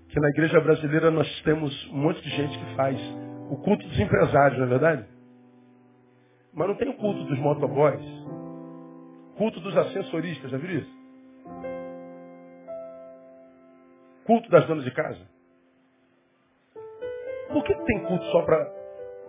que 0.08 0.20
na 0.20 0.28
igreja 0.30 0.60
brasileira 0.60 1.10
nós 1.10 1.28
temos 1.42 1.92
um 1.92 1.98
monte 1.98 2.22
de 2.22 2.30
gente 2.30 2.58
que 2.58 2.74
faz 2.74 2.98
o 3.50 3.56
culto 3.56 3.86
dos 3.86 3.98
empresários, 4.00 4.58
não 4.58 4.66
é 4.66 4.68
verdade? 4.70 5.06
Mas 6.54 6.68
não 6.68 6.74
tem 6.76 6.88
o 6.88 6.96
culto 6.96 7.22
dos 7.24 7.38
motoboys, 7.38 8.00
culto 9.36 9.60
dos 9.60 9.76
ascensoristas, 9.76 10.50
já 10.50 10.58
viu 10.58 10.78
isso? 10.78 11.05
Culto 14.26 14.50
das 14.50 14.66
donas 14.66 14.84
de 14.84 14.90
casa. 14.90 15.20
Por 17.48 17.62
que 17.64 17.74
tem 17.74 18.00
culto 18.04 18.24
só 18.26 18.42
para 18.42 18.72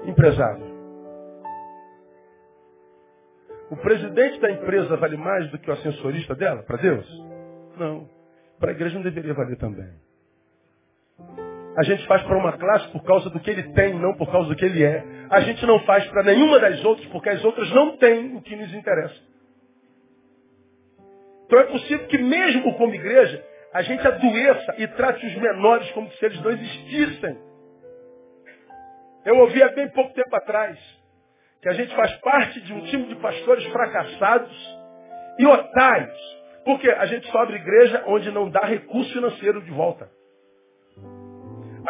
empresário? 0.06 0.78
O 3.70 3.78
presidente 3.78 4.40
da 4.40 4.52
empresa 4.52 4.96
vale 4.96 5.18
mais 5.18 5.50
do 5.52 5.60
que 5.60 5.70
o 5.70 5.74
ascensorista 5.74 6.34
dela, 6.36 6.64
para 6.64 6.78
Deus? 6.78 7.06
Não. 7.78 8.10
Para 8.60 8.72
a 8.72 8.74
igreja 8.74 8.96
não 8.96 9.04
deveria 9.04 9.34
valer 9.34 9.58
também. 9.58 9.94
A 11.78 11.84
gente 11.84 12.08
faz 12.08 12.24
para 12.24 12.38
uma 12.38 12.58
classe 12.58 12.88
por 12.92 13.04
causa 13.04 13.30
do 13.30 13.40
que 13.40 13.52
ele 13.52 13.64
tem, 13.74 13.94
não 13.94 14.16
por 14.16 14.32
causa 14.32 14.50
do 14.50 14.56
que 14.56 14.66
ele 14.66 14.84
é. 14.84 15.04
A 15.30 15.42
gente 15.42 15.64
não 15.66 15.80
faz 15.82 16.08
para 16.08 16.24
nenhuma 16.24 16.60
das 16.60 16.84
outras 16.84 17.08
porque 17.10 17.30
as 17.30 17.44
outras 17.46 17.70
não 17.72 17.98
têm 17.98 18.36
o 18.36 18.42
que 18.42 18.56
nos 18.56 18.74
interessa. 18.74 19.22
Então 21.46 21.60
é 21.60 21.64
possível 21.66 22.08
que 22.08 22.18
mesmo 22.18 22.74
como 22.78 22.96
igreja, 22.96 23.46
a 23.78 23.84
gente 23.84 24.08
adoeça 24.08 24.74
e 24.80 24.88
trate 24.88 25.24
os 25.24 25.36
menores 25.36 25.92
como 25.92 26.12
se 26.14 26.26
eles 26.26 26.42
não 26.42 26.50
existissem. 26.50 27.38
Eu 29.24 29.38
ouvi 29.38 29.62
há 29.62 29.70
bem 29.70 29.88
pouco 29.90 30.16
tempo 30.16 30.36
atrás 30.36 30.80
que 31.62 31.70
a 31.70 31.74
gente 31.74 31.96
faz 31.96 32.12
parte 32.22 32.60
de 32.62 32.74
um 32.74 32.82
time 32.86 33.04
de 33.04 33.16
pastores 33.18 33.64
fracassados 33.66 34.80
e 35.38 35.46
otários. 35.46 36.18
Porque 36.66 36.90
a 36.90 37.06
gente 37.06 37.30
só 37.32 37.44
abre 37.44 37.58
igreja 37.58 38.04
onde 38.08 38.32
não 38.32 38.50
dá 38.50 38.62
recurso 38.62 39.14
financeiro 39.14 39.62
de 39.62 39.70
volta. 39.70 40.10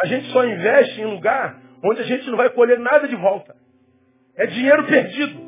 A 0.02 0.06
gente 0.08 0.30
só 0.30 0.44
investe 0.44 1.00
em 1.00 1.06
lugar 1.06 1.58
onde 1.82 2.02
a 2.02 2.04
gente 2.04 2.28
não 2.28 2.36
vai 2.36 2.50
colher 2.50 2.78
nada 2.78 3.08
de 3.08 3.16
volta. 3.16 3.56
É 4.36 4.44
dinheiro 4.44 4.86
perdido. 4.86 5.47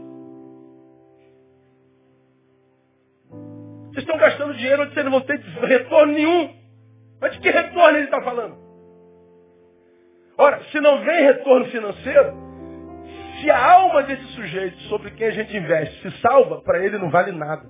Vocês 3.91 4.05
estão 4.05 4.19
gastando 4.19 4.55
dinheiro 4.55 4.83
onde 4.83 4.95
vocês 4.95 5.05
não 5.05 5.13
vão 5.13 5.21
ter 5.23 5.41
retorno 5.67 6.13
nenhum. 6.13 6.55
Mas 7.21 7.33
de 7.33 7.41
que 7.41 7.51
retorno 7.51 7.99
ele 7.99 8.05
está 8.05 8.23
falando? 8.23 8.57
Ora, 10.39 10.63
se 10.71 10.81
não 10.81 11.05
vem 11.05 11.25
retorno 11.25 11.67
financeiro, 11.67 12.33
se 13.41 13.51
a 13.51 13.73
alma 13.73 14.03
desse 14.05 14.25
sujeito 14.29 14.79
sobre 14.83 15.11
quem 15.11 15.27
a 15.27 15.31
gente 15.33 15.57
investe 15.57 16.01
se 16.03 16.21
salva, 16.21 16.63
para 16.63 16.85
ele 16.85 16.99
não 16.99 17.11
vale 17.11 17.33
nada. 17.33 17.69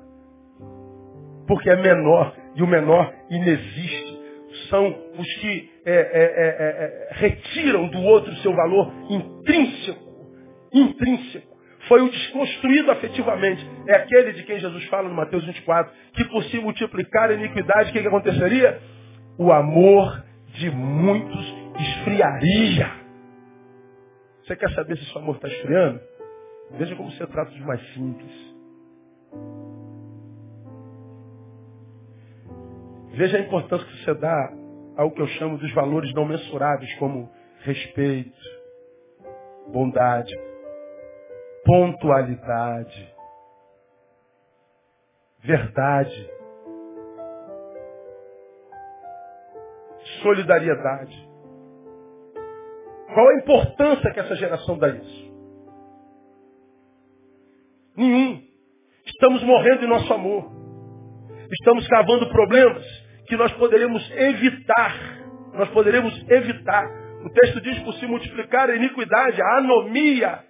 Porque 1.49 1.71
é 1.71 1.77
menor 1.77 2.35
e 2.55 2.63
o 2.63 2.67
menor 2.67 3.13
inexiste. 3.31 4.21
São 4.69 4.87
os 5.17 5.35
que 5.41 5.71
é, 5.87 5.93
é, 5.93 5.97
é, 5.97 6.03
é, 6.03 7.09
é 7.09 7.09
retiram 7.13 7.89
do 7.89 8.03
outro 8.03 8.33
seu 8.37 8.55
valor 8.55 8.93
intrínseco. 9.09 10.11
Intrínseco 10.73 11.50
foi 11.91 12.03
o 12.03 12.09
desconstruído 12.09 12.93
afetivamente. 12.93 13.69
É 13.89 13.97
aquele 13.97 14.33
de 14.35 14.45
quem 14.45 14.61
Jesus 14.61 14.85
fala 14.85 15.09
no 15.09 15.15
Mateus 15.17 15.45
24, 15.45 15.93
que 16.13 16.25
por 16.27 16.45
se 16.45 16.61
multiplicar 16.61 17.31
a 17.31 17.35
iniquidade, 17.35 17.91
o 17.91 17.93
que, 17.93 18.01
que 18.01 18.07
aconteceria? 18.07 18.81
O 19.37 19.51
amor 19.51 20.25
de 20.55 20.71
muitos 20.71 21.55
esfriaria. 21.81 22.93
Você 24.45 24.55
quer 24.55 24.71
saber 24.71 24.99
se 24.99 25.05
seu 25.07 25.21
amor 25.21 25.35
está 25.35 25.49
esfriando? 25.49 26.01
Veja 26.79 26.95
como 26.95 27.11
você 27.11 27.27
trata 27.27 27.51
dos 27.51 27.61
mais 27.67 27.81
simples. 27.93 28.55
Veja 33.15 33.37
a 33.37 33.41
importância 33.41 33.85
que 33.85 34.05
você 34.05 34.15
dá 34.15 34.53
ao 34.97 35.11
que 35.11 35.21
eu 35.21 35.27
chamo 35.27 35.59
dos 35.59 35.73
valores 35.75 36.15
não 36.15 36.25
mensuráveis, 36.25 36.95
como 37.01 37.29
respeito, 37.65 38.39
bondade, 39.73 40.33
pontualidade, 41.65 43.15
verdade, 45.41 46.31
solidariedade. 50.23 51.31
Qual 53.13 53.29
a 53.29 53.35
importância 53.35 54.11
que 54.13 54.21
essa 54.21 54.37
geração 54.37 54.79
dá 54.79 54.89
isso? 54.89 55.31
Nenhum. 57.97 58.43
Estamos 59.05 59.43
morrendo 59.43 59.85
em 59.85 59.89
nosso 59.89 60.13
amor. 60.13 60.51
Estamos 61.51 61.87
cavando 61.89 62.29
problemas 62.31 62.85
que 63.27 63.37
nós 63.37 63.53
poderíamos 63.55 64.09
evitar. 64.13 64.95
Nós 65.55 65.69
poderíamos 65.71 66.15
evitar. 66.31 66.87
O 67.25 67.31
texto 67.31 67.61
diz 67.61 67.79
por 67.81 67.93
se 67.95 68.07
multiplicar 68.07 68.71
a 68.71 68.77
iniquidade, 68.77 69.43
a 69.43 69.59
anomia, 69.59 70.45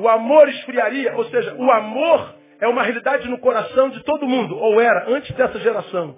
o 0.00 0.08
amor 0.08 0.48
esfriaria, 0.48 1.14
ou 1.14 1.24
seja, 1.26 1.54
o 1.54 1.70
amor 1.70 2.34
é 2.58 2.66
uma 2.66 2.82
realidade 2.82 3.28
no 3.28 3.38
coração 3.38 3.90
de 3.90 4.02
todo 4.02 4.26
mundo, 4.26 4.56
ou 4.56 4.80
era, 4.80 5.10
antes 5.10 5.30
dessa 5.36 5.58
geração. 5.60 6.16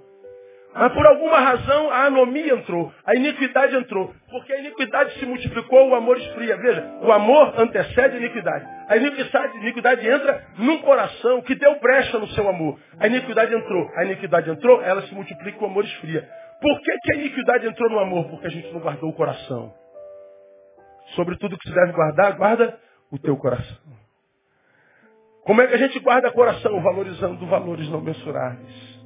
Mas 0.75 0.93
por 0.93 1.07
alguma 1.07 1.39
razão 1.39 1.91
a 1.91 2.07
anomia 2.07 2.55
entrou, 2.55 2.93
a 3.05 3.15
iniquidade 3.15 3.77
entrou. 3.77 4.15
Porque 4.31 4.53
a 4.53 4.59
iniquidade 4.59 5.19
se 5.19 5.27
multiplicou, 5.27 5.91
o 5.91 5.95
amor 5.95 6.17
esfria. 6.17 6.57
Veja, 6.57 6.99
o 7.03 7.13
amor 7.13 7.53
antecede 7.59 8.17
a 8.17 8.19
iniquidade. 8.19 8.67
A 8.89 8.97
iniquidade, 8.97 9.59
a 9.59 9.61
iniquidade 9.61 10.09
entra 10.09 10.47
num 10.57 10.79
coração 10.79 11.43
que 11.43 11.55
deu 11.57 11.79
brecha 11.79 12.19
no 12.19 12.27
seu 12.29 12.49
amor. 12.49 12.79
A 12.99 13.07
iniquidade 13.07 13.55
entrou. 13.55 13.91
A 13.97 14.05
iniquidade 14.05 14.51
entrou, 14.51 14.81
ela 14.81 15.03
se 15.03 15.15
multiplica, 15.15 15.63
o 15.63 15.67
amor 15.67 15.85
esfria. 15.85 16.27
Por 16.59 16.81
que, 16.81 16.99
que 17.03 17.13
a 17.13 17.17
iniquidade 17.17 17.67
entrou 17.67 17.91
no 17.91 17.99
amor? 17.99 18.31
Porque 18.31 18.47
a 18.47 18.51
gente 18.51 18.73
não 18.73 18.81
guardou 18.81 19.11
o 19.11 19.15
coração. 19.15 19.75
Sobre 21.17 21.37
tudo 21.37 21.59
que 21.59 21.69
se 21.69 21.75
deve 21.75 21.93
guardar, 21.93 22.33
guarda 22.39 22.79
o 23.13 23.19
teu 23.19 23.37
coração. 23.37 23.77
Como 25.45 25.61
é 25.61 25.67
que 25.67 25.75
a 25.75 25.79
gente 25.79 25.99
guarda 26.01 26.33
coração? 26.33 26.81
Valorizando 26.81 27.47
valores 27.47 27.89
não 27.91 28.01
mensuráveis. 28.01 29.01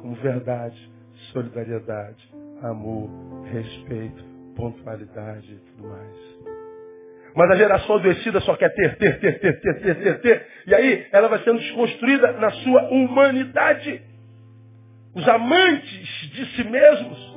Como 0.00 0.14
verdade, 0.16 0.90
solidariedade, 1.32 2.28
amor, 2.62 3.08
respeito, 3.44 4.24
pontualidade 4.56 5.52
e 5.52 5.58
tudo 5.58 5.88
mais. 5.88 6.38
Mas 7.34 7.50
a 7.50 7.56
geração 7.56 7.96
adoecida 7.96 8.40
só 8.40 8.56
quer 8.56 8.74
ter, 8.74 8.96
ter, 8.96 9.20
ter, 9.20 9.38
ter, 9.38 9.60
ter, 9.60 9.80
ter, 9.80 9.94
ter, 9.94 10.20
ter. 10.20 10.46
E 10.66 10.74
aí 10.74 11.06
ela 11.12 11.28
vai 11.28 11.38
sendo 11.44 11.58
desconstruída 11.60 12.32
na 12.32 12.50
sua 12.50 12.88
humanidade. 12.90 14.02
Os 15.14 15.28
amantes 15.28 16.30
de 16.32 16.46
si 16.56 16.64
mesmos 16.64 17.36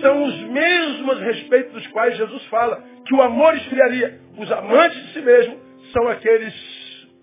são 0.00 0.24
os 0.24 0.40
mesmos 0.48 1.18
a 1.18 1.24
respeito 1.24 1.72
dos 1.72 1.86
quais 1.88 2.16
Jesus 2.16 2.44
fala 2.46 2.82
que 3.04 3.14
o 3.14 3.22
amor 3.22 3.54
esfriaria. 3.56 4.20
Os 4.38 4.52
amantes 4.52 5.06
de 5.06 5.12
si 5.14 5.20
mesmo 5.22 5.58
são 5.92 6.08
aqueles 6.08 6.54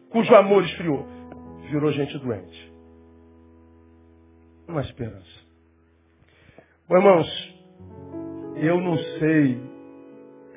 cujo 0.09 0.33
amor 0.35 0.63
esfriou. 0.63 1.05
Virou 1.69 1.91
gente 1.91 2.17
doente. 2.17 2.73
Uma 4.67 4.81
esperança. 4.81 5.43
Bom, 6.87 6.97
irmãos, 6.97 7.53
eu 8.57 8.79
não 8.79 8.97
sei 8.97 9.61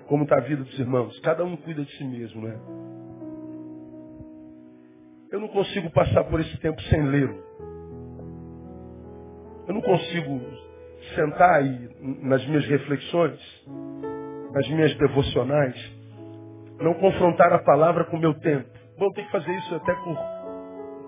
como 0.06 0.22
está 0.24 0.36
a 0.36 0.40
vida 0.40 0.62
dos 0.62 0.78
irmãos. 0.78 1.18
Cada 1.20 1.44
um 1.44 1.56
cuida 1.56 1.84
de 1.84 1.92
si 1.96 2.04
mesmo, 2.04 2.42
né? 2.42 2.58
Eu 5.30 5.40
não 5.40 5.48
consigo 5.48 5.90
passar 5.90 6.24
por 6.24 6.40
esse 6.40 6.56
tempo 6.58 6.80
sem 6.82 7.02
lê-lo. 7.06 7.44
Eu 9.68 9.74
não 9.74 9.82
consigo 9.82 10.40
sentar 11.14 11.60
aí 11.60 11.90
nas 12.22 12.46
minhas 12.46 12.64
reflexões, 12.66 13.40
nas 14.52 14.68
minhas 14.68 14.94
devocionais, 14.96 15.95
Não 16.80 16.94
confrontar 16.94 17.52
a 17.52 17.58
palavra 17.58 18.04
com 18.04 18.16
o 18.16 18.20
meu 18.20 18.34
tempo. 18.34 18.68
Bom, 18.98 19.10
tem 19.12 19.24
que 19.24 19.30
fazer 19.30 19.52
isso 19.56 19.74
até 19.74 19.94
por 19.94 20.18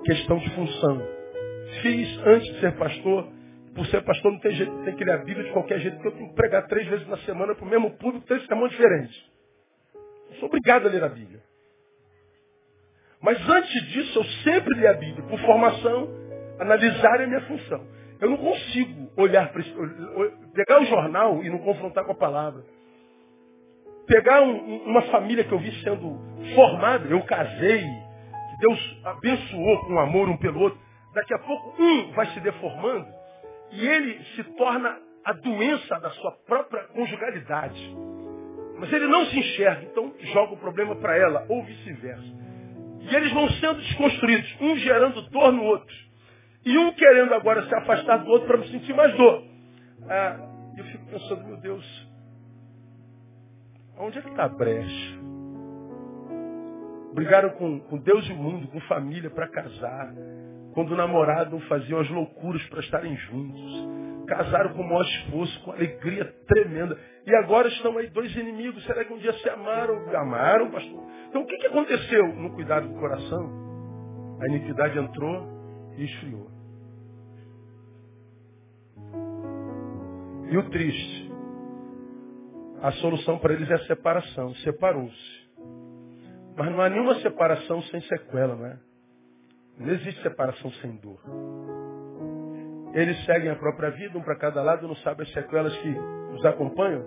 questão 0.05 0.39
de 0.39 0.51
função. 0.55 1.03
Fiz 1.83 2.27
antes 2.27 2.55
de 2.55 2.61
ser 2.61 2.73
pastor. 2.77 3.29
Por 3.75 3.87
ser 3.87 4.03
pastor 4.03 4.33
não 4.33 4.41
tem 4.41 4.53
jeito, 4.53 4.73
tem 4.85 4.97
que 4.97 5.05
ler 5.05 5.13
a 5.13 5.19
Bíblia 5.19 5.45
de 5.45 5.53
qualquer 5.53 5.79
jeito, 5.79 5.95
porque 5.95 6.09
eu 6.09 6.13
tenho 6.13 6.29
que 6.31 6.35
pregar 6.35 6.67
três 6.67 6.87
vezes 6.89 7.07
na 7.07 7.17
semana 7.19 7.55
para 7.55 7.65
o 7.65 7.69
mesmo 7.69 7.91
público, 7.93 8.27
três 8.27 8.45
sermões 8.47 8.73
diferentes. 8.73 9.17
Eu 10.31 10.37
sou 10.37 10.49
obrigado 10.49 10.87
a 10.87 10.91
ler 10.91 11.05
a 11.05 11.09
Bíblia. 11.09 11.41
Mas 13.21 13.39
antes 13.49 13.83
disso, 13.89 14.19
eu 14.19 14.25
sempre 14.45 14.75
li 14.75 14.87
a 14.87 14.95
Bíblia, 14.95 15.25
por 15.29 15.39
formação, 15.41 16.09
analisar 16.59 17.21
é 17.21 17.27
minha 17.27 17.41
função. 17.43 17.87
Eu 18.21 18.31
não 18.31 18.37
consigo 18.37 19.11
olhar 19.17 19.53
pegar 20.55 20.81
o 20.81 20.85
jornal 20.87 21.43
e 21.45 21.51
não 21.51 21.59
confrontar 21.59 22.05
com 22.05 22.13
a 22.13 22.17
palavra. 22.17 22.65
Pegar 24.09 24.43
um, 24.43 24.85
uma 24.87 25.03
família 25.03 25.45
que 25.45 25.53
eu 25.53 25.59
vi 25.59 25.71
sendo 25.83 26.19
formada, 26.55 27.07
eu 27.09 27.23
casei, 27.23 27.81
que 27.81 28.59
Deus 28.61 29.01
abençoou 29.05 29.79
com 29.85 29.99
amor 29.99 30.29
um 30.29 30.37
pelo 30.39 30.61
outro. 30.61 30.79
Daqui 31.15 31.35
a 31.35 31.39
pouco 31.39 31.81
um 31.81 32.13
vai 32.13 32.27
se 32.29 32.41
deformando 32.41 33.07
e 33.71 33.87
ele 33.87 34.25
se 34.35 34.45
torna 34.57 34.99
a 35.25 35.33
doença 35.33 36.01
da 36.01 36.11
sua 36.11 36.33
própria 36.47 36.85
conjugalidade. 36.89 37.97
Mas 38.79 38.93
ele 38.93 39.07
não 39.09 39.27
se 39.27 39.39
enxerga, 39.39 39.85
então 39.85 40.15
joga 40.33 40.55
o 40.55 40.57
problema 40.57 40.97
para 40.97 41.17
ela, 41.17 41.45
ou 41.49 41.63
vice-versa. 41.65 42.39
E 43.01 43.15
eles 43.15 43.33
vão 43.33 43.49
sendo 43.51 43.81
desconstruídos, 43.81 44.57
um 44.61 44.77
gerando 44.77 45.21
dor 45.31 45.53
no 45.53 45.65
outro. 45.65 45.95
E 46.65 46.79
um 46.79 46.93
querendo 46.93 47.35
agora 47.35 47.67
se 47.67 47.75
afastar 47.75 48.19
do 48.19 48.31
outro 48.31 48.47
para 48.47 48.59
não 48.59 48.67
sentir 48.69 48.95
mais 48.95 49.15
dor. 49.17 49.45
Ah, 50.09 50.37
eu 50.77 50.85
fico 50.85 51.07
pensando, 51.07 51.45
meu 51.45 51.57
Deus, 51.59 52.08
onde 53.99 54.19
é 54.19 54.23
que 54.23 54.29
está 54.29 54.45
a 54.45 54.49
brecha? 54.49 55.19
Brigaram 57.15 57.51
com, 57.51 57.81
com 57.81 57.99
Deus 57.99 58.29
e 58.29 58.33
o 58.33 58.37
mundo, 58.37 58.69
com 58.69 58.81
família 58.83 59.31
para 59.31 59.49
casar. 59.49 60.15
Quando 60.75 60.93
o 60.93 60.97
namorado 60.97 61.59
faziam 61.61 62.01
as 62.01 62.09
loucuras 62.09 62.63
para 62.69 62.81
estarem 62.81 63.17
juntos. 63.17 63.89
Casaram 64.29 64.75
com 64.75 64.83
o 64.83 64.87
maior 64.87 65.05
esforço, 65.05 65.65
com 65.65 65.73
alegria 65.73 66.25
tremenda. 66.47 66.99
E 67.27 67.35
agora 67.35 67.67
estão 67.69 67.97
aí 67.99 68.09
dois 68.11 68.35
inimigos. 68.37 68.85
Será 68.85 69.05
que 69.05 69.13
um 69.13 69.19
dia 69.19 69.33
se 69.33 69.49
amaram? 69.49 70.17
Amaram, 70.17 70.71
pastor. 70.71 71.03
Então 71.29 71.43
o 71.43 71.47
que, 71.47 71.57
que 71.57 71.67
aconteceu 71.67 72.29
no 72.35 72.51
cuidado 72.55 72.89
do 72.89 72.95
coração? 73.01 74.39
A 74.41 74.47
iniquidade 74.49 74.99
entrou 74.99 75.49
e 75.97 76.05
esfriou. 76.05 76.49
E 80.51 80.57
o 80.57 80.71
triste, 80.71 81.18
a 82.83 82.93
solução 82.93 83.39
para 83.39 83.55
eles 83.55 83.69
é 83.71 83.75
a 83.75 83.87
separação. 83.87 84.55
Separou-se. 84.57 85.49
Mas 86.57 86.71
não 86.71 86.81
há 86.81 86.89
nenhuma 86.89 87.15
separação 87.21 87.83
sem 87.83 88.01
sequela, 88.03 88.55
não 88.55 88.67
é? 88.67 88.79
Não 89.79 89.93
existe 89.93 90.23
separação 90.23 90.71
sem 90.73 90.97
dor. 90.97 91.21
Eles 92.95 93.25
seguem 93.25 93.51
a 93.51 93.57
própria 93.57 93.91
vida, 93.91 94.19
um 94.19 94.23
para 94.23 94.37
cada 94.37 94.63
lado, 94.63 94.89
não 94.89 94.97
sabem 94.97 95.27
as 95.27 95.33
sequelas 95.33 95.77
que 95.79 95.89
os 96.35 96.45
acompanham. 96.45 97.07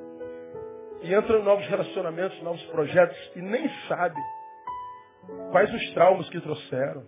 E 1.01 1.13
entram 1.13 1.39
em 1.39 1.43
novos 1.43 1.67
relacionamentos, 1.67 2.41
novos 2.43 2.63
projetos, 2.67 3.17
e 3.35 3.41
nem 3.41 3.67
sabem 3.87 4.23
quais 5.51 5.73
os 5.73 5.93
traumas 5.93 6.29
que 6.29 6.39
trouxeram. 6.39 7.03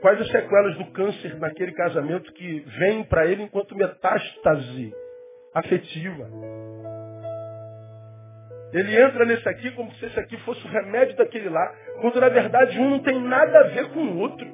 Quais 0.00 0.20
as 0.20 0.30
sequelas 0.30 0.78
do 0.78 0.92
câncer 0.92 1.38
naquele 1.38 1.72
casamento 1.72 2.32
que 2.32 2.60
vem 2.60 3.04
para 3.04 3.26
ele 3.26 3.42
enquanto 3.42 3.74
metástase 3.74 4.94
afetiva. 5.58 6.28
Ele 8.72 9.00
entra 9.00 9.24
nesse 9.24 9.48
aqui 9.48 9.70
como 9.72 9.90
se 9.94 10.04
esse 10.04 10.20
aqui 10.20 10.36
fosse 10.38 10.64
o 10.66 10.70
remédio 10.70 11.16
daquele 11.16 11.48
lá, 11.48 11.74
quando 12.00 12.20
na 12.20 12.28
verdade 12.28 12.78
um 12.78 12.90
não 12.90 12.98
tem 13.00 13.18
nada 13.20 13.60
a 13.60 13.68
ver 13.68 13.90
com 13.90 14.00
o 14.00 14.18
outro. 14.18 14.46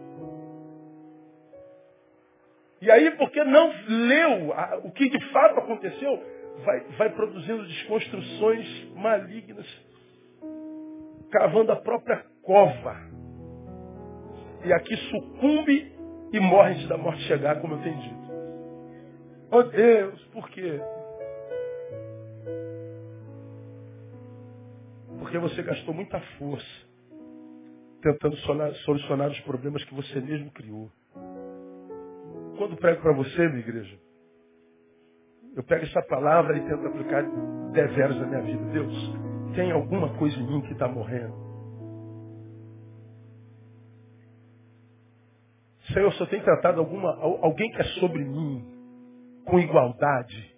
E 2.80 2.90
aí, 2.90 3.10
porque 3.12 3.42
não 3.42 3.72
leu 3.88 4.52
a, 4.52 4.80
o 4.84 4.90
que 4.92 5.08
de 5.08 5.32
fato 5.32 5.58
aconteceu, 5.58 6.22
vai, 6.64 6.80
vai 6.98 7.10
produzindo 7.10 7.66
desconstruções 7.66 8.92
malignas, 8.94 9.66
cavando 11.32 11.72
a 11.72 11.76
própria 11.76 12.24
cova. 12.42 12.96
E 14.64 14.72
aqui 14.72 14.96
sucumbe 14.96 15.92
e 16.32 16.40
morre 16.40 16.72
antes 16.72 16.88
da 16.88 16.96
morte 16.96 17.22
chegar, 17.22 17.60
como 17.60 17.74
eu 17.74 17.82
tenho 17.82 17.96
dito. 17.96 18.24
Oh 19.50 19.62
Deus, 19.62 20.22
por 20.26 20.48
quê? 20.50 20.80
Porque 25.34 25.48
você 25.48 25.62
gastou 25.64 25.92
muita 25.92 26.20
força 26.38 26.86
tentando 28.00 28.36
solucionar 28.84 29.30
os 29.30 29.40
problemas 29.40 29.82
que 29.82 29.92
você 29.92 30.20
mesmo 30.20 30.48
criou. 30.52 30.88
Quando 32.56 32.76
prego 32.76 33.02
para 33.02 33.12
você, 33.14 33.48
minha 33.48 33.58
igreja, 33.58 33.98
eu 35.56 35.64
pego 35.64 35.86
essa 35.86 36.00
palavra 36.02 36.56
e 36.56 36.60
tento 36.60 36.86
aplicar 36.86 37.24
deveras 37.72 38.16
na 38.18 38.26
minha 38.28 38.42
vida. 38.42 38.64
Deus, 38.70 38.94
tem 39.56 39.72
alguma 39.72 40.16
coisa 40.18 40.38
em 40.38 40.46
mim 40.46 40.60
que 40.60 40.72
está 40.72 40.86
morrendo? 40.86 41.34
Senhor, 45.92 46.12
se 46.12 46.20
eu 46.20 46.26
tenho 46.28 46.44
tratado 46.44 46.78
alguma, 46.78 47.10
alguém 47.42 47.72
que 47.72 47.80
é 47.80 47.84
sobre 47.98 48.24
mim 48.24 48.64
com 49.46 49.58
igualdade, 49.58 50.56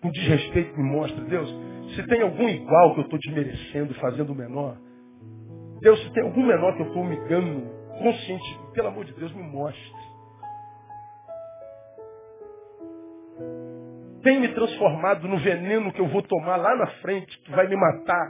com 0.00 0.10
desrespeito, 0.10 0.74
me 0.78 0.90
mostra, 0.90 1.22
Deus, 1.22 1.54
se 1.96 2.06
tem 2.06 2.22
algum 2.22 2.48
igual 2.48 2.94
que 2.94 3.00
eu 3.00 3.04
estou 3.04 3.18
desmerecendo, 3.18 3.94
fazendo 3.94 4.34
menor, 4.34 4.76
Deus, 5.80 6.00
se 6.02 6.12
tem 6.12 6.22
algum 6.22 6.46
menor 6.46 6.74
que 6.76 6.82
eu 6.82 6.86
estou 6.86 7.02
humilhando, 7.02 7.68
consciente, 7.98 8.60
pelo 8.72 8.88
amor 8.88 9.04
de 9.04 9.14
Deus, 9.14 9.32
me 9.32 9.42
mostre. 9.42 10.06
tem 14.26 14.40
me 14.40 14.48
transformado 14.48 15.28
no 15.28 15.38
veneno 15.38 15.92
que 15.92 16.00
eu 16.00 16.08
vou 16.08 16.20
tomar 16.20 16.56
lá 16.56 16.74
na 16.74 16.88
frente, 17.00 17.38
que 17.42 17.50
vai 17.52 17.68
me 17.68 17.76
matar. 17.76 18.28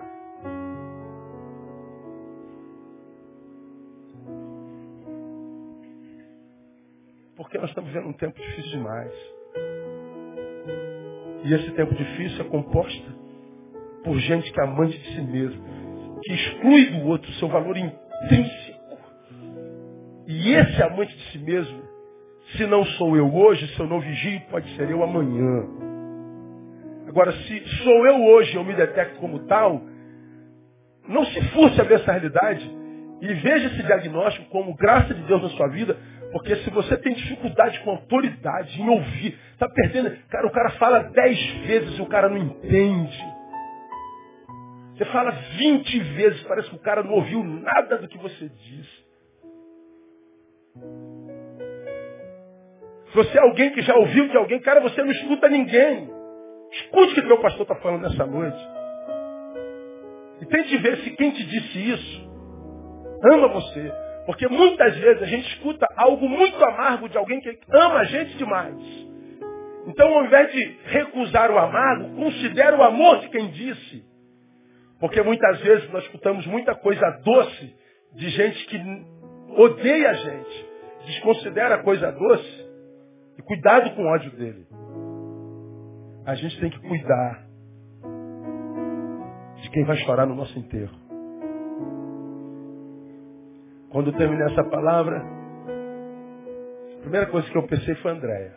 Porque 7.35 7.57
nós 7.57 7.71
estamos 7.71 7.91
vivendo 7.91 8.11
um 8.11 8.13
tempo 8.13 8.39
difícil 8.39 8.73
demais. 8.73 9.13
E 11.45 11.55
esse 11.55 11.71
tempo 11.71 11.95
difícil 11.95 12.45
é 12.45 12.49
composto 12.51 13.26
por 14.07 14.17
gente 14.21 14.53
que 14.53 14.61
é 14.61 14.63
amante 14.63 14.97
de 14.97 15.15
si 15.17 15.21
mesmo, 15.21 16.21
que 16.23 16.33
exclui 16.33 16.87
do 16.87 17.09
outro 17.09 17.29
o 17.29 17.35
seu 17.35 17.49
valor 17.49 17.77
intrínseco. 17.77 18.99
E 20.29 20.53
esse 20.55 20.81
amante 20.81 21.15
de 21.17 21.25
si 21.33 21.39
mesmo, 21.39 21.83
se 22.57 22.67
não 22.67 22.85
sou 22.85 23.17
eu 23.17 23.35
hoje, 23.35 23.67
se 23.75 23.81
eu 23.81 23.89
não 23.89 24.01
vigio, 24.01 24.41
pode 24.49 24.73
ser 24.77 24.89
eu 24.89 25.03
amanhã. 25.03 25.65
Agora, 27.09 27.33
se 27.33 27.69
sou 27.83 28.07
eu 28.07 28.25
hoje, 28.27 28.55
eu 28.55 28.63
me 28.63 28.75
detecto 28.75 29.19
como 29.19 29.41
tal, 29.41 29.83
não 31.09 31.25
se 31.25 31.41
furte 31.49 31.81
a 31.81 31.85
ver 31.85 32.01
essa 32.01 32.13
realidade 32.13 32.71
e 33.21 33.27
veja 33.27 33.67
esse 33.67 33.83
diagnóstico 33.83 34.49
como 34.51 34.77
graça 34.77 35.13
de 35.13 35.23
Deus 35.23 35.43
na 35.43 35.49
sua 35.51 35.67
vida, 35.67 35.97
porque 36.31 36.55
se 36.57 36.71
você 36.71 36.97
tem 36.99 37.13
dificuldade 37.13 37.81
com 37.81 37.91
autoridade, 37.91 38.81
em 38.81 38.89
ouvir, 38.89 39.37
está 39.53 39.69
perdendo. 39.69 40.17
Cara, 40.29 40.47
o 40.47 40.53
cara 40.53 40.71
fala 40.71 41.11
dez 41.11 41.45
vezes 41.67 41.99
e 41.99 42.03
o 42.03 42.07
cara 42.07 42.29
não 42.29 42.39
entende. 42.39 43.36
Você 44.97 45.05
fala 45.07 45.31
vinte 45.31 45.99
vezes, 45.99 46.43
parece 46.45 46.71
que 46.71 46.77
o 46.77 46.81
cara 46.81 47.03
não 47.03 47.13
ouviu 47.13 47.45
nada 47.45 47.99
do 47.99 48.09
que 48.09 48.17
você 48.17 48.49
disse. 48.49 49.07
Se 53.11 53.15
você 53.15 53.37
é 53.37 53.43
alguém 53.43 53.73
que 53.73 53.83
já 53.83 53.95
ouviu 53.95 54.29
de 54.29 54.37
alguém, 54.37 54.59
cara, 54.61 54.81
você 54.81 55.03
não 55.03 55.11
escuta 55.11 55.49
ninguém. 55.49 56.11
Escute 56.73 57.13
o 57.13 57.23
que 57.23 57.29
meu 57.29 57.41
pastor 57.41 57.63
está 57.63 57.75
falando 57.77 58.03
nessa 58.03 58.27
noite. 58.27 58.59
E 60.41 60.47
tente 60.47 60.77
ver 60.79 60.97
se 60.99 61.11
quem 61.11 61.31
te 61.31 61.45
disse 61.45 61.91
isso 61.91 62.27
ama 63.35 63.49
você. 63.49 63.93
Porque 64.25 64.49
muitas 64.49 64.97
vezes 64.97 65.23
a 65.23 65.27
gente 65.27 65.47
escuta 65.55 65.87
algo 65.97 66.29
muito 66.29 66.63
amargo 66.65 67.09
de 67.09 67.17
alguém 67.19 67.41
que 67.41 67.59
ama 67.71 68.01
a 68.01 68.05
gente 68.05 68.37
demais. 68.37 68.77
Então, 69.87 70.13
ao 70.15 70.25
invés 70.25 70.51
de 70.53 70.79
recusar 70.87 71.51
o 71.51 71.59
amargo, 71.59 72.17
considere 72.17 72.77
o 72.77 72.83
amor 72.83 73.21
de 73.21 73.29
quem 73.29 73.49
disse. 73.51 74.16
Porque 74.99 75.23
muitas 75.23 75.61
vezes 75.61 75.91
nós 75.91 76.05
escutamos 76.05 76.47
muita 76.47 76.75
coisa 76.75 77.05
doce 77.23 77.77
de 78.15 78.29
gente 78.31 78.67
que 78.67 78.81
odeia 79.57 80.11
a 80.11 80.15
gente, 80.15 80.67
desconsidera 81.07 81.77
a 81.77 81.83
coisa 81.83 82.11
doce. 82.11 82.67
E 83.39 83.43
cuidado 83.43 83.95
com 83.95 84.03
o 84.03 84.07
ódio 84.07 84.31
dele 84.33 84.67
a 86.27 86.35
gente 86.35 86.61
tem 86.61 86.69
que 86.69 86.81
cuidar 86.81 87.47
de 89.63 89.71
quem 89.71 89.85
vai 89.85 89.97
chorar 89.99 90.27
no 90.27 90.35
nosso 90.35 90.59
enterro. 90.59 90.99
Quando 93.91 94.11
eu 94.11 94.17
terminei 94.17 94.45
essa 94.53 94.65
palavra, 94.65 95.23
a 96.97 97.01
primeira 97.03 97.27
coisa 97.27 97.49
que 97.49 97.57
eu 97.57 97.63
pensei 97.69 97.95
foi 97.97 98.11
Andréia. 98.11 98.57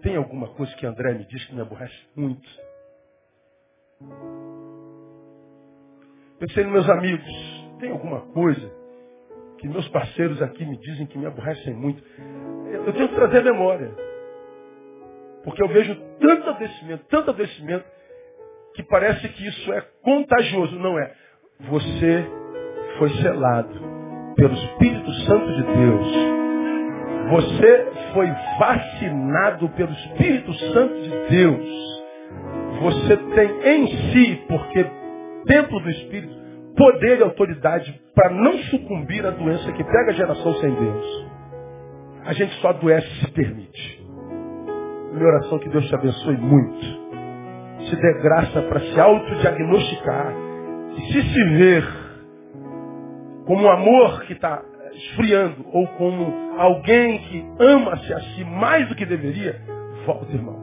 Tem 0.00 0.16
alguma 0.16 0.48
coisa 0.54 0.74
que 0.76 0.86
André 0.86 1.12
me 1.12 1.26
diz 1.26 1.44
que 1.44 1.54
me 1.54 1.60
aborrece 1.60 1.94
muito? 2.16 2.48
Pensei 6.38 6.64
nos 6.64 6.72
meus 6.72 6.88
amigos. 6.88 7.70
Tem 7.78 7.90
alguma 7.90 8.20
coisa 8.32 8.72
que 9.58 9.68
meus 9.68 9.86
parceiros 9.88 10.40
aqui 10.40 10.64
me 10.64 10.78
dizem 10.78 11.06
que 11.06 11.18
me 11.18 11.26
aborrecem 11.26 11.74
muito. 11.74 12.02
Eu 12.66 12.92
tenho 12.92 13.08
que 13.08 13.14
trazer 13.14 13.44
memória. 13.44 13.90
Porque 15.44 15.62
eu 15.62 15.68
vejo 15.68 15.94
tanto 16.18 16.50
adoecimento, 16.50 17.04
tanto 17.08 17.30
adoecimento, 17.30 17.84
que 18.74 18.82
parece 18.84 19.28
que 19.28 19.46
isso 19.46 19.72
é 19.72 19.80
contagioso. 20.02 20.76
Não 20.78 20.98
é. 20.98 21.12
Você 21.68 22.26
foi 22.98 23.10
selado 23.22 23.74
pelo 24.36 24.54
Espírito 24.54 25.12
Santo 25.26 25.46
de 25.46 25.62
Deus. 25.62 26.40
Você 27.30 27.92
foi 28.14 28.26
vacinado 28.58 29.68
pelo 29.70 29.92
Espírito 29.92 30.52
Santo 30.72 31.02
de 31.02 31.10
Deus. 31.28 31.89
Você 32.80 33.16
tem 33.16 33.76
em 33.76 33.86
si, 33.86 34.42
porque 34.48 34.86
templo 35.46 35.80
do 35.80 35.90
Espírito, 35.90 36.34
poder 36.76 37.18
e 37.18 37.22
autoridade 37.22 38.00
para 38.14 38.30
não 38.30 38.56
sucumbir 38.70 39.24
à 39.26 39.30
doença 39.30 39.70
que 39.72 39.84
pega 39.84 40.10
a 40.10 40.14
geração 40.14 40.54
sem 40.54 40.74
Deus. 40.74 41.26
A 42.24 42.32
gente 42.32 42.54
só 42.60 42.68
adoece 42.68 43.08
se 43.20 43.30
permite. 43.32 44.00
Minha 45.12 45.26
oração 45.26 45.58
é 45.58 45.60
que 45.60 45.68
Deus 45.68 45.86
te 45.88 45.94
abençoe 45.94 46.36
muito. 46.36 47.00
Se 47.88 47.96
dê 47.96 48.22
graça 48.22 48.62
para 48.62 48.80
se 48.80 49.00
autodiagnosticar. 49.00 50.32
E 50.96 51.00
se 51.12 51.22
se 51.22 51.44
ver 51.56 51.84
como 53.46 53.64
um 53.64 53.70
amor 53.70 54.22
que 54.22 54.32
está 54.32 54.62
esfriando, 54.92 55.66
ou 55.72 55.86
como 55.98 56.54
alguém 56.58 57.18
que 57.18 57.44
ama-se 57.58 58.12
a 58.12 58.20
si 58.20 58.44
mais 58.44 58.88
do 58.88 58.94
que 58.94 59.06
deveria, 59.06 59.60
volta, 60.06 60.32
irmão. 60.32 60.59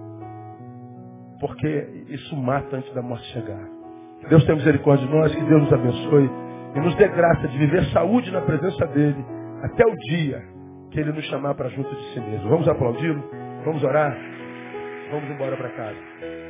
Porque 1.40 2.06
isso 2.10 2.36
mata 2.36 2.78
antes 2.78 2.94
da 2.94 3.02
morte 3.02 3.26
chegar. 3.34 3.78
Deus 4.30 4.44
tenha 4.46 4.58
misericórdia 4.58 5.08
de 5.08 5.14
nós, 5.14 5.34
que 5.34 5.44
Deus 5.44 5.64
nos 5.64 5.74
abençoe 5.74 6.30
e 6.76 6.80
nos 6.80 6.96
dê 6.96 7.08
graça 7.08 7.48
de 7.48 7.58
viver 7.58 7.86
saúde 7.92 8.32
na 8.32 8.42
presença 8.42 8.86
dEle 8.88 9.24
até 9.64 9.86
o 9.86 9.96
dia 10.10 10.44
que 10.92 11.00
Ele 11.00 11.12
nos 11.12 11.26
chamar 11.26 11.56
para 11.56 11.70
junto 11.70 11.90
de 11.90 12.14
si 12.14 12.20
mesmo. 12.20 12.50
Vamos 12.50 12.68
aplaudi-lo? 12.68 13.24
Vamos 13.66 13.84
orar? 13.84 14.18
Vamos 15.12 15.30
embora 15.30 15.56
para 15.56 15.70
casa. 15.70 16.47